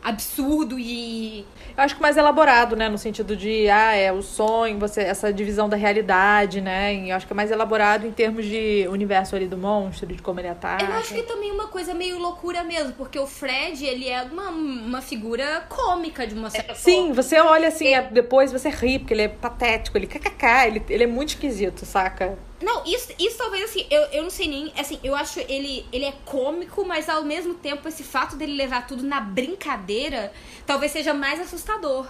absurdo 0.02 0.78
e. 0.78 1.46
Eu 1.76 1.84
acho 1.84 1.96
que 1.96 2.02
mais 2.02 2.16
elaborado, 2.16 2.76
né? 2.76 2.88
No 2.88 2.98
sentido 2.98 3.36
de, 3.36 3.68
ah, 3.70 3.94
é 3.94 4.12
o 4.12 4.20
sonho, 4.20 4.78
você, 4.78 5.00
essa 5.00 5.32
divisão 5.32 5.68
da 5.68 5.76
realidade, 5.76 6.60
né? 6.60 6.94
E 6.94 7.10
eu 7.10 7.16
acho 7.16 7.26
que 7.26 7.32
é 7.32 7.36
mais 7.36 7.50
elaborado 7.50 8.06
em 8.06 8.10
termos 8.10 8.44
de 8.44 8.86
universo 8.90 9.36
ali 9.36 9.46
do 9.46 9.56
monstro, 9.56 10.06
de 10.06 10.20
como 10.20 10.40
ele 10.40 10.48
ataca. 10.48 10.84
Eu 10.84 10.92
acho 10.94 11.14
que 11.14 11.22
também 11.22 11.50
uma 11.52 11.68
coisa 11.68 11.94
meio 11.94 12.18
loucura 12.18 12.62
mesmo, 12.64 12.92
porque 12.92 13.18
o 13.18 13.26
Fred, 13.26 13.84
ele 13.84 14.08
é 14.08 14.22
uma, 14.22 14.50
uma 14.50 15.00
figura 15.00 15.64
cômica 15.68 16.26
de 16.26 16.34
uma 16.34 16.50
certa 16.50 16.74
Sim, 16.74 17.12
você 17.12 17.38
olha 17.38 17.68
assim, 17.68 17.94
é. 17.94 18.02
depois 18.02 18.52
você 18.52 18.68
ri, 18.68 18.98
porque 18.98 19.14
ele 19.14 19.22
é 19.22 19.28
patético, 19.28 19.96
ele 19.96 20.06
kkk, 20.06 20.66
ele, 20.66 20.82
ele 20.88 21.04
é 21.04 21.06
muito 21.06 21.30
esquisito, 21.30 21.86
saca? 21.86 22.36
Não, 22.62 22.84
isso, 22.84 23.12
isso 23.18 23.36
talvez 23.38 23.64
assim, 23.64 23.86
eu, 23.90 24.02
eu 24.04 24.22
não 24.22 24.30
sei 24.30 24.48
nem. 24.48 24.72
Assim, 24.78 24.98
eu 25.02 25.14
acho 25.14 25.40
ele, 25.40 25.84
ele 25.92 26.04
é 26.04 26.12
cômico, 26.24 26.84
mas 26.84 27.08
ao 27.08 27.24
mesmo 27.24 27.54
tempo, 27.54 27.88
esse 27.88 28.02
fato 28.02 28.36
dele 28.36 28.54
levar 28.54 28.86
tudo 28.86 29.02
na 29.02 29.20
brincadeira 29.20 30.32
talvez 30.66 30.92
seja 30.92 31.12
mais 31.12 31.40
assustador. 31.40 32.06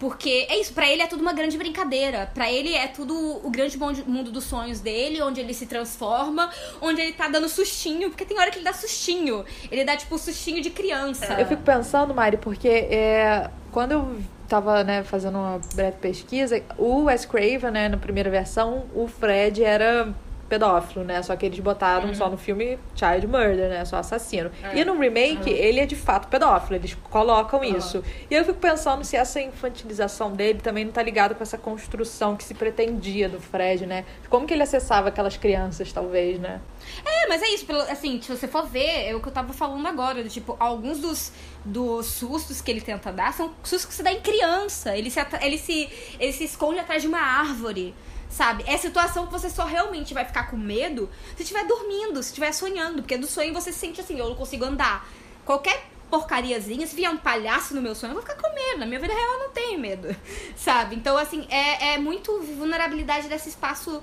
Porque 0.00 0.46
é 0.48 0.58
isso, 0.58 0.72
para 0.72 0.88
ele 0.88 1.02
é 1.02 1.06
tudo 1.06 1.20
uma 1.20 1.34
grande 1.34 1.58
brincadeira. 1.58 2.30
para 2.32 2.50
ele 2.50 2.74
é 2.74 2.88
tudo 2.88 3.14
o 3.14 3.50
grande 3.50 3.78
mundo 3.78 4.32
dos 4.32 4.44
sonhos 4.44 4.80
dele, 4.80 5.20
onde 5.20 5.40
ele 5.40 5.52
se 5.52 5.66
transforma, 5.66 6.50
onde 6.80 7.02
ele 7.02 7.12
tá 7.12 7.28
dando 7.28 7.50
sustinho, 7.50 8.08
porque 8.08 8.24
tem 8.24 8.38
hora 8.38 8.50
que 8.50 8.56
ele 8.56 8.64
dá 8.64 8.72
sustinho. 8.72 9.44
Ele 9.70 9.84
dá 9.84 9.94
tipo 9.98 10.16
sustinho 10.16 10.62
de 10.62 10.70
criança. 10.70 11.34
Eu 11.38 11.46
fico 11.46 11.62
pensando, 11.62 12.14
Mari, 12.14 12.38
porque 12.38 12.68
é, 12.68 13.50
quando 13.70 13.92
eu 13.92 14.16
tava, 14.50 14.82
né, 14.82 15.04
fazendo 15.04 15.38
uma 15.38 15.60
breve 15.76 15.96
pesquisa, 15.98 16.60
o 16.76 17.04
Wes 17.04 17.24
Craven, 17.24 17.70
né, 17.70 17.88
na 17.88 17.96
primeira 17.96 18.28
versão, 18.28 18.84
o 18.92 19.06
Fred 19.06 19.62
era 19.62 20.12
pedófilo, 20.50 21.04
né? 21.04 21.22
Só 21.22 21.36
que 21.36 21.46
eles 21.46 21.60
botaram 21.60 22.08
uhum. 22.08 22.14
só 22.14 22.28
no 22.28 22.36
filme 22.36 22.76
Child 22.96 23.26
Murder, 23.28 23.68
né? 23.70 23.84
Só 23.84 23.96
assassino. 23.96 24.50
É. 24.62 24.78
E 24.78 24.84
no 24.84 24.98
remake, 24.98 25.48
uhum. 25.48 25.56
ele 25.56 25.80
é 25.80 25.86
de 25.86 25.94
fato 25.94 26.26
pedófilo, 26.26 26.74
eles 26.74 26.94
colocam 27.08 27.60
uhum. 27.60 27.76
isso. 27.76 28.04
E 28.28 28.34
eu 28.34 28.44
fico 28.44 28.58
pensando 28.58 29.04
se 29.04 29.16
essa 29.16 29.40
infantilização 29.40 30.32
dele 30.32 30.58
também 30.60 30.84
não 30.84 30.92
tá 30.92 31.02
ligado 31.02 31.36
com 31.36 31.42
essa 31.42 31.56
construção 31.56 32.36
que 32.36 32.42
se 32.42 32.52
pretendia 32.52 33.28
do 33.28 33.40
Fred, 33.40 33.86
né? 33.86 34.04
Como 34.28 34.46
que 34.46 34.52
ele 34.52 34.64
acessava 34.64 35.08
aquelas 35.08 35.36
crianças, 35.36 35.92
talvez, 35.92 36.38
né? 36.40 36.60
É, 37.06 37.28
mas 37.28 37.42
é 37.42 37.48
isso, 37.50 37.66
assim, 37.88 38.20
se 38.20 38.28
você 38.28 38.48
for 38.48 38.66
ver, 38.66 39.08
é 39.08 39.14
o 39.14 39.20
que 39.20 39.28
eu 39.28 39.32
tava 39.32 39.52
falando 39.52 39.86
agora, 39.86 40.24
tipo, 40.24 40.56
alguns 40.58 40.98
dos, 40.98 41.32
dos 41.64 42.06
sustos 42.06 42.60
que 42.60 42.70
ele 42.70 42.80
tenta 42.80 43.12
dar 43.12 43.32
são 43.32 43.54
sustos 43.62 43.86
que 43.86 43.94
se 43.94 44.02
dá 44.02 44.12
em 44.12 44.20
criança. 44.20 44.96
Ele 44.96 45.10
se, 45.10 45.20
ele 45.40 45.58
se, 45.58 45.88
ele 46.18 46.32
se 46.32 46.44
esconde 46.44 46.80
atrás 46.80 47.02
de 47.02 47.08
uma 47.08 47.20
árvore 47.20 47.94
sabe? 48.30 48.64
É 48.66 48.76
situação 48.78 49.26
que 49.26 49.32
você 49.32 49.50
só 49.50 49.64
realmente 49.64 50.14
vai 50.14 50.24
ficar 50.24 50.50
com 50.50 50.56
medo 50.56 51.10
se 51.36 51.42
estiver 51.42 51.66
dormindo, 51.66 52.22
se 52.22 52.30
estiver 52.30 52.52
sonhando, 52.52 53.02
porque 53.02 53.18
do 53.18 53.26
sonho 53.26 53.52
você 53.52 53.72
se 53.72 53.78
sente 53.78 54.00
assim, 54.00 54.18
eu 54.18 54.28
não 54.28 54.36
consigo 54.36 54.64
andar. 54.64 55.06
Qualquer 55.44 55.84
porcariazinha, 56.08 56.86
se 56.86 56.94
vier 56.94 57.10
um 57.10 57.16
palhaço 57.16 57.74
no 57.74 57.82
meu 57.82 57.94
sonho, 57.94 58.10
eu 58.10 58.14
vou 58.14 58.22
ficar 58.22 58.36
com 58.36 58.52
medo. 58.54 58.78
Na 58.78 58.86
minha 58.86 58.98
vida 58.98 59.12
real 59.12 59.32
eu 59.34 59.38
não 59.40 59.50
tenho 59.50 59.78
medo, 59.78 60.14
sabe? 60.56 60.96
Então, 60.96 61.16
assim, 61.18 61.46
é, 61.50 61.94
é 61.94 61.98
muito 61.98 62.40
vulnerabilidade 62.40 63.28
desse 63.28 63.48
espaço 63.48 64.02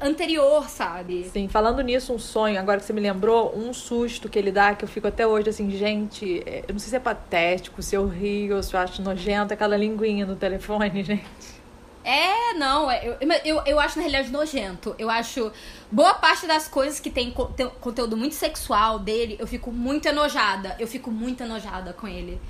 anterior, 0.00 0.68
sabe? 0.68 1.30
Sim, 1.32 1.48
falando 1.48 1.80
nisso, 1.80 2.12
um 2.12 2.18
sonho, 2.18 2.58
agora 2.58 2.80
que 2.80 2.86
você 2.86 2.92
me 2.92 3.00
lembrou, 3.00 3.56
um 3.56 3.72
susto 3.72 4.28
que 4.28 4.38
ele 4.38 4.50
dá, 4.50 4.74
que 4.74 4.84
eu 4.84 4.88
fico 4.88 5.06
até 5.06 5.26
hoje 5.26 5.48
assim, 5.48 5.70
gente, 5.70 6.42
é, 6.44 6.64
eu 6.66 6.72
não 6.72 6.78
sei 6.78 6.90
se 6.90 6.96
é 6.96 7.00
patético, 7.00 7.80
se 7.82 7.94
eu 7.94 8.06
rio, 8.06 8.60
se 8.62 8.74
eu 8.74 8.80
acho 8.80 9.00
nojento, 9.00 9.54
aquela 9.54 9.76
linguinha 9.76 10.26
no 10.26 10.34
telefone, 10.34 11.02
gente. 11.04 11.61
É, 12.04 12.54
não, 12.54 12.90
é, 12.90 13.06
eu, 13.06 13.16
eu, 13.44 13.62
eu 13.64 13.80
acho 13.80 13.96
na 13.96 14.02
realidade 14.02 14.30
nojento. 14.30 14.94
Eu 14.98 15.08
acho. 15.08 15.52
Boa 15.90 16.14
parte 16.14 16.46
das 16.46 16.66
coisas 16.66 16.98
que 16.98 17.10
tem, 17.10 17.32
tem 17.56 17.68
conteúdo 17.80 18.16
muito 18.16 18.34
sexual 18.34 18.98
dele, 18.98 19.36
eu 19.38 19.46
fico 19.46 19.70
muito 19.70 20.06
enojada. 20.06 20.76
Eu 20.78 20.88
fico 20.88 21.10
muito 21.10 21.42
enojada 21.42 21.92
com 21.92 22.08
ele. 22.08 22.40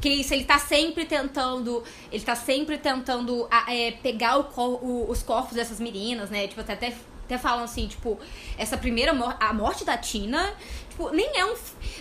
Que 0.00 0.08
isso, 0.08 0.32
ele 0.34 0.44
tá 0.44 0.58
sempre 0.58 1.04
tentando. 1.04 1.84
Ele 2.10 2.24
tá 2.24 2.34
sempre 2.34 2.78
tentando 2.78 3.46
é, 3.68 3.92
pegar 3.92 4.38
o, 4.38 4.48
o, 4.56 5.10
os 5.10 5.22
corpos 5.22 5.54
dessas 5.54 5.78
meninas, 5.78 6.30
né? 6.30 6.48
Tipo, 6.48 6.62
até, 6.62 6.72
até, 6.72 6.94
até 7.24 7.38
falam 7.38 7.64
assim, 7.64 7.86
tipo, 7.86 8.18
essa 8.56 8.76
primeira 8.76 9.12
a 9.38 9.52
morte 9.52 9.84
da 9.84 9.98
Tina. 9.98 10.54
Tipo, 10.88 11.10
nem 11.10 11.38
é 11.38 11.44
um, 11.44 11.54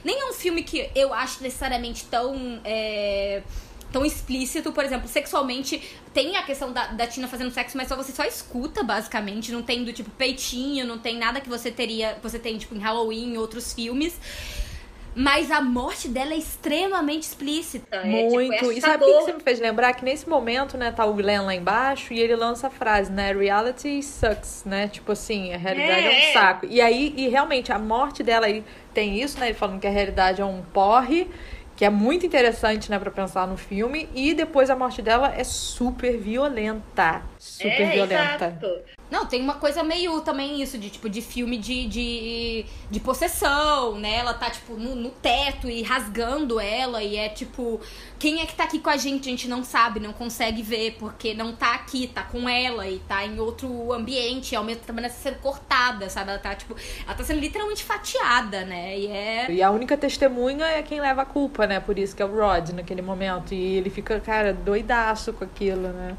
nem 0.04 0.20
é 0.20 0.26
um 0.30 0.34
filme 0.34 0.64
que 0.64 0.90
eu 0.96 1.14
acho 1.14 1.44
necessariamente 1.44 2.06
tão. 2.06 2.62
É, 2.64 3.44
tão 3.92 4.06
explícito, 4.06 4.72
por 4.72 4.84
exemplo, 4.84 5.08
sexualmente 5.08 5.82
tem 6.14 6.38
a 6.38 6.44
questão 6.44 6.72
da, 6.72 6.88
da 6.88 7.08
Tina 7.08 7.28
fazendo 7.28 7.52
sexo, 7.52 7.78
mas 7.78 7.88
só 7.88 7.96
você 7.96 8.12
só 8.12 8.24
escuta, 8.24 8.84
basicamente, 8.84 9.52
não 9.52 9.62
tem 9.62 9.84
do 9.84 9.92
tipo 9.92 10.10
peitinho, 10.12 10.86
não 10.86 10.98
tem 10.98 11.18
nada 11.18 11.42
que 11.42 11.50
você 11.50 11.70
teria, 11.70 12.18
você 12.22 12.40
tem 12.40 12.58
tipo 12.58 12.76
em 12.76 12.80
Halloween, 12.80 13.34
em 13.34 13.38
outros 13.38 13.74
filmes. 13.74 14.20
Mas 15.14 15.52
a 15.52 15.60
morte 15.60 16.08
dela 16.08 16.34
é 16.34 16.38
extremamente 16.38 17.24
explícita. 17.24 17.98
É, 17.98 18.06
Muito. 18.06 18.54
Tipo, 18.54 18.72
é 18.72 18.76
e 18.76 18.82
sabe 18.82 19.04
o 19.04 19.08
que 19.08 19.14
você 19.14 19.34
me 19.34 19.42
fez 19.42 19.60
lembrar? 19.60 19.94
Que 19.94 20.06
nesse 20.06 20.28
momento, 20.28 20.78
né, 20.78 20.90
tá 20.90 21.06
o 21.06 21.14
Glenn 21.14 21.44
lá 21.44 21.54
embaixo 21.54 22.14
e 22.14 22.20
ele 22.20 22.34
lança 22.34 22.68
a 22.68 22.70
frase, 22.70 23.12
né? 23.12 23.34
Reality 23.34 24.02
sucks, 24.02 24.64
né? 24.66 24.88
Tipo 24.88 25.12
assim, 25.12 25.54
a 25.54 25.58
realidade 25.58 26.08
é, 26.08 26.30
é 26.30 26.30
um 26.30 26.34
saco. 26.34 26.66
E 26.66 26.80
aí, 26.80 27.14
e 27.18 27.28
realmente, 27.28 27.74
a 27.74 27.80
morte 27.80 28.24
dela 28.24 28.46
aí 28.46 28.64
tem 28.94 29.22
isso, 29.22 29.38
né? 29.38 29.48
Ele 29.48 29.54
falando 29.54 29.82
que 29.82 29.88
a 29.88 29.92
realidade 29.92 30.42
é 30.42 30.46
um 30.46 30.62
porre 30.62 31.30
que 31.76 31.86
é 31.86 31.90
muito 31.90 32.26
interessante, 32.26 32.90
né, 32.90 33.00
para 33.00 33.12
pensar 33.12 33.48
no 33.48 33.58
filme. 33.58 34.10
E 34.14 34.34
depois 34.34 34.70
a 34.70 34.76
morte 34.76 35.02
dela 35.02 35.34
é 35.36 35.44
super 35.44 36.18
violenta. 36.18 37.22
Super 37.38 37.82
é, 37.82 37.92
violenta. 37.92 38.46
Exato. 38.48 39.01
Não, 39.12 39.26
tem 39.26 39.42
uma 39.42 39.56
coisa 39.56 39.84
meio 39.84 40.22
também 40.22 40.62
isso, 40.62 40.78
de 40.78 40.90
tipo, 40.90 41.10
de 41.10 41.22
filme 41.22 41.58
de, 41.58 41.86
de, 41.86 42.66
de 42.90 43.00
possessão, 43.02 44.00
né? 44.00 44.16
Ela 44.16 44.34
tá, 44.34 44.50
tipo, 44.50 44.76
no, 44.76 44.96
no 44.96 45.10
teto 45.10 45.70
e 45.70 45.84
rasgando 45.84 46.58
ela, 46.62 47.04
e 47.04 47.18
é 47.18 47.28
tipo, 47.28 47.82
quem 48.18 48.42
é 48.42 48.46
que 48.46 48.56
tá 48.56 48.64
aqui 48.64 48.80
com 48.80 48.90
a 48.90 48.96
gente? 48.96 49.28
A 49.28 49.32
gente 49.32 49.50
não 49.50 49.66
sabe, 49.66 50.00
não 50.00 50.14
consegue 50.14 50.64
ver, 50.64 50.96
porque 50.98 51.34
não 51.34 51.54
tá 51.54 51.74
aqui, 51.74 52.08
tá 52.08 52.24
com 52.24 52.48
ela 52.48 52.88
e 52.88 53.00
tá 53.00 53.26
em 53.26 53.38
outro 53.38 53.92
ambiente, 53.92 54.54
e 54.54 54.56
ao 54.56 54.64
mesmo 54.64 54.84
tempo 54.84 54.98
ela 54.98 55.10
tá 55.10 55.16
sendo 55.16 55.40
cortada, 55.40 56.10
sabe? 56.10 56.30
Ela 56.30 56.40
tá, 56.40 56.56
tipo, 56.56 56.74
ela 57.06 57.14
tá 57.14 57.24
sendo 57.26 57.42
literalmente 57.42 57.84
fatiada, 57.84 58.64
né? 58.64 58.98
E 58.98 59.08
é. 59.08 59.52
E 59.52 59.62
a 59.62 59.72
única 59.72 59.98
testemunha 59.98 60.66
é 60.66 60.82
quem 60.82 61.02
leva 61.02 61.24
a 61.24 61.26
culpa, 61.26 61.68
né? 61.68 61.82
Por 61.82 62.00
isso 62.00 62.16
que 62.16 62.22
é 62.22 62.26
o 62.26 62.34
Rod 62.34 62.70
naquele 62.70 63.02
momento. 63.02 63.54
E 63.54 63.76
ele 63.76 63.90
fica, 63.90 64.22
cara, 64.22 64.54
doidaço 64.54 65.34
com 65.34 65.44
aquilo, 65.44 65.90
né? 65.90 66.16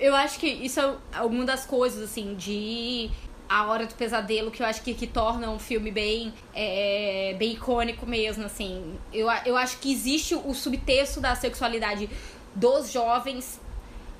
Eu, 0.00 0.14
acho 0.14 0.38
que 0.38 0.46
isso 0.46 0.80
é 0.80 1.20
uma 1.22 1.44
das 1.44 1.64
coisas, 1.64 2.02
assim, 2.02 2.34
de 2.34 3.10
a 3.48 3.66
Hora 3.66 3.86
do 3.86 3.94
Pesadelo, 3.94 4.50
que 4.50 4.62
eu 4.62 4.66
acho 4.66 4.82
que, 4.82 4.92
que 4.92 5.06
torna 5.06 5.50
um 5.50 5.58
filme 5.58 5.90
bem, 5.90 6.32
é, 6.54 7.34
bem 7.38 7.52
icônico 7.52 8.06
mesmo, 8.06 8.44
assim. 8.44 8.94
Eu, 9.12 9.28
eu 9.44 9.56
acho 9.56 9.78
que 9.78 9.92
existe 9.92 10.34
o 10.34 10.52
subtexto 10.52 11.20
da 11.20 11.34
sexualidade 11.34 12.10
dos 12.54 12.90
jovens, 12.90 13.60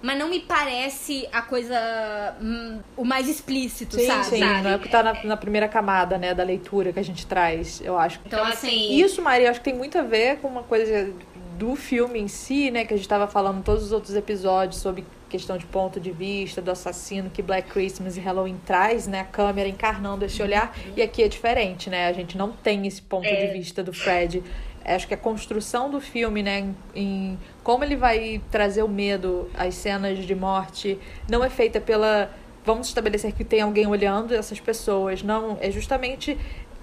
mas 0.03 0.19
não 0.19 0.29
me 0.29 0.41
parece 0.41 1.29
a 1.33 1.43
coisa 1.43 1.77
hum, 2.41 2.81
o 2.97 3.05
mais 3.05 3.29
explícito, 3.29 3.97
sim, 3.97 4.07
sabe? 4.07 4.25
Sim, 4.25 4.41
não 4.41 4.71
é 4.71 4.77
o 4.77 4.79
que 4.79 4.89
tá 4.89 5.03
na, 5.03 5.25
na, 5.25 5.37
primeira 5.37 5.69
camada, 5.69 6.19
né, 6.19 6.35
da 6.35 6.45
leitura 6.45 6.93
que 6.93 7.01
a 7.01 7.05
gente 7.05 7.27
traz, 7.27 7.81
eu 7.81 7.99
acho. 7.99 8.21
Então, 8.25 8.45
assim... 8.45 8.95
Isso, 8.95 9.21
Maria, 9.23 9.51
acho 9.51 9.61
que 9.61 9.71
tem 9.71 9.75
muito 9.75 9.99
a 9.99 10.03
ver 10.03 10.39
com 10.39 10.49
uma 10.49 10.63
coisa 10.63 11.13
do 11.59 11.75
filme 11.75 12.21
em 12.21 12.29
si, 12.29 12.71
né, 12.71 12.85
que 12.85 12.93
a 12.93 12.97
gente 12.97 13.07
estava 13.07 13.27
falando 13.27 13.59
em 13.59 13.63
todos 13.63 13.85
os 13.85 13.93
outros 13.93 14.15
episódios 14.15 14.81
sobre 14.81 15.05
questão 15.29 15.57
de 15.57 15.67
ponto 15.67 15.99
de 16.01 16.11
vista 16.11 16.63
do 16.63 16.71
assassino 16.71 17.31
que 17.31 17.43
Black 17.43 17.71
Christmas 17.71 18.17
e 18.17 18.21
Halloween 18.21 18.61
traz, 18.65 19.07
né? 19.07 19.21
A 19.21 19.25
câmera 19.25 19.69
encarnando 19.69 20.25
esse 20.25 20.43
olhar. 20.43 20.77
E 20.97 21.03
aqui 21.03 21.23
é 21.23 21.29
diferente, 21.29 21.91
né? 21.91 22.09
A 22.09 22.13
gente 22.13 22.37
não 22.37 22.53
tem 22.53 22.87
esse 22.87 23.03
ponto 23.03 23.27
é. 23.27 23.47
de 23.47 23.53
vista 23.53 23.83
do 23.83 23.93
Fred. 23.93 24.43
Acho 24.85 25.09
que 25.09 25.15
a 25.15 25.17
construção 25.17 25.91
do 25.91 26.01
filme, 26.01 26.45
né, 26.45 26.61
em, 26.61 26.77
em 26.95 27.39
como 27.65 27.83
ele 27.83 27.97
vai 27.97 28.41
trazer 28.53 28.85
o 28.85 28.89
medo 28.89 29.51
às 29.55 29.75
cenas 29.75 30.25
de 30.25 30.35
morte, 30.35 30.97
não 31.29 31.43
é 31.43 31.51
feita 31.51 31.81
pela 31.81 32.31
vamos 32.67 32.89
estabelecer 32.89 33.33
que 33.33 33.45
tem 33.45 33.61
alguém 33.61 33.87
olhando 33.87 34.35
essas 34.35 34.59
pessoas. 34.59 35.23
Não, 35.23 35.57
é 35.61 35.71
justamente 35.71 36.37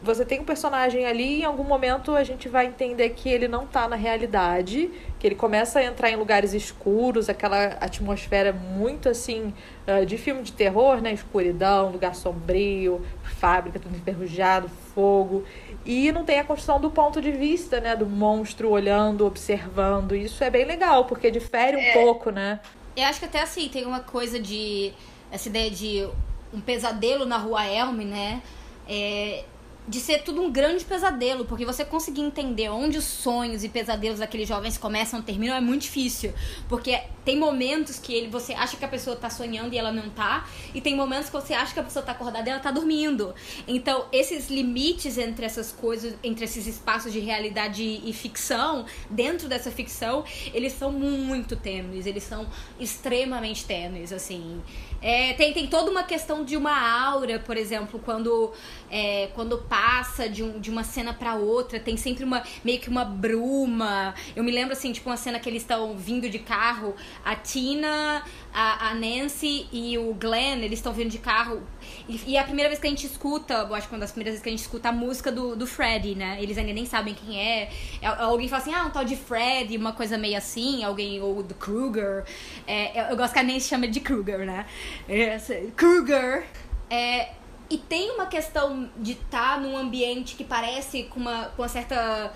você 0.03 0.25
tem 0.25 0.41
um 0.41 0.43
personagem 0.43 1.05
ali 1.05 1.37
e 1.37 1.41
em 1.41 1.45
algum 1.45 1.63
momento 1.63 2.13
a 2.13 2.23
gente 2.23 2.49
vai 2.49 2.65
entender 2.65 3.09
que 3.11 3.29
ele 3.29 3.47
não 3.47 3.65
tá 3.65 3.87
na 3.87 3.95
realidade, 3.95 4.91
que 5.17 5.25
ele 5.25 5.35
começa 5.35 5.79
a 5.79 5.83
entrar 5.83 6.11
em 6.11 6.17
lugares 6.17 6.53
escuros, 6.53 7.29
aquela 7.29 7.65
atmosfera 7.79 8.51
muito 8.51 9.07
assim 9.07 9.53
ah, 9.87 10.03
de 10.03 10.17
filme 10.17 10.43
de 10.43 10.51
terror, 10.51 11.01
né? 11.01 11.13
Escuridão, 11.13 11.89
lugar 11.89 12.15
sombrio, 12.15 13.05
fábrica 13.39 13.79
tudo 13.79 13.95
enferrujado, 13.95 14.69
fogo. 14.93 15.43
E 15.85 16.11
não 16.11 16.25
tem 16.25 16.39
a 16.39 16.43
construção 16.43 16.79
do 16.79 16.91
ponto 16.91 17.21
de 17.21 17.31
vista, 17.31 17.79
né? 17.79 17.95
Do 17.95 18.05
monstro 18.05 18.69
olhando, 18.69 19.25
observando. 19.25 20.15
Isso 20.15 20.43
é 20.43 20.49
bem 20.49 20.65
legal, 20.65 21.05
porque 21.05 21.31
difere 21.31 21.77
um 21.77 21.81
é, 21.81 21.93
pouco, 21.93 22.29
né? 22.29 22.59
Eu 22.95 23.05
acho 23.05 23.19
que 23.19 23.25
até 23.25 23.41
assim, 23.41 23.69
tem 23.69 23.85
uma 23.85 24.01
coisa 24.01 24.39
de. 24.39 24.93
Essa 25.31 25.49
ideia 25.49 25.71
de 25.71 26.07
um 26.53 26.61
pesadelo 26.61 27.25
na 27.25 27.37
rua 27.37 27.65
Elm, 27.65 27.97
né? 28.03 28.41
É, 28.87 29.43
de 29.87 29.99
ser 29.99 30.23
tudo 30.23 30.41
um 30.41 30.51
grande 30.51 30.85
pesadelo, 30.85 31.45
porque 31.45 31.65
você 31.65 31.83
conseguir 31.83 32.21
entender 32.21 32.69
onde 32.69 32.97
os 32.97 33.03
sonhos 33.03 33.63
e 33.63 33.69
pesadelos 33.69 34.19
daqueles 34.19 34.47
jovens 34.47 34.77
começam 34.77 35.19
e 35.19 35.23
terminam 35.23 35.55
é 35.55 35.61
muito 35.61 35.83
difícil. 35.83 36.33
Porque 36.69 37.01
tem 37.25 37.37
momentos 37.37 37.99
que 37.99 38.13
ele, 38.13 38.27
você 38.27 38.53
acha 38.53 38.77
que 38.77 38.85
a 38.85 38.87
pessoa 38.87 39.15
tá 39.15 39.29
sonhando 39.29 39.73
e 39.73 39.77
ela 39.77 39.91
não 39.91 40.09
tá, 40.09 40.47
e 40.73 40.81
tem 40.81 40.95
momentos 40.95 41.27
que 41.27 41.33
você 41.33 41.53
acha 41.53 41.73
que 41.73 41.79
a 41.79 41.83
pessoa 41.83 42.03
tá 42.03 42.11
acordada 42.11 42.47
e 42.47 42.51
ela 42.51 42.61
tá 42.61 42.71
dormindo. 42.71 43.33
Então, 43.67 44.05
esses 44.11 44.49
limites 44.49 45.17
entre 45.17 45.45
essas 45.45 45.71
coisas, 45.71 46.15
entre 46.23 46.45
esses 46.45 46.67
espaços 46.67 47.11
de 47.11 47.19
realidade 47.19 47.83
e 47.83 48.13
ficção, 48.13 48.85
dentro 49.09 49.47
dessa 49.47 49.71
ficção, 49.71 50.23
eles 50.53 50.73
são 50.73 50.91
muito 50.91 51.55
tênues, 51.55 52.05
eles 52.05 52.23
são 52.23 52.47
extremamente 52.79 53.65
tênues, 53.65 54.11
assim. 54.11 54.61
É, 55.01 55.33
tem, 55.33 55.53
tem 55.53 55.67
toda 55.67 55.91
uma 55.91 56.03
questão 56.03 56.45
de 56.45 56.55
uma 56.55 56.73
aura, 57.05 57.37
por 57.37 57.57
exemplo, 57.57 57.99
quando, 58.03 58.53
é, 58.89 59.27
quando 59.35 59.57
passa 59.73 60.29
de, 60.29 60.43
um, 60.43 60.59
de 60.59 60.69
uma 60.69 60.83
cena 60.83 61.11
para 61.11 61.33
outra, 61.33 61.79
tem 61.79 61.97
sempre 61.97 62.23
uma 62.23 62.43
meio 62.63 62.79
que 62.79 62.89
uma 62.89 63.03
bruma. 63.03 64.13
Eu 64.35 64.43
me 64.43 64.51
lembro 64.51 64.73
assim, 64.73 64.91
tipo, 64.91 65.09
uma 65.09 65.17
cena 65.17 65.39
que 65.39 65.49
eles 65.49 65.63
estão 65.63 65.97
vindo 65.97 66.29
de 66.29 66.37
carro, 66.37 66.95
a 67.25 67.35
Tina, 67.35 68.23
a, 68.53 68.89
a 68.89 68.93
Nancy 68.93 69.67
e 69.71 69.97
o 69.97 70.13
Glenn, 70.13 70.59
eles 70.59 70.77
estão 70.77 70.93
vindo 70.93 71.09
de 71.09 71.17
carro. 71.17 71.63
E, 72.07 72.21
e, 72.27 72.37
é 72.37 72.39
a 72.39 72.43
primeira 72.43 72.69
vez 72.69 72.79
que 72.79 72.85
a 72.85 72.89
gente 72.91 73.07
escuta, 73.07 73.65
eu 73.67 73.73
acho 73.73 73.87
que 73.87 73.95
uma 73.95 73.99
das 74.01 74.11
primeiras 74.11 74.33
vezes 74.33 74.43
que 74.43 74.49
a 74.49 74.51
gente 74.51 74.61
escuta 74.61 74.89
a 74.89 74.91
música 74.91 75.31
do, 75.31 75.55
do 75.55 75.65
Freddy, 75.65 76.13
né? 76.13 76.37
Eles 76.39 76.55
ainda 76.55 76.71
nem 76.71 76.85
sabem 76.85 77.15
quem 77.15 77.39
é. 77.39 77.71
é 77.99 78.05
alguém 78.05 78.47
fala 78.47 78.61
assim, 78.61 78.75
ah, 78.75 78.85
um 78.85 78.91
tal 78.91 79.03
de 79.03 79.15
Freddy, 79.15 79.75
uma 79.75 79.93
coisa 79.93 80.19
meio 80.19 80.37
assim, 80.37 80.83
alguém, 80.83 81.19
ou 81.19 81.41
do 81.41 81.55
Kruger. 81.55 82.25
É, 82.67 83.01
eu, 83.01 83.05
eu, 83.05 83.17
gosto 83.17 83.33
que 83.33 83.39
a 83.39 83.43
Nancy 83.43 83.69
chama 83.69 83.87
de 83.87 83.99
Kruger, 84.01 84.45
né? 84.45 84.67
É, 85.09 85.39
Kruger. 85.75 86.45
É, 86.91 87.29
e 87.69 87.77
tem 87.77 88.11
uma 88.11 88.25
questão 88.25 88.89
de 88.97 89.13
estar 89.13 89.55
tá 89.55 89.59
num 89.59 89.77
ambiente 89.77 90.35
que 90.35 90.43
parece 90.43 91.03
com 91.03 91.19
uma, 91.19 91.45
com 91.55 91.61
uma 91.61 91.69
certa 91.69 92.31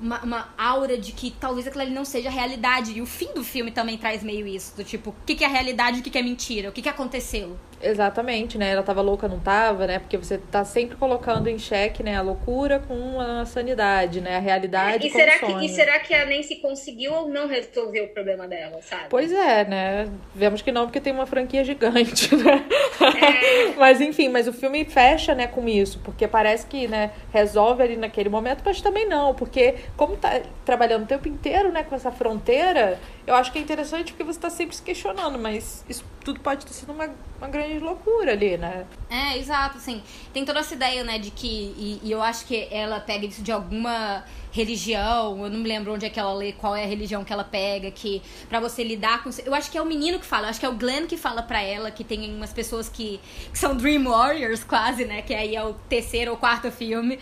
uma, 0.00 0.20
uma, 0.22 0.54
aura 0.58 0.98
de 0.98 1.12
que 1.12 1.30
talvez 1.30 1.66
aquilo 1.66 1.82
ali 1.82 1.92
não 1.92 2.04
seja 2.04 2.30
realidade. 2.30 2.92
E 2.92 3.02
o 3.02 3.06
fim 3.06 3.32
do 3.34 3.44
filme 3.44 3.70
também 3.70 3.96
traz 3.96 4.22
meio 4.22 4.46
isso. 4.46 4.76
Do 4.76 4.84
tipo, 4.84 5.10
o 5.10 5.14
que, 5.26 5.34
que 5.34 5.44
é 5.44 5.48
realidade 5.48 5.98
e 5.98 6.00
o 6.00 6.02
que, 6.02 6.10
que 6.10 6.18
é 6.18 6.22
mentira? 6.22 6.68
O 6.68 6.72
que, 6.72 6.82
que 6.82 6.88
aconteceu? 6.88 7.56
Exatamente, 7.84 8.56
né? 8.56 8.70
Ela 8.70 8.82
tava 8.82 9.02
louca, 9.02 9.28
não 9.28 9.38
tava, 9.38 9.86
né? 9.86 9.98
Porque 9.98 10.16
você 10.16 10.38
tá 10.38 10.64
sempre 10.64 10.96
colocando 10.96 11.48
em 11.48 11.58
xeque, 11.58 12.02
né? 12.02 12.16
A 12.16 12.22
loucura 12.22 12.78
com 12.80 13.20
a 13.20 13.44
sanidade, 13.44 14.20
né? 14.20 14.36
A 14.36 14.40
realidade 14.40 15.04
é, 15.04 15.08
e 15.08 15.12
será 15.12 15.38
sonho. 15.38 15.58
Que, 15.58 15.66
e 15.66 15.68
será 15.68 15.98
que 16.00 16.14
a 16.14 16.24
Nancy 16.24 16.56
conseguiu 16.56 17.12
ou 17.12 17.28
não 17.28 17.46
resolver 17.46 18.00
o 18.00 18.08
problema 18.08 18.48
dela, 18.48 18.80
sabe? 18.82 19.04
Pois 19.10 19.30
é, 19.30 19.64
né? 19.64 20.08
Vemos 20.34 20.62
que 20.62 20.72
não, 20.72 20.86
porque 20.86 21.00
tem 21.00 21.12
uma 21.12 21.26
franquia 21.26 21.62
gigante, 21.62 22.34
né? 22.36 22.64
É. 23.02 23.74
mas 23.76 24.00
enfim, 24.00 24.28
mas 24.28 24.48
o 24.48 24.52
filme 24.52 24.84
fecha, 24.86 25.34
né, 25.34 25.46
com 25.46 25.68
isso. 25.68 26.00
Porque 26.02 26.26
parece 26.26 26.66
que, 26.66 26.88
né, 26.88 27.10
resolve 27.32 27.82
ali 27.82 27.96
naquele 27.96 28.30
momento, 28.30 28.62
mas 28.64 28.80
também 28.80 29.06
não. 29.06 29.34
Porque 29.34 29.74
como 29.96 30.16
tá 30.16 30.42
trabalhando 30.64 31.04
o 31.04 31.06
tempo 31.06 31.28
inteiro, 31.28 31.72
né, 31.72 31.82
com 31.82 31.94
essa 31.94 32.10
fronteira 32.10 32.98
eu 33.26 33.34
acho 33.34 33.50
que 33.50 33.58
é 33.58 33.62
interessante 33.62 34.12
porque 34.12 34.22
você 34.22 34.38
está 34.38 34.50
sempre 34.50 34.76
se 34.76 34.82
questionando, 34.82 35.38
mas 35.38 35.84
isso 35.88 36.04
tudo 36.22 36.40
pode 36.40 36.66
ter 36.66 36.74
sido 36.74 36.92
uma, 36.92 37.08
uma 37.38 37.48
grande 37.48 37.78
loucura 37.78 38.32
ali, 38.32 38.58
né? 38.58 38.84
É, 39.08 39.38
exato, 39.38 39.78
assim. 39.78 40.02
Tem 40.32 40.44
toda 40.44 40.60
essa 40.60 40.74
ideia, 40.74 41.02
né, 41.04 41.18
de 41.18 41.30
que. 41.30 41.46
E, 41.46 42.00
e 42.02 42.12
eu 42.12 42.22
acho 42.22 42.46
que 42.46 42.68
ela 42.70 43.00
pega 43.00 43.24
isso 43.24 43.42
de 43.42 43.50
alguma 43.50 44.24
religião, 44.52 45.42
eu 45.42 45.50
não 45.50 45.58
me 45.58 45.68
lembro 45.68 45.92
onde 45.92 46.06
é 46.06 46.10
que 46.10 46.20
ela 46.20 46.32
lê, 46.32 46.52
qual 46.52 46.76
é 46.76 46.84
a 46.84 46.86
religião 46.86 47.24
que 47.24 47.32
ela 47.32 47.42
pega, 47.42 47.90
que 47.90 48.22
para 48.48 48.60
você 48.60 48.84
lidar 48.84 49.24
com. 49.24 49.30
Eu 49.44 49.54
acho 49.54 49.70
que 49.70 49.78
é 49.78 49.82
o 49.82 49.86
menino 49.86 50.18
que 50.18 50.26
fala, 50.26 50.48
acho 50.48 50.60
que 50.60 50.66
é 50.66 50.68
o 50.68 50.74
Glenn 50.74 51.06
que 51.06 51.16
fala 51.16 51.42
para 51.42 51.62
ela 51.62 51.90
que 51.90 52.04
tem 52.04 52.30
umas 52.30 52.52
pessoas 52.52 52.90
que, 52.90 53.18
que 53.50 53.58
são 53.58 53.74
Dream 53.74 54.04
Warriors, 54.04 54.62
quase, 54.62 55.06
né? 55.06 55.22
Que 55.22 55.34
aí 55.34 55.56
é 55.56 55.64
o 55.64 55.72
terceiro 55.88 56.32
ou 56.32 56.36
quarto 56.36 56.70
filme. 56.70 57.18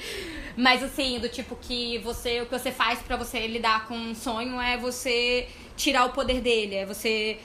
Mas 0.57 0.83
assim, 0.83 1.19
do 1.19 1.29
tipo 1.29 1.57
que 1.61 1.99
você. 1.99 2.41
O 2.41 2.47
que 2.47 2.53
você 2.59 2.71
faz 2.71 3.01
para 3.01 3.17
você 3.17 3.47
lidar 3.47 3.87
com 3.87 3.95
um 3.95 4.15
sonho 4.15 4.61
é 4.61 4.77
você 4.77 5.47
tirar 5.77 6.05
o 6.05 6.11
poder 6.11 6.41
dele. 6.41 6.77
É 6.77 6.87
você 6.87 7.39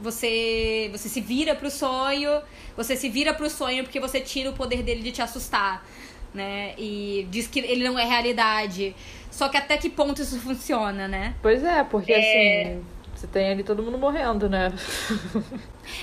você 0.00 0.88
você 0.92 1.08
se 1.08 1.20
vira 1.20 1.54
pro 1.54 1.70
sonho, 1.70 2.40
você 2.76 2.96
se 2.96 3.08
vira 3.08 3.32
pro 3.32 3.48
sonho 3.48 3.84
porque 3.84 4.00
você 4.00 4.20
tira 4.20 4.50
o 4.50 4.52
poder 4.52 4.82
dele 4.82 5.02
de 5.02 5.12
te 5.12 5.22
assustar, 5.22 5.86
né? 6.34 6.74
E 6.76 7.26
diz 7.30 7.46
que 7.46 7.60
ele 7.60 7.84
não 7.84 7.98
é 7.98 8.04
realidade. 8.04 8.94
Só 9.30 9.48
que 9.48 9.56
até 9.56 9.76
que 9.76 9.90
ponto 9.90 10.22
isso 10.22 10.38
funciona, 10.40 11.06
né? 11.06 11.34
Pois 11.42 11.62
é, 11.62 11.84
porque 11.84 12.12
é... 12.12 12.62
assim, 12.62 12.84
você 13.16 13.26
tem 13.26 13.50
ali 13.50 13.64
todo 13.64 13.82
mundo 13.82 13.96
morrendo, 13.96 14.48
né? 14.48 14.72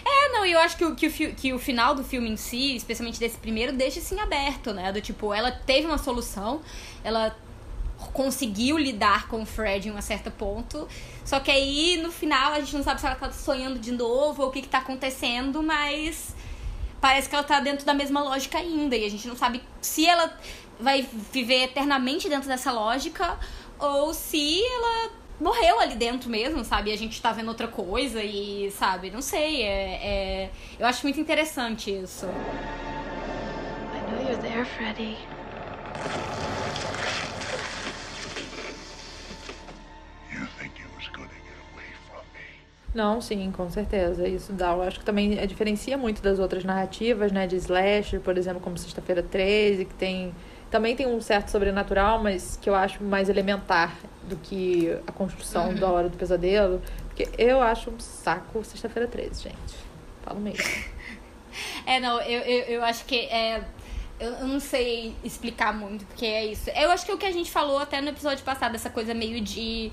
é, 0.06 0.30
não, 0.30 0.46
e 0.46 0.52
eu 0.52 0.60
acho 0.60 0.76
que 0.76 0.86
o, 0.86 0.96
que, 0.96 1.08
o, 1.08 1.36
que 1.36 1.54
o 1.54 1.60
final 1.60 1.94
do 1.94 2.04
filme 2.04 2.30
em 2.30 2.38
si, 2.38 2.76
especialmente 2.76 3.20
desse 3.20 3.38
primeiro, 3.38 3.72
deixa 3.72 4.00
assim 4.00 4.20
aberto, 4.20 4.74
né? 4.74 4.92
Do 4.92 5.00
tipo, 5.00 5.34
ela 5.34 5.52
teve 5.52 5.86
uma 5.86 5.98
solução, 5.98 6.62
ela 7.04 7.36
conseguiu 8.12 8.78
lidar 8.78 9.28
com 9.28 9.44
o 9.44 9.46
Fred 9.46 9.88
em 9.88 9.92
um 9.92 10.02
certo 10.02 10.32
ponto. 10.32 10.88
Só 11.24 11.40
que 11.40 11.52
aí, 11.52 11.98
no 12.02 12.12
final, 12.12 12.54
a 12.54 12.60
gente 12.60 12.76
não 12.76 12.84
sabe 12.84 13.00
se 13.00 13.06
ela 13.06 13.16
tá 13.16 13.32
sonhando 13.32 13.80
de 13.80 13.92
novo 13.92 14.42
ou 14.44 14.50
o 14.50 14.52
que, 14.52 14.62
que 14.62 14.68
tá 14.68 14.80
acontecendo, 14.80 15.62
mas 15.64 16.36
parece 17.00 17.30
que 17.30 17.36
ela 17.36 17.44
tá 17.44 17.60
dentro 17.60 17.86
da 17.86 17.94
mesma 17.94 18.22
lógica 18.22 18.58
ainda. 18.58 18.96
E 18.96 19.06
a 19.06 19.10
gente 19.10 19.28
não 19.28 19.36
sabe 19.36 19.62
se 19.82 20.06
ela 20.06 20.38
vai 20.80 21.08
viver 21.32 21.66
eternamente 21.66 22.28
dentro 22.28 22.48
dessa 22.50 22.72
lógica 22.72 23.38
ou 23.80 24.14
se 24.14 24.62
ela 24.66 25.23
morreu 25.44 25.80
ali 25.80 25.96
dentro 25.96 26.30
mesmo, 26.30 26.64
sabe? 26.64 26.90
E 26.90 26.94
a 26.94 26.98
gente 26.98 27.22
tá 27.22 27.32
vendo 27.32 27.50
outra 27.50 27.68
coisa 27.68 28.24
e, 28.24 28.72
sabe? 28.72 29.12
Não 29.12 29.22
sei. 29.22 29.64
É, 29.64 30.46
é... 30.46 30.50
Eu 30.80 30.88
acho 30.88 31.04
muito 31.04 31.20
interessante 31.20 31.92
isso. 31.92 32.26
I 32.26 34.12
know 34.12 34.22
you're 34.22 34.42
there, 34.42 34.66
Freddy. 34.66 35.18
Não, 42.94 43.20
sim, 43.20 43.52
com 43.52 43.70
certeza. 43.72 44.28
Isso 44.28 44.54
dá, 44.54 44.72
eu 44.72 44.84
acho 44.84 45.00
que 45.00 45.06
também 45.06 45.40
é, 45.40 45.48
diferencia 45.48 45.98
muito 45.98 46.22
das 46.22 46.38
outras 46.38 46.64
narrativas, 46.64 47.32
né, 47.32 47.48
de 47.48 47.56
slasher, 47.56 48.22
por 48.22 48.38
exemplo, 48.38 48.62
como 48.62 48.78
Sexta-feira 48.78 49.24
13, 49.24 49.86
que 49.86 49.96
tem 49.96 50.34
também 50.74 50.96
tem 50.96 51.06
um 51.06 51.22
certo 51.22 51.50
sobrenatural, 51.50 52.18
mas 52.18 52.58
que 52.60 52.68
eu 52.68 52.74
acho 52.74 53.04
mais 53.04 53.30
elementar 53.30 53.96
do 54.24 54.36
que 54.38 54.92
a 55.06 55.12
construção 55.12 55.68
uhum. 55.68 55.76
da 55.76 55.88
hora 55.88 56.10
do 56.10 56.18
pesadelo, 56.18 56.82
porque 57.06 57.30
eu 57.38 57.62
acho 57.62 57.92
um 57.92 58.00
saco 58.00 58.64
Sexta-feira 58.64 59.08
13, 59.08 59.44
gente. 59.44 59.76
Falo 60.24 60.40
mesmo. 60.40 60.64
é, 61.86 62.00
não, 62.00 62.20
eu, 62.22 62.40
eu, 62.40 62.64
eu 62.78 62.84
acho 62.84 63.06
que 63.06 63.20
é 63.20 63.64
eu 64.20 64.48
não 64.48 64.60
sei 64.60 65.16
explicar 65.24 65.78
muito, 65.78 66.06
porque 66.08 66.26
é 66.26 66.46
isso. 66.48 66.72
Eu 66.72 66.90
acho 66.90 67.06
que 67.06 67.12
é 67.12 67.14
o 67.14 67.20
que 67.20 67.26
a 67.28 67.32
gente 67.32 67.52
falou 67.52 67.78
até 67.78 68.02
no 68.02 68.10
episódio 68.10 68.44
passado, 68.44 68.74
essa 68.74 68.90
coisa 68.90 69.14
meio 69.14 69.42
de 69.42 69.92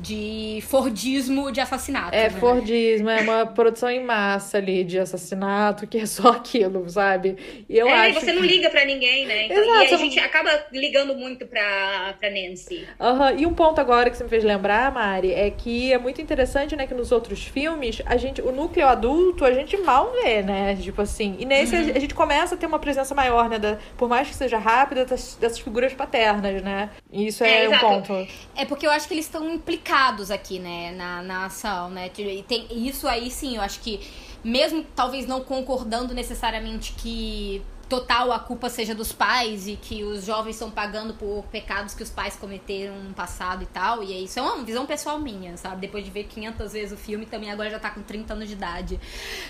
de 0.00 0.62
Fordismo 0.66 1.52
de 1.52 1.60
assassinato. 1.60 2.14
É, 2.14 2.30
né? 2.30 2.30
Fordismo, 2.30 3.10
é 3.10 3.20
uma 3.20 3.46
produção 3.46 3.90
em 3.90 4.02
massa 4.02 4.58
ali 4.58 4.82
de 4.82 4.98
assassinato, 4.98 5.86
que 5.86 5.98
é 5.98 6.06
só 6.06 6.30
aquilo, 6.40 6.88
sabe? 6.88 7.36
E 7.68 7.76
eu 7.76 7.86
é, 7.86 8.08
acho 8.08 8.20
você 8.20 8.26
que... 8.26 8.32
não 8.32 8.42
liga 8.42 8.70
para 8.70 8.84
ninguém, 8.84 9.26
né? 9.26 9.46
Então, 9.46 9.62
Exato, 9.62 9.92
e 9.92 9.94
a 9.94 9.98
gente 9.98 10.18
acaba 10.18 10.50
ligando 10.72 11.14
muito 11.14 11.46
pra, 11.46 12.14
pra 12.18 12.30
Nancy. 12.30 12.86
Uhum. 12.98 13.38
E 13.38 13.46
um 13.46 13.52
ponto 13.52 13.80
agora 13.80 14.10
que 14.10 14.16
você 14.16 14.24
me 14.24 14.30
fez 14.30 14.42
lembrar, 14.42 14.90
Mari, 14.92 15.32
é 15.32 15.50
que 15.50 15.92
é 15.92 15.98
muito 15.98 16.20
interessante, 16.22 16.74
né, 16.74 16.86
que 16.86 16.94
nos 16.94 17.12
outros 17.12 17.44
filmes, 17.44 18.00
a 18.06 18.16
gente, 18.16 18.40
o 18.40 18.52
núcleo 18.52 18.86
adulto, 18.86 19.44
a 19.44 19.52
gente 19.52 19.76
mal 19.76 20.12
vê, 20.12 20.42
né? 20.42 20.76
Tipo 20.76 21.02
assim. 21.02 21.36
E 21.38 21.44
nesse 21.44 21.76
uhum. 21.76 21.92
a 21.94 21.98
gente 21.98 22.14
começa 22.14 22.54
a 22.54 22.58
ter 22.58 22.66
uma 22.66 22.78
presença 22.78 23.14
maior, 23.14 23.48
né? 23.48 23.58
Da, 23.58 23.78
por 23.98 24.08
mais 24.08 24.28
que 24.28 24.34
seja 24.34 24.58
rápida, 24.58 25.04
dessas, 25.04 25.36
dessas 25.36 25.58
figuras 25.58 25.92
paternas, 25.92 26.62
né? 26.62 26.90
E 27.12 27.26
isso 27.26 27.44
é, 27.44 27.64
é 27.64 27.68
um 27.68 27.78
ponto. 27.78 28.26
É 28.56 28.64
porque 28.64 28.86
eu 28.86 28.90
acho 28.90 29.06
que 29.06 29.14
eles 29.14 29.26
estão 29.26 29.48
implicados 29.50 29.89
aqui, 30.30 30.58
né, 30.58 30.92
na, 30.92 31.22
na 31.22 31.46
ação, 31.46 31.90
né? 31.90 32.10
E 32.16 32.42
tem 32.42 32.66
isso 32.70 33.08
aí 33.08 33.30
sim, 33.30 33.56
eu 33.56 33.62
acho 33.62 33.80
que 33.80 34.00
mesmo 34.42 34.84
talvez 34.94 35.26
não 35.26 35.42
concordando 35.42 36.14
necessariamente 36.14 36.92
que 36.92 37.62
total 37.90 38.30
a 38.30 38.38
culpa 38.38 38.68
seja 38.68 38.94
dos 38.94 39.12
pais 39.12 39.66
e 39.66 39.74
que 39.74 40.04
os 40.04 40.24
jovens 40.24 40.52
estão 40.52 40.70
pagando 40.70 41.12
por 41.14 41.44
pecados 41.50 41.92
que 41.92 42.04
os 42.04 42.08
pais 42.08 42.36
cometeram 42.36 42.94
no 42.94 43.12
passado 43.12 43.64
e 43.64 43.66
tal. 43.66 44.00
E 44.04 44.24
isso 44.24 44.38
é 44.38 44.42
uma 44.42 44.62
visão 44.64 44.86
pessoal 44.86 45.18
minha, 45.18 45.56
sabe? 45.56 45.80
Depois 45.80 46.04
de 46.04 46.10
ver 46.10 46.24
500 46.24 46.72
vezes 46.72 46.92
o 46.92 46.96
filme, 46.96 47.26
também 47.26 47.50
agora 47.50 47.68
já 47.68 47.80
tá 47.80 47.90
com 47.90 48.00
30 48.00 48.32
anos 48.32 48.48
de 48.48 48.54
idade. 48.54 49.00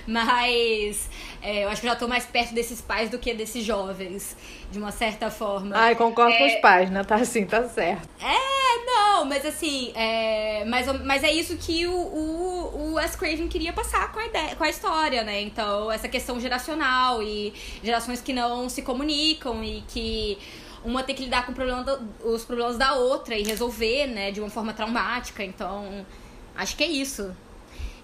Mas 0.07 1.11
é, 1.43 1.65
eu 1.65 1.69
acho 1.69 1.83
que 1.83 1.87
já 1.87 1.95
tô 1.95 2.09
mais 2.09 2.25
perto 2.25 2.55
desses 2.55 2.81
pais 2.81 3.11
do 3.11 3.19
que 3.19 3.35
desses 3.35 3.63
jovens, 3.63 4.35
de 4.73 4.79
uma 4.79 4.91
certa 4.91 5.31
forma. 5.31 5.77
Ai, 5.77 5.95
concordo 5.95 6.33
é... 6.33 6.39
com 6.39 6.47
os 6.47 6.55
pais, 6.63 6.91
né? 6.91 7.05
Tá 7.05 7.17
assim, 7.17 7.45
tá 7.45 7.69
certo. 7.69 8.09
É, 8.23 8.60
não, 8.87 9.25
mas 9.27 9.45
assim, 9.45 9.93
é, 9.95 10.65
mas, 10.65 10.87
mas 11.05 11.23
é 11.23 11.31
isso 11.31 11.57
que 11.59 11.87
o, 11.87 11.93
o, 11.93 12.93
o 12.93 12.93
Wes 12.95 13.15
Craven 13.17 13.49
queria 13.49 13.73
passar 13.73 14.11
com 14.13 14.19
a, 14.19 14.27
ideia, 14.27 14.57
com 14.57 14.65
a 14.65 14.71
história, 14.71 15.23
né? 15.23 15.43
Então, 15.43 15.93
essa 15.93 16.09
questão 16.09 16.41
geracional 16.41 17.23
e 17.23 17.53
gerações 17.83 18.21
que 18.21 18.31
que 18.31 18.33
não 18.33 18.69
se 18.69 18.83
comunicam 18.83 19.63
e 19.65 19.83
que 19.89 20.39
uma 20.85 21.03
tem 21.03 21.17
que 21.17 21.25
lidar 21.25 21.45
com 21.45 21.53
problema 21.53 21.83
do, 21.83 21.99
os 22.25 22.45
problemas 22.45 22.79
da 22.79 22.95
outra 22.95 23.37
e 23.37 23.43
resolver, 23.43 24.07
né, 24.07 24.31
de 24.31 24.41
uma 24.41 24.49
forma 24.49 24.73
traumática. 24.73 25.43
Então, 25.43 26.07
acho 26.55 26.77
que 26.77 26.85
é 26.85 26.87
isso. 26.87 27.35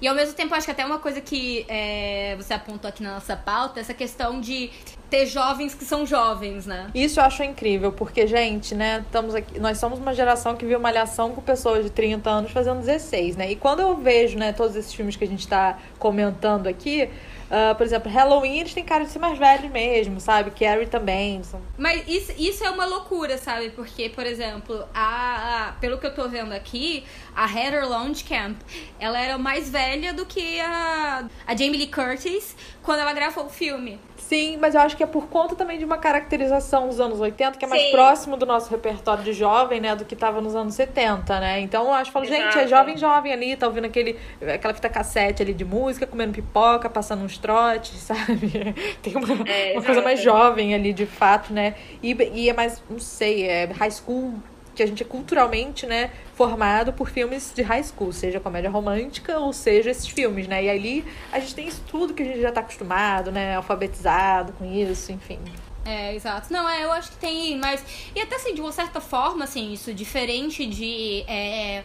E 0.01 0.09
ao 0.09 0.14
mesmo 0.14 0.34
tempo, 0.34 0.55
acho 0.55 0.66
que 0.66 0.72
até 0.72 0.84
uma 0.84 0.99
coisa 0.99 1.20
que 1.20 1.64
é, 1.68 2.34
você 2.36 2.55
apontou 2.55 2.88
aqui 2.88 3.03
na 3.03 3.14
nossa 3.14 3.36
pauta, 3.36 3.80
essa 3.80 3.94
questão 3.94 4.40
de 4.40 4.70
ter 5.09 5.26
jovens 5.26 5.74
que 5.74 5.84
são 5.84 6.05
jovens, 6.05 6.66
né? 6.66 6.90
Isso 6.94 7.20
eu 7.20 7.24
acho 7.24 7.42
incrível, 7.42 7.92
porque, 7.92 8.26
gente, 8.26 8.74
né, 8.74 9.05
estamos 9.07 9.34
aqui, 9.34 9.59
nós 9.59 9.78
somos 9.78 9.99
uma 9.99 10.12
geração 10.12 10.57
que 10.57 10.66
viu 10.66 10.80
malhação 10.80 11.32
com 11.32 11.40
pessoas 11.40 11.84
de 11.84 11.90
30 11.90 12.28
anos 12.28 12.51
fazendo 12.51 12.80
16, 12.80 13.36
né? 13.36 13.53
E 13.53 13.57
quando 13.57 13.80
eu 13.80 13.97
vejo, 13.97 14.38
né, 14.38 14.53
todos 14.53 14.74
esses 14.74 14.92
filmes 14.92 15.16
que 15.16 15.24
a 15.24 15.28
gente 15.28 15.47
tá 15.47 15.78
comentando 15.99 16.66
aqui, 16.66 17.09
Uh, 17.47 17.74
por 17.76 17.84
exemplo, 17.86 18.11
Halloween, 18.11 18.59
eles 18.59 18.74
têm 18.74 18.84
cara 18.84 19.05
de 19.05 19.11
ser 19.11 19.18
mais 19.20 19.38
velhos 19.38 19.70
mesmo, 19.70 20.20
sabe? 20.20 20.51
Carrie 20.51 20.86
também. 20.86 21.40
Mas 21.78 22.07
isso, 22.09 22.32
isso 22.36 22.64
é 22.64 22.70
uma 22.70 22.84
loucura, 22.84 23.38
sabe? 23.38 23.70
Porque, 23.70 24.09
por 24.09 24.26
exemplo, 24.26 24.84
a, 24.92 25.68
a, 25.68 25.72
pelo 25.72 25.99
que 25.99 26.07
eu 26.07 26.14
tô 26.14 26.28
vendo 26.28 26.53
aqui, 26.53 27.05
a 27.34 27.47
Heather 27.47 27.84
Camp, 28.28 28.57
ela 28.99 29.20
era 29.20 29.38
mais 29.38 29.70
velha 29.70 30.12
do 30.12 30.26
que 30.26 30.59
a, 30.61 31.28
a 31.47 31.57
Jamie 31.57 31.78
Lee 31.78 31.86
Curtis 31.86 32.57
quando 32.82 33.01
ela 33.01 33.12
gravou 33.12 33.47
o 33.47 33.51
filme. 33.51 34.01
Sim, 34.29 34.57
mas 34.57 34.74
eu 34.74 34.81
acho 34.81 34.97
que 34.97 35.05
é 35.05 35.07
por 35.07 35.29
conta 35.29 35.55
também 35.55 35.79
de 35.79 35.85
uma 35.85 35.99
caracterização 35.99 36.89
dos 36.89 36.99
anos 36.99 37.20
80, 37.20 37.57
que 37.57 37.64
é 37.64 37.68
mais 37.68 37.83
Sim. 37.83 37.91
próximo 37.93 38.37
do 38.37 38.45
nosso 38.45 38.68
repertório 38.68 39.22
de 39.22 39.33
jovem, 39.33 39.81
né, 39.81 39.95
do 39.95 40.05
que 40.05 40.16
tava 40.16 40.41
nos 40.41 40.57
anos 40.57 40.74
70, 40.74 41.39
né? 41.39 41.61
Então 41.61 41.85
eu 41.85 41.93
acho, 41.93 42.11
falo, 42.11 42.24
gente, 42.24 42.59
é 42.59 42.66
jovem, 42.66 42.97
jovem 42.97 43.33
ali, 43.33 43.57
tá 43.57 43.68
ouvindo 43.68 43.85
aquele, 43.85 44.18
aquela 44.53 44.74
fita 44.74 44.89
cassete 44.89 45.45
ali 45.45 45.55
de 45.55 45.64
música, 45.64 46.09
comendo 46.09 46.33
pipoca, 46.33 46.91
passando 46.91 47.22
uns 47.22 47.39
trotes, 47.39 47.99
sabe? 48.03 48.74
Tem 49.01 49.14
uma, 49.14 49.49
é, 49.49 49.74
uma 49.74 49.83
coisa 49.83 50.03
mais 50.03 50.20
jovem 50.20 50.74
ali, 50.74 50.93
de 50.93 51.07
fato, 51.07 51.53
né? 51.53 51.77
E, 52.03 52.12
e 52.35 52.51
é 52.51 52.53
mais, 52.53 52.83
não 52.91 52.99
sei, 52.99 53.47
é 53.47 53.66
high 53.66 53.93
school 53.93 54.35
que 54.77 54.83
a 54.83 54.87
gente 54.87 55.03
é 55.03 55.07
culturalmente, 55.07 55.87
né, 55.87 56.11
formado 56.35 56.93
por 56.93 57.09
filmes 57.09 57.53
de 57.55 57.62
high 57.62 57.83
school, 57.83 58.12
seja 58.12 58.39
comédia 58.39 58.70
romântica 58.70 59.39
ou 59.39 59.53
seja 59.53 59.91
esses 59.91 60.07
filmes, 60.07 60.47
né? 60.47 60.64
E 60.64 60.70
ali 60.70 61.05
a 61.33 61.41
gente 61.41 61.55
tem 61.55 61.66
isso 61.66 61.83
tudo 61.89 62.12
que 62.12 62.22
a 62.22 62.27
gente 62.27 62.41
já 62.41 62.53
tá 62.53 62.61
acostumado, 62.61 63.33
né, 63.33 63.57
alfabetizado 63.57 64.53
com 64.53 64.64
isso, 64.64 65.11
enfim. 65.11 65.39
É, 65.85 66.14
exato. 66.14 66.53
Não, 66.53 66.68
é, 66.68 66.85
eu 66.85 66.93
acho 66.93 67.12
que 67.12 67.16
tem 67.16 67.57
mais. 67.59 67.83
E 68.14 68.20
até 68.20 68.37
assim, 68.37 68.55
de 68.55 68.61
uma 68.61 68.72
certa 68.72 69.01
forma, 69.01 69.45
assim, 69.45 69.72
isso 69.72 69.95
diferente 69.95 70.66
de. 70.66 71.24
É, 71.29 71.85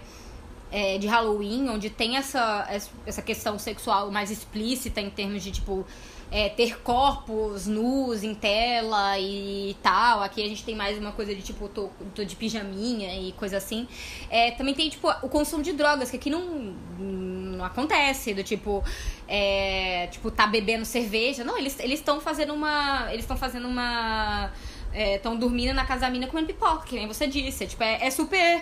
é, 0.72 0.98
de 0.98 1.06
Halloween, 1.06 1.70
onde 1.70 1.89
tem 1.89 2.16
essa, 2.16 2.68
essa 3.06 3.22
questão 3.22 3.60
sexual 3.60 4.10
mais 4.10 4.32
explícita 4.32 5.02
em 5.02 5.10
termos 5.10 5.44
de, 5.44 5.52
tipo, 5.52 5.86
é, 6.32 6.48
ter 6.48 6.80
corpos 6.80 7.68
nus 7.68 8.24
em 8.24 8.34
tela 8.34 9.20
e 9.20 9.76
tal. 9.84 10.24
Aqui 10.24 10.42
a 10.42 10.48
gente 10.48 10.64
tem 10.64 10.74
mais 10.74 10.98
uma 10.98 11.12
coisa 11.12 11.36
de 11.36 11.42
tipo, 11.42 11.68
tô, 11.68 11.90
tô 12.16 12.24
de 12.24 12.38
pijaminha 12.38 13.14
e 13.20 13.34
coisa 13.34 13.58
assim. 13.58 13.86
É, 14.30 14.52
também 14.52 14.74
tem, 14.74 14.90
tipo, 14.90 15.10
o 15.22 15.28
consumo 15.28 15.62
de 15.62 15.74
drogas, 15.74 16.10
que 16.10 16.16
aqui 16.16 16.30
não, 16.30 16.74
não 16.98 17.66
acontece. 17.66 18.34
Do 18.34 18.44
tipo, 18.44 18.82
é, 19.28 20.08
tipo, 20.08 20.32
tá 20.32 20.48
bebendo 20.48 20.86
cerveja. 20.86 21.44
Não, 21.44 21.58
eles 21.58 21.78
estão 21.80 22.22
fazendo 22.22 22.54
uma. 22.54 23.08
Eles 23.10 23.26
estão 23.26 23.36
fazendo 23.36 23.68
uma. 23.68 24.52
Estão 24.94 25.34
é, 25.34 25.38
dormindo 25.38 25.74
na 25.74 25.86
casa 25.86 26.02
da 26.02 26.10
mina 26.10 26.28
comendo 26.28 26.48
pipoca, 26.48 26.86
que 26.86 26.96
nem 26.96 27.08
você 27.08 27.28
disse. 27.28 27.68
Tipo, 27.68 27.84
é, 27.84 28.08
é 28.08 28.10
super 28.10 28.62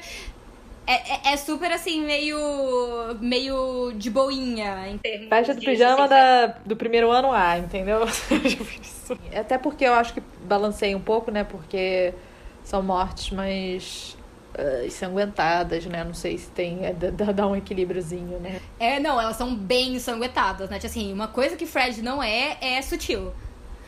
é, 0.90 1.30
é, 1.30 1.34
é, 1.34 1.38
super 1.38 1.72
assim, 1.72 2.04
meio. 2.04 2.36
meio 3.22 3.92
de 3.94 4.10
boinha 4.10 4.90
em 4.90 4.98
termos. 4.98 5.30
Festa 5.30 5.54
do 5.54 5.62
pijama 5.62 6.06
assim, 6.06 6.10
da, 6.10 6.48
do 6.66 6.76
primeiro 6.76 7.12
ano 7.12 7.32
A, 7.32 7.60
entendeu? 7.60 8.00
Até 9.40 9.60
porque 9.60 9.86
eu 9.86 9.94
acho 9.94 10.16
que 10.16 10.24
balancei 10.46 10.96
um 10.96 11.00
pouco, 11.00 11.30
né? 11.30 11.44
Porque 11.44 12.12
são 12.64 12.82
mortes 12.82 13.30
mais 13.30 14.18
uh, 14.58 14.84
ensanguentadas, 14.84 15.86
né? 15.86 16.04
Não 16.04 16.16
sei 16.16 16.40
se 16.40 16.50
tem. 16.50 16.84
É, 16.84 16.92
dá 16.92 17.46
um 17.46 17.56
equilíbriozinho, 17.56 18.40
né? 18.40 18.60
É, 18.80 19.00
não, 19.00 19.22
elas 19.22 19.38
são 19.38 19.54
bem 19.56 19.94
ensanguentadas, 19.94 20.72
né? 20.72 20.78
Tipo 20.78 20.88
assim, 20.88 21.14
uma 21.14 21.28
coisa 21.28 21.56
que 21.56 21.68
Fred 21.68 22.02
não 22.02 22.22
é, 22.24 22.58
é 22.60 22.82
sutil. 22.82 23.32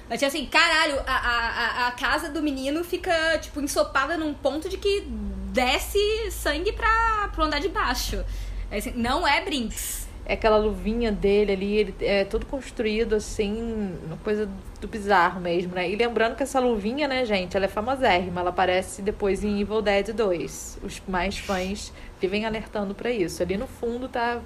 Mas, 0.08 0.20
tipo 0.20 0.28
assim, 0.28 0.46
caralho, 0.46 1.00
a, 1.08 1.16
a, 1.16 1.88
a 1.88 1.92
casa 1.94 2.30
do 2.30 2.44
menino 2.44 2.84
fica, 2.84 3.40
tipo, 3.40 3.60
ensopada 3.60 4.18
num 4.18 4.36
ponto 4.36 4.70
de 4.70 4.78
que 4.78 5.08
desce 5.52 6.00
sangue 6.32 6.72
pra, 6.72 7.30
pro 7.34 7.44
andar 7.44 7.60
de 7.60 7.70
baixo. 7.70 8.24
É 8.70 8.78
assim, 8.78 8.94
não 8.96 9.28
é 9.28 9.44
Brinks. 9.44 10.10
É 10.26 10.34
aquela 10.34 10.58
luvinha 10.58 11.12
dele 11.12 11.52
ali, 11.52 11.78
ele 11.78 11.96
é 12.00 12.24
todo 12.24 12.46
construído 12.46 13.16
assim, 13.16 13.94
uma 14.06 14.18
coisa 14.18 14.48
do 14.80 14.88
bizarro 14.88 15.42
mesmo, 15.42 15.74
né? 15.74 15.90
E 15.90 15.96
lembrando 15.96 16.36
que 16.36 16.44
essa 16.44 16.60
luvinha, 16.60 17.08
né, 17.08 17.26
gente, 17.26 17.58
ela 17.58 17.66
é 17.66 17.68
famosérrima, 17.68 18.40
ela 18.40 18.52
aparece 18.52 19.02
depois 19.02 19.44
em 19.44 19.60
Evil 19.60 19.82
Dead 19.82 20.14
2. 20.14 20.80
Os 20.84 21.02
mais 21.08 21.38
fãs 21.38 21.92
vivem 22.20 22.46
alertando 22.46 22.94
para 22.94 23.12
isso. 23.12 23.42
Ali 23.42 23.58
no 23.58 23.68
fundo 23.68 24.08
tá 24.08 24.40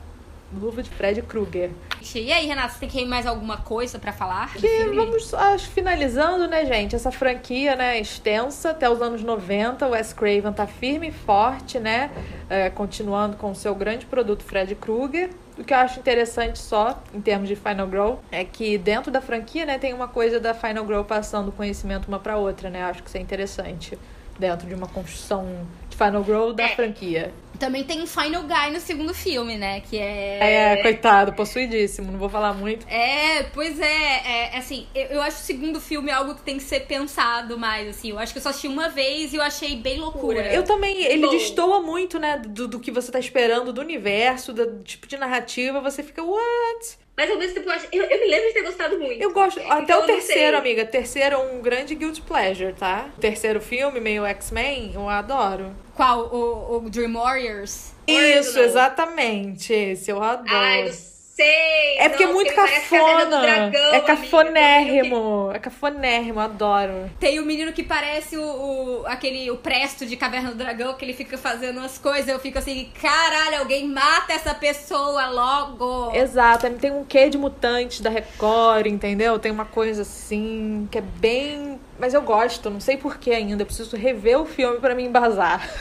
Luva 0.54 0.84
de 0.84 0.90
Fred 0.90 1.22
Krueger. 1.24 1.72
E 2.14 2.32
aí, 2.32 2.46
Renato, 2.46 2.74
você 2.74 2.80
tem 2.80 2.90
que 2.90 3.00
ir 3.00 3.06
mais 3.06 3.26
alguma 3.26 3.58
coisa 3.58 3.98
para 3.98 4.14
falar? 4.14 4.54
Que 4.54 4.86
vamos 4.94 5.34
acho, 5.34 5.70
finalizando, 5.70 6.48
né, 6.48 6.66
gente? 6.66 6.96
Essa 6.96 7.12
franquia, 7.12 7.76
né, 7.76 8.00
extensa 8.00 8.70
até 8.70 8.90
os 8.90 9.02
anos 9.02 9.24
90. 9.24 9.88
O 9.88 9.92
Wes 9.92 10.14
Craven 10.14 10.54
tá 10.54 10.68
firme 10.68 11.08
e 11.08 11.12
forte, 11.12 11.80
né? 11.80 12.12
É, 12.50 12.70
continuando 12.70 13.38
com 13.38 13.52
o 13.52 13.56
seu 13.56 13.74
grande 13.74 14.06
produto 14.06 14.44
Fred 14.44 14.76
Krueger. 14.76 15.32
O 15.58 15.64
que 15.64 15.74
eu 15.74 15.78
acho 15.78 16.00
interessante 16.00 16.60
só, 16.60 17.02
em 17.14 17.22
termos 17.22 17.48
de 17.48 17.56
Final 17.56 17.88
Grow, 17.88 18.20
é 18.32 18.44
que 18.44 18.78
dentro 18.78 19.10
da 19.10 19.22
franquia, 19.22 19.66
né, 19.66 19.78
tem 19.80 19.94
uma 19.94 20.08
coisa 20.08 20.40
da 20.40 20.54
Final 20.54 20.84
Grow 20.84 21.04
passando 21.06 21.52
conhecimento 21.52 22.08
uma 22.08 22.20
para 22.20 22.38
outra, 22.38 22.70
né? 22.70 22.82
Eu 22.82 22.86
acho 22.88 23.02
que 23.02 23.08
isso 23.08 23.18
é 23.18 23.22
interessante 23.22 23.98
dentro 24.38 24.68
de 24.68 24.76
uma 24.76 24.88
construção 24.88 25.66
Final 25.96 26.24
Grow 26.24 26.54
da 26.54 26.64
é. 26.64 26.76
franquia. 26.76 27.34
Também 27.60 27.84
tem 27.84 28.02
um 28.02 28.08
Final 28.08 28.44
Guy 28.44 28.72
no 28.74 28.80
segundo 28.80 29.14
filme, 29.14 29.58
né? 29.58 29.80
Que 29.80 29.98
é. 29.98 30.74
É, 30.74 30.82
coitado, 30.82 31.34
possuidíssimo, 31.34 32.12
não 32.12 32.20
vou 32.20 32.30
falar 32.30 32.54
muito. 32.54 32.86
É, 32.90 33.44
pois 33.54 33.80
é, 33.80 34.52
é 34.54 34.58
assim, 34.58 34.88
eu, 34.94 35.06
eu, 35.06 35.22
acho 35.22 35.38
o 35.38 35.44
segundo 35.44 35.80
filme 35.80 36.12
algo 36.12 36.36
que 36.36 36.42
tem 36.42 36.58
que 36.58 36.64
ser 36.64 36.82
pensado 36.82 37.58
mais, 37.58 37.88
assim. 37.88 38.10
Eu 38.10 38.20
acho 38.20 38.34
que 38.34 38.40
eu 38.40 38.44
só 38.44 38.50
assisti 38.50 38.68
uma 38.68 38.90
vez 38.90 39.34
e 39.34 39.38
eu 39.38 39.42
achei 39.42 39.76
bem 39.78 40.00
loucura. 40.00 40.54
Eu 40.54 40.64
também, 40.64 41.04
ele 41.06 41.26
Bom. 41.26 41.32
destoa 41.32 41.82
muito, 41.82 42.20
né, 42.20 42.42
do, 42.46 42.68
do 42.68 42.80
que 42.80 42.92
você 42.92 43.12
tá 43.12 43.20
esperando 43.20 43.72
do 43.72 43.82
universo, 43.82 44.52
do 44.52 44.84
tipo 44.84 45.08
de 45.08 45.18
narrativa, 45.18 45.80
você 45.80 46.04
fica, 46.04 46.22
what? 46.24 47.05
Mas 47.18 47.32
ao 47.32 47.38
mesmo 47.38 47.54
tempo, 47.56 47.70
eu, 47.70 47.74
acho, 47.74 47.88
eu, 47.92 48.04
eu, 48.04 48.20
me 48.20 48.28
lembro 48.28 48.48
de 48.48 48.54
ter 48.54 48.64
gostado 48.64 49.00
muito. 49.00 49.22
Eu 49.22 49.32
gosto. 49.32 49.60
Até 49.62 49.84
então, 49.84 50.04
o 50.04 50.06
terceiro, 50.06 50.58
amiga. 50.58 50.86
Terceiro 50.86 51.36
é 51.36 51.38
um 51.38 51.62
grande 51.62 51.96
guilt 51.96 52.20
pleasure, 52.22 52.74
tá? 52.74 53.10
O 53.18 53.22
terceiro 53.22 53.62
filme, 53.62 54.00
meio 54.02 54.26
X-Men, 54.26 54.92
eu 54.94 55.08
adoro. 55.08 55.74
Qual? 55.96 56.26
O, 56.26 56.78
o 56.78 56.90
Dream 56.90 57.14
Warriors? 57.14 57.94
Isso, 58.06 58.60
exatamente. 58.60 59.74
Esse 59.74 60.12
eu 60.12 60.22
adoro. 60.22 60.50
Ai, 60.54 60.92
sei. 61.36 61.98
É 62.00 62.10
porque 62.10 62.24
é 62.24 62.28
muito 62.28 62.54
cafona. 62.54 63.26
Dragão, 63.26 63.94
é 63.94 64.00
cafonérrimo. 64.00 65.50
Que... 65.52 65.58
É 65.58 65.60
cafonérrimo, 65.60 66.40
adoro. 66.40 67.12
Tem 67.20 67.40
o 67.40 67.46
menino 67.46 67.74
que 67.74 67.84
parece 67.84 68.38
o, 68.38 68.44
o, 68.44 69.04
aquele 69.06 69.52
o 69.52 69.58
Presto 69.58 70.06
de 70.06 70.16
Caverna 70.16 70.52
do 70.52 70.58
Dragão, 70.58 70.94
que 70.94 71.04
ele 71.04 71.14
fica 71.14 71.38
fazendo 71.38 71.80
umas 71.80 71.98
coisas. 71.98 72.28
Eu 72.28 72.40
fico 72.40 72.58
assim, 72.58 72.90
caralho, 73.02 73.60
alguém 73.60 73.88
mata 73.88 74.34
essa 74.34 74.54
pessoa 74.54 75.28
logo. 75.28 76.16
Exato, 76.16 76.70
tem 76.72 76.92
um 76.92 77.04
quê 77.04 77.30
de 77.30 77.38
mutante 77.38 78.02
da 78.02 78.10
Record, 78.10 78.88
entendeu? 78.88 79.38
Tem 79.38 79.52
uma 79.52 79.66
coisa 79.66 80.04
assim 80.04 80.88
que 80.90 80.98
é 80.98 81.02
bem 81.02 81.80
mas 81.98 82.14
eu 82.14 82.22
gosto, 82.22 82.70
não 82.70 82.80
sei 82.80 82.98
porquê 82.98 83.32
ainda. 83.32 83.64
Eu 83.64 83.66
preciso 83.66 83.96
rever 83.96 84.40
o 84.40 84.46
filme 84.46 84.80
para 84.80 84.94
me 84.94 85.04
embasar. 85.04 85.68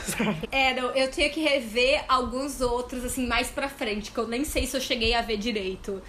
É, 0.51 0.73
não, 0.73 0.91
eu 0.91 1.09
tenho 1.11 1.29
que 1.31 1.41
rever 1.41 2.03
alguns 2.07 2.61
outros, 2.61 3.03
assim, 3.03 3.27
mais 3.27 3.49
pra 3.49 3.67
frente, 3.67 4.11
que 4.11 4.17
eu 4.17 4.27
nem 4.27 4.45
sei 4.45 4.65
se 4.65 4.75
eu 4.75 4.81
cheguei 4.81 5.13
a 5.13 5.21
ver 5.21 5.37
direito. 5.37 6.01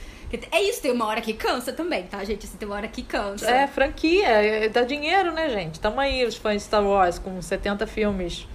É 0.53 0.63
isso, 0.63 0.83
tem 0.83 0.93
uma 0.93 1.07
hora 1.07 1.21
que 1.21 1.33
cansa 1.33 1.73
também, 1.73 2.05
tá, 2.05 2.23
gente? 2.25 2.47
Assim, 2.47 2.57
tem 2.57 2.69
uma 2.69 2.77
hora 2.77 2.89
que 2.89 3.03
cansa. 3.03 3.51
É, 3.51 3.67
franquia, 3.67 4.29
é, 4.29 4.69
dá 4.69 4.83
dinheiro, 4.83 5.33
né, 5.33 5.49
gente? 5.51 5.81
Tamo 5.81 6.01
aí, 6.01 6.25
os 6.25 6.37
fãs 6.37 6.63
de 6.63 6.63
Star 6.63 6.85
Wars, 6.85 7.19
com 7.19 7.41
70 7.41 7.87
filmes. 7.87 8.47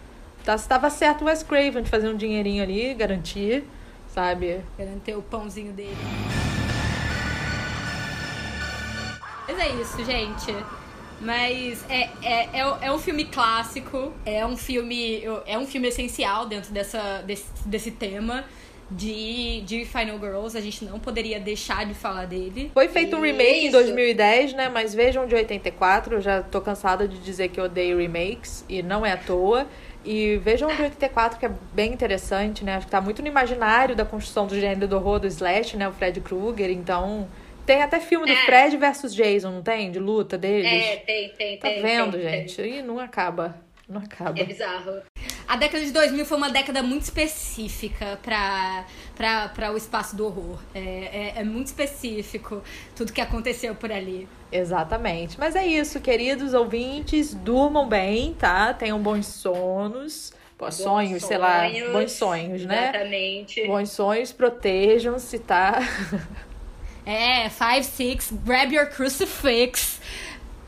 Tá, 0.44 0.56
estava 0.56 0.90
certo 0.90 1.24
o 1.24 1.26
Wes 1.26 1.44
Craven 1.44 1.84
de 1.84 1.90
fazer 1.90 2.10
um 2.10 2.16
dinheirinho 2.16 2.64
ali, 2.64 2.94
garantir, 2.94 3.64
sabe? 4.14 4.62
Garantir 4.78 5.16
o 5.16 5.22
pãozinho 5.22 5.74
dele. 5.74 5.98
Mas 9.48 9.60
é 9.60 9.70
isso, 9.82 10.04
gente. 10.06 10.81
Mas 11.22 11.86
é, 11.88 12.10
é, 12.24 12.50
é, 12.52 12.78
é, 12.82 12.92
um 12.92 12.98
filme 12.98 13.26
clássico, 13.26 14.12
é 14.26 14.46
um 14.46 14.58
filme, 14.58 15.24
é 15.46 15.58
um 15.58 15.68
filme 15.68 15.88
essencial 15.88 16.48
dentro 16.48 16.74
dessa, 16.74 17.22
desse, 17.22 17.46
desse 17.66 17.92
tema 17.92 18.44
de, 18.90 19.62
de 19.62 19.86
Final 19.86 20.20
Girls. 20.20 20.58
A 20.58 20.62
gente 20.62 20.84
não 20.84 21.00
poderia 21.00 21.40
deixar 21.40 21.86
de 21.86 21.94
falar 21.94 22.26
dele. 22.26 22.72
Foi 22.74 22.88
feito 22.90 23.16
e 23.16 23.20
um 23.20 23.22
remake 23.22 23.68
em 23.68 23.72
2010, 23.72 24.54
né? 24.54 24.68
Mas 24.68 24.94
vejam 24.94 25.28
de 25.28 25.36
84. 25.36 26.16
Eu 26.16 26.22
já 26.22 26.42
tô 26.42 26.60
cansada 26.60 27.08
de 27.08 27.20
dizer 27.20 27.50
que 27.50 27.60
eu 27.60 27.66
odeio 27.66 28.00
remakes 28.00 28.66
e 28.68 28.82
não 28.82 29.06
é 29.06 29.12
à 29.12 29.18
toa. 29.18 29.68
E 30.04 30.38
vejam 30.38 30.68
o 30.68 30.76
de 30.76 30.82
84, 30.82 31.40
que 31.40 31.46
é 31.46 31.52
bem 31.74 31.94
interessante, 31.94 32.66
né? 32.66 32.76
Acho 32.76 32.88
que 32.88 32.92
tá 32.92 33.00
muito 33.00 33.22
no 33.22 33.28
imaginário 33.28 33.96
da 33.96 34.04
construção 34.04 34.48
do 34.48 34.60
gênero 34.60 34.88
do 34.88 34.96
horror 34.96 35.20
do 35.20 35.28
Slash, 35.28 35.78
né? 35.78 35.88
O 35.88 35.94
Fred 35.94 36.20
Krueger. 36.20 36.72
Então, 36.72 37.28
tem 37.66 37.82
até 37.82 38.00
filme 38.00 38.26
do 38.26 38.32
é. 38.32 38.46
Fred 38.46 38.78
versus 38.78 39.14
Jason, 39.14 39.52
não 39.52 39.62
tem? 39.62 39.92
De 39.92 40.00
luta 40.00 40.38
deles. 40.38 40.66
É, 40.66 40.98
tem, 40.98 41.30
tem, 41.30 41.58
tá 41.58 41.68
tem. 41.68 41.82
Tá 41.82 41.88
vendo, 41.88 42.12
tem, 42.14 42.22
gente? 42.22 42.56
Tem. 42.56 42.80
E 42.80 42.82
não 42.82 43.00
acaba. 43.00 43.56
Não 43.88 44.02
acaba. 44.02 44.40
É 44.40 44.44
bizarro. 44.46 45.02
a 45.46 45.58
década 45.58 45.84
de 45.84 45.92
2000 45.92 46.26
foi 46.26 46.38
uma 46.38 46.50
década 46.50 46.82
muito 46.82 47.04
específica 47.04 48.18
pra 48.24 48.86
o 49.72 49.76
espaço 49.76 50.16
do 50.16 50.26
horror. 50.26 50.60
É, 50.74 50.80
é, 50.80 51.34
é 51.38 51.44
muito 51.44 51.68
específico 51.68 52.64
tudo 52.96 53.12
que 53.12 53.20
aconteceu 53.20 53.76
por 53.76 53.92
ali. 53.92 54.30
Exatamente. 54.50 55.38
Mas 55.38 55.56
é 55.56 55.66
isso, 55.66 56.00
queridos 56.00 56.54
ouvintes, 56.54 57.34
durmam 57.34 57.88
bem, 57.88 58.34
tá? 58.34 58.74
Tenham 58.74 59.00
bons 59.00 59.28
sonos. 59.28 60.34
Bons 60.58 60.76
sonhos, 60.76 61.24
sei 61.24 61.40
lá, 61.40 61.64
bons 61.92 62.12
sonhos, 62.12 62.66
né? 62.66 62.90
Exatamente. 62.90 63.66
Bons 63.66 63.90
sonhos, 63.90 64.32
protejam-se, 64.32 65.40
tá? 65.40 65.80
É, 67.12 67.50
five, 67.50 67.84
six, 67.84 68.32
grab 68.46 68.74
your 68.74 68.88
crucifix 68.88 70.00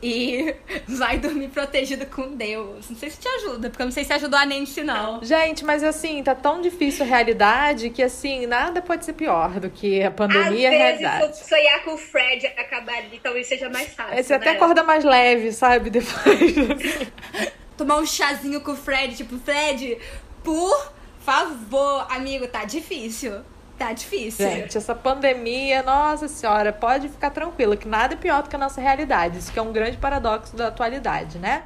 e 0.02 0.54
vai 0.86 1.16
dormir 1.18 1.48
protegido 1.48 2.04
com 2.06 2.36
Deus. 2.36 2.90
Não 2.90 2.96
sei 2.96 3.08
se 3.10 3.18
te 3.18 3.26
ajuda, 3.28 3.70
porque 3.70 3.82
eu 3.82 3.86
não 3.86 3.92
sei 3.92 4.04
se 4.04 4.12
ajudou 4.12 4.38
a 4.38 4.44
Nancy, 4.44 4.82
não. 4.84 5.22
Gente, 5.24 5.64
mas 5.64 5.82
assim, 5.82 6.22
tá 6.22 6.34
tão 6.34 6.60
difícil 6.60 7.04
a 7.04 7.08
realidade 7.08 7.88
que 7.88 8.02
assim, 8.02 8.46
nada 8.46 8.82
pode 8.82 9.04
ser 9.04 9.14
pior 9.14 9.58
do 9.58 9.70
que 9.70 10.02
a 10.02 10.10
pandemia 10.10 10.48
Às 10.48 10.54
e 10.58 10.66
a 10.66 10.70
vezes, 10.70 11.00
realidade. 11.00 11.38
sonhar 11.48 11.82
com 11.84 11.94
o 11.94 11.98
Fred 11.98 12.46
acabar 12.48 12.96
ali 12.98 13.18
talvez 13.22 13.46
seja 13.46 13.70
mais 13.70 13.94
fácil. 13.94 14.12
Aí 14.14 14.22
Você 14.22 14.34
até 14.34 14.50
né? 14.50 14.56
acorda 14.56 14.82
mais 14.82 15.02
leve, 15.04 15.50
sabe? 15.52 15.88
Depois. 15.90 16.54
Tomar 17.76 17.96
um 17.96 18.06
chazinho 18.06 18.60
com 18.60 18.72
o 18.72 18.76
Fred, 18.76 19.16
tipo, 19.16 19.38
Fred, 19.38 19.98
por 20.44 20.92
favor, 21.24 22.06
amigo, 22.10 22.46
tá 22.46 22.64
difícil. 22.64 23.40
Tá 23.78 23.92
difícil. 23.92 24.48
Gente, 24.48 24.78
essa 24.78 24.94
pandemia, 24.94 25.82
nossa 25.82 26.28
senhora, 26.28 26.72
pode 26.72 27.08
ficar 27.08 27.30
tranquila, 27.30 27.76
que 27.76 27.88
nada 27.88 28.14
é 28.14 28.16
pior 28.16 28.42
do 28.42 28.48
que 28.48 28.56
a 28.56 28.58
nossa 28.58 28.80
realidade. 28.80 29.38
Isso 29.38 29.52
que 29.52 29.58
é 29.58 29.62
um 29.62 29.72
grande 29.72 29.96
paradoxo 29.96 30.56
da 30.56 30.68
atualidade, 30.68 31.38
né? 31.38 31.64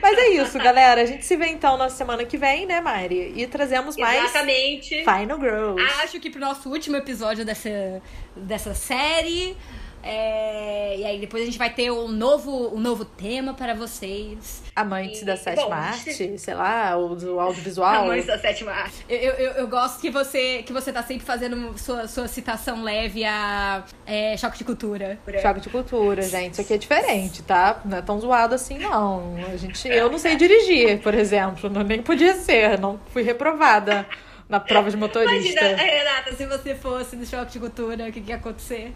Mas 0.00 0.18
é 0.18 0.28
isso, 0.30 0.56
galera. 0.58 1.02
A 1.02 1.04
gente 1.04 1.24
se 1.24 1.36
vê 1.36 1.48
então 1.48 1.76
na 1.76 1.90
semana 1.90 2.24
que 2.24 2.38
vem, 2.38 2.64
né, 2.66 2.80
Mari? 2.80 3.34
E 3.36 3.46
trazemos 3.46 3.96
mais 3.96 4.24
Exatamente. 4.24 5.04
Final 5.04 5.38
Girls. 5.38 5.82
Acho 6.02 6.20
que 6.20 6.30
pro 6.30 6.40
nosso 6.40 6.70
último 6.70 6.96
episódio 6.96 7.44
dessa, 7.44 8.00
dessa 8.34 8.74
série. 8.74 9.56
É, 10.02 10.96
e 10.98 11.04
aí 11.04 11.18
depois 11.20 11.42
a 11.42 11.46
gente 11.46 11.58
vai 11.58 11.70
ter 11.70 11.90
um 11.90 12.08
novo, 12.08 12.74
um 12.74 12.80
novo 12.80 13.04
tema 13.04 13.54
para 13.54 13.74
vocês. 13.74 14.62
Amantes 14.74 15.22
da 15.22 15.34
E, 15.34 15.36
sétima 15.36 15.66
bom, 15.66 15.72
arte, 15.72 16.38
sei 16.38 16.54
lá, 16.54 16.96
ou 16.96 17.14
do 17.14 17.38
audiovisual. 17.38 18.04
Amantes 18.04 18.26
da 18.26 18.38
sétima 18.38 18.72
arte. 18.72 19.04
Eu, 19.08 19.18
eu, 19.18 19.32
eu- 19.34 19.52
eu 19.60 19.68
gosto 19.68 20.00
que 20.00 20.10
você, 20.10 20.62
que 20.62 20.72
você 20.72 20.92
tá 20.92 21.02
sempre 21.02 21.24
fazendo 21.26 21.76
sua, 21.78 22.08
sua 22.08 22.26
citação 22.28 22.82
leve 22.82 23.24
a 23.24 23.84
é, 24.06 24.36
choque 24.36 24.58
de 24.58 24.64
cultura. 24.64 25.18
Choque 25.42 25.60
de 25.60 25.68
cultura, 25.68 26.22
gente. 26.22 26.52
Isso 26.54 26.60
aqui 26.62 26.74
é 26.74 26.78
diferente, 26.78 27.42
tá? 27.42 27.80
Não 27.84 27.98
é 27.98 28.02
tão 28.02 28.18
zoado 28.20 28.54
assim, 28.54 28.78
não. 28.78 29.34
A 29.52 29.56
gente, 29.56 29.86
eu 29.88 30.10
não 30.10 30.18
sei 30.18 30.36
dirigir, 30.36 31.00
por 31.00 31.14
exemplo. 31.14 31.68
Não, 31.68 31.82
nem 31.82 32.02
podia 32.02 32.34
ser. 32.34 32.78
Não 32.78 32.98
fui 33.12 33.22
reprovada 33.22 34.06
na 34.48 34.58
prova 34.58 34.90
de 34.90 34.96
motorista. 34.96 35.60
Imagina, 35.64 35.82
Renata, 35.82 36.32
se 36.34 36.46
você 36.46 36.74
fosse 36.74 37.14
no 37.16 37.24
choque 37.26 37.52
de 37.52 37.60
cultura, 37.60 38.08
o 38.08 38.12
que, 38.12 38.20
que 38.20 38.30
ia 38.30 38.36
acontecer? 38.36 38.92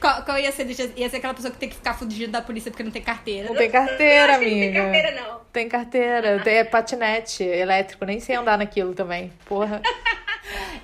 Qual, 0.00 0.22
qual 0.22 0.38
ia 0.38 0.52
ser? 0.52 0.66
Ia 0.96 1.08
ser 1.08 1.16
aquela 1.16 1.34
pessoa 1.34 1.50
que 1.50 1.58
tem 1.58 1.68
que 1.68 1.76
ficar 1.76 1.94
fugida 1.94 2.32
da 2.32 2.42
polícia 2.42 2.70
porque 2.70 2.82
não 2.82 2.90
tem 2.90 3.02
carteira. 3.02 3.48
Não 3.48 3.56
tem 3.56 3.70
carteira, 3.70 4.38
que 4.38 4.44
não 4.44 4.52
amiga. 4.52 4.72
tem 4.72 4.82
carteira, 4.82 5.20
não. 5.20 5.40
Tem 5.52 5.68
carteira, 5.68 6.40
tem 6.42 6.54
é 6.56 6.64
patinete 6.64 7.42
elétrico, 7.42 8.04
nem 8.04 8.20
sei 8.20 8.36
andar 8.36 8.58
naquilo 8.58 8.94
também. 8.94 9.32
Porra. 9.46 9.80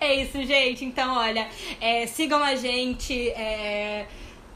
É 0.00 0.14
isso, 0.14 0.42
gente. 0.44 0.84
Então, 0.84 1.14
olha, 1.16 1.46
é, 1.80 2.06
sigam 2.06 2.42
a 2.42 2.54
gente, 2.54 3.28
é, 3.30 4.06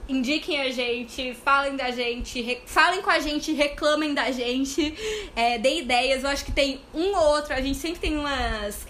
indiquem 0.09 0.61
a 0.61 0.71
gente, 0.71 1.35
falem 1.35 1.77
da 1.77 1.91
gente, 1.91 2.63
falem 2.67 3.03
com 3.03 3.11
a 3.11 3.19
gente, 3.19 3.53
reclamem 3.53 4.15
da 4.15 4.31
gente, 4.31 4.95
é, 5.37 5.59
deem 5.59 5.81
ideias. 5.81 6.25
Eu 6.25 6.31
acho 6.31 6.45
que 6.45 6.53
tem 6.53 6.81
um 6.95 7.15
ou 7.15 7.27
outro, 7.35 7.53
a 7.53 7.61
gente 7.61 7.77
sempre 7.77 8.01
tem 8.01 8.17
umas 8.17 8.87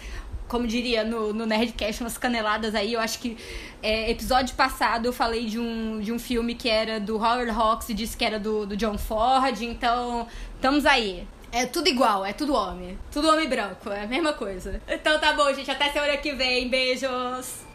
como 0.55 0.65
diria 0.65 1.03
no, 1.03 1.33
no 1.33 1.45
Nerdcast, 1.45 2.01
umas 2.01 2.17
caneladas 2.17 2.73
aí. 2.73 2.93
Eu 2.93 3.01
acho 3.01 3.19
que 3.19 3.35
é, 3.83 4.09
episódio 4.09 4.55
passado 4.55 5.05
eu 5.05 5.11
falei 5.11 5.47
de 5.47 5.59
um, 5.59 5.99
de 5.99 6.13
um 6.13 6.17
filme 6.17 6.55
que 6.55 6.69
era 6.69 6.97
do 6.97 7.17
Howard 7.17 7.51
Hawks 7.51 7.89
e 7.89 7.93
disse 7.93 8.15
que 8.15 8.23
era 8.23 8.39
do, 8.39 8.65
do 8.65 8.77
John 8.77 8.97
Ford. 8.97 9.61
Então, 9.61 10.25
estamos 10.55 10.85
aí. 10.85 11.27
É 11.51 11.65
tudo 11.65 11.89
igual, 11.89 12.25
é 12.25 12.31
tudo 12.31 12.53
homem. 12.53 12.97
Tudo 13.11 13.27
homem 13.27 13.49
branco, 13.49 13.89
é 13.89 14.03
a 14.03 14.07
mesma 14.07 14.31
coisa. 14.31 14.81
Então 14.87 15.19
tá 15.19 15.33
bom, 15.33 15.53
gente. 15.53 15.69
Até 15.69 15.91
semana 15.91 16.15
que 16.15 16.31
vem. 16.31 16.69
Beijos! 16.69 17.65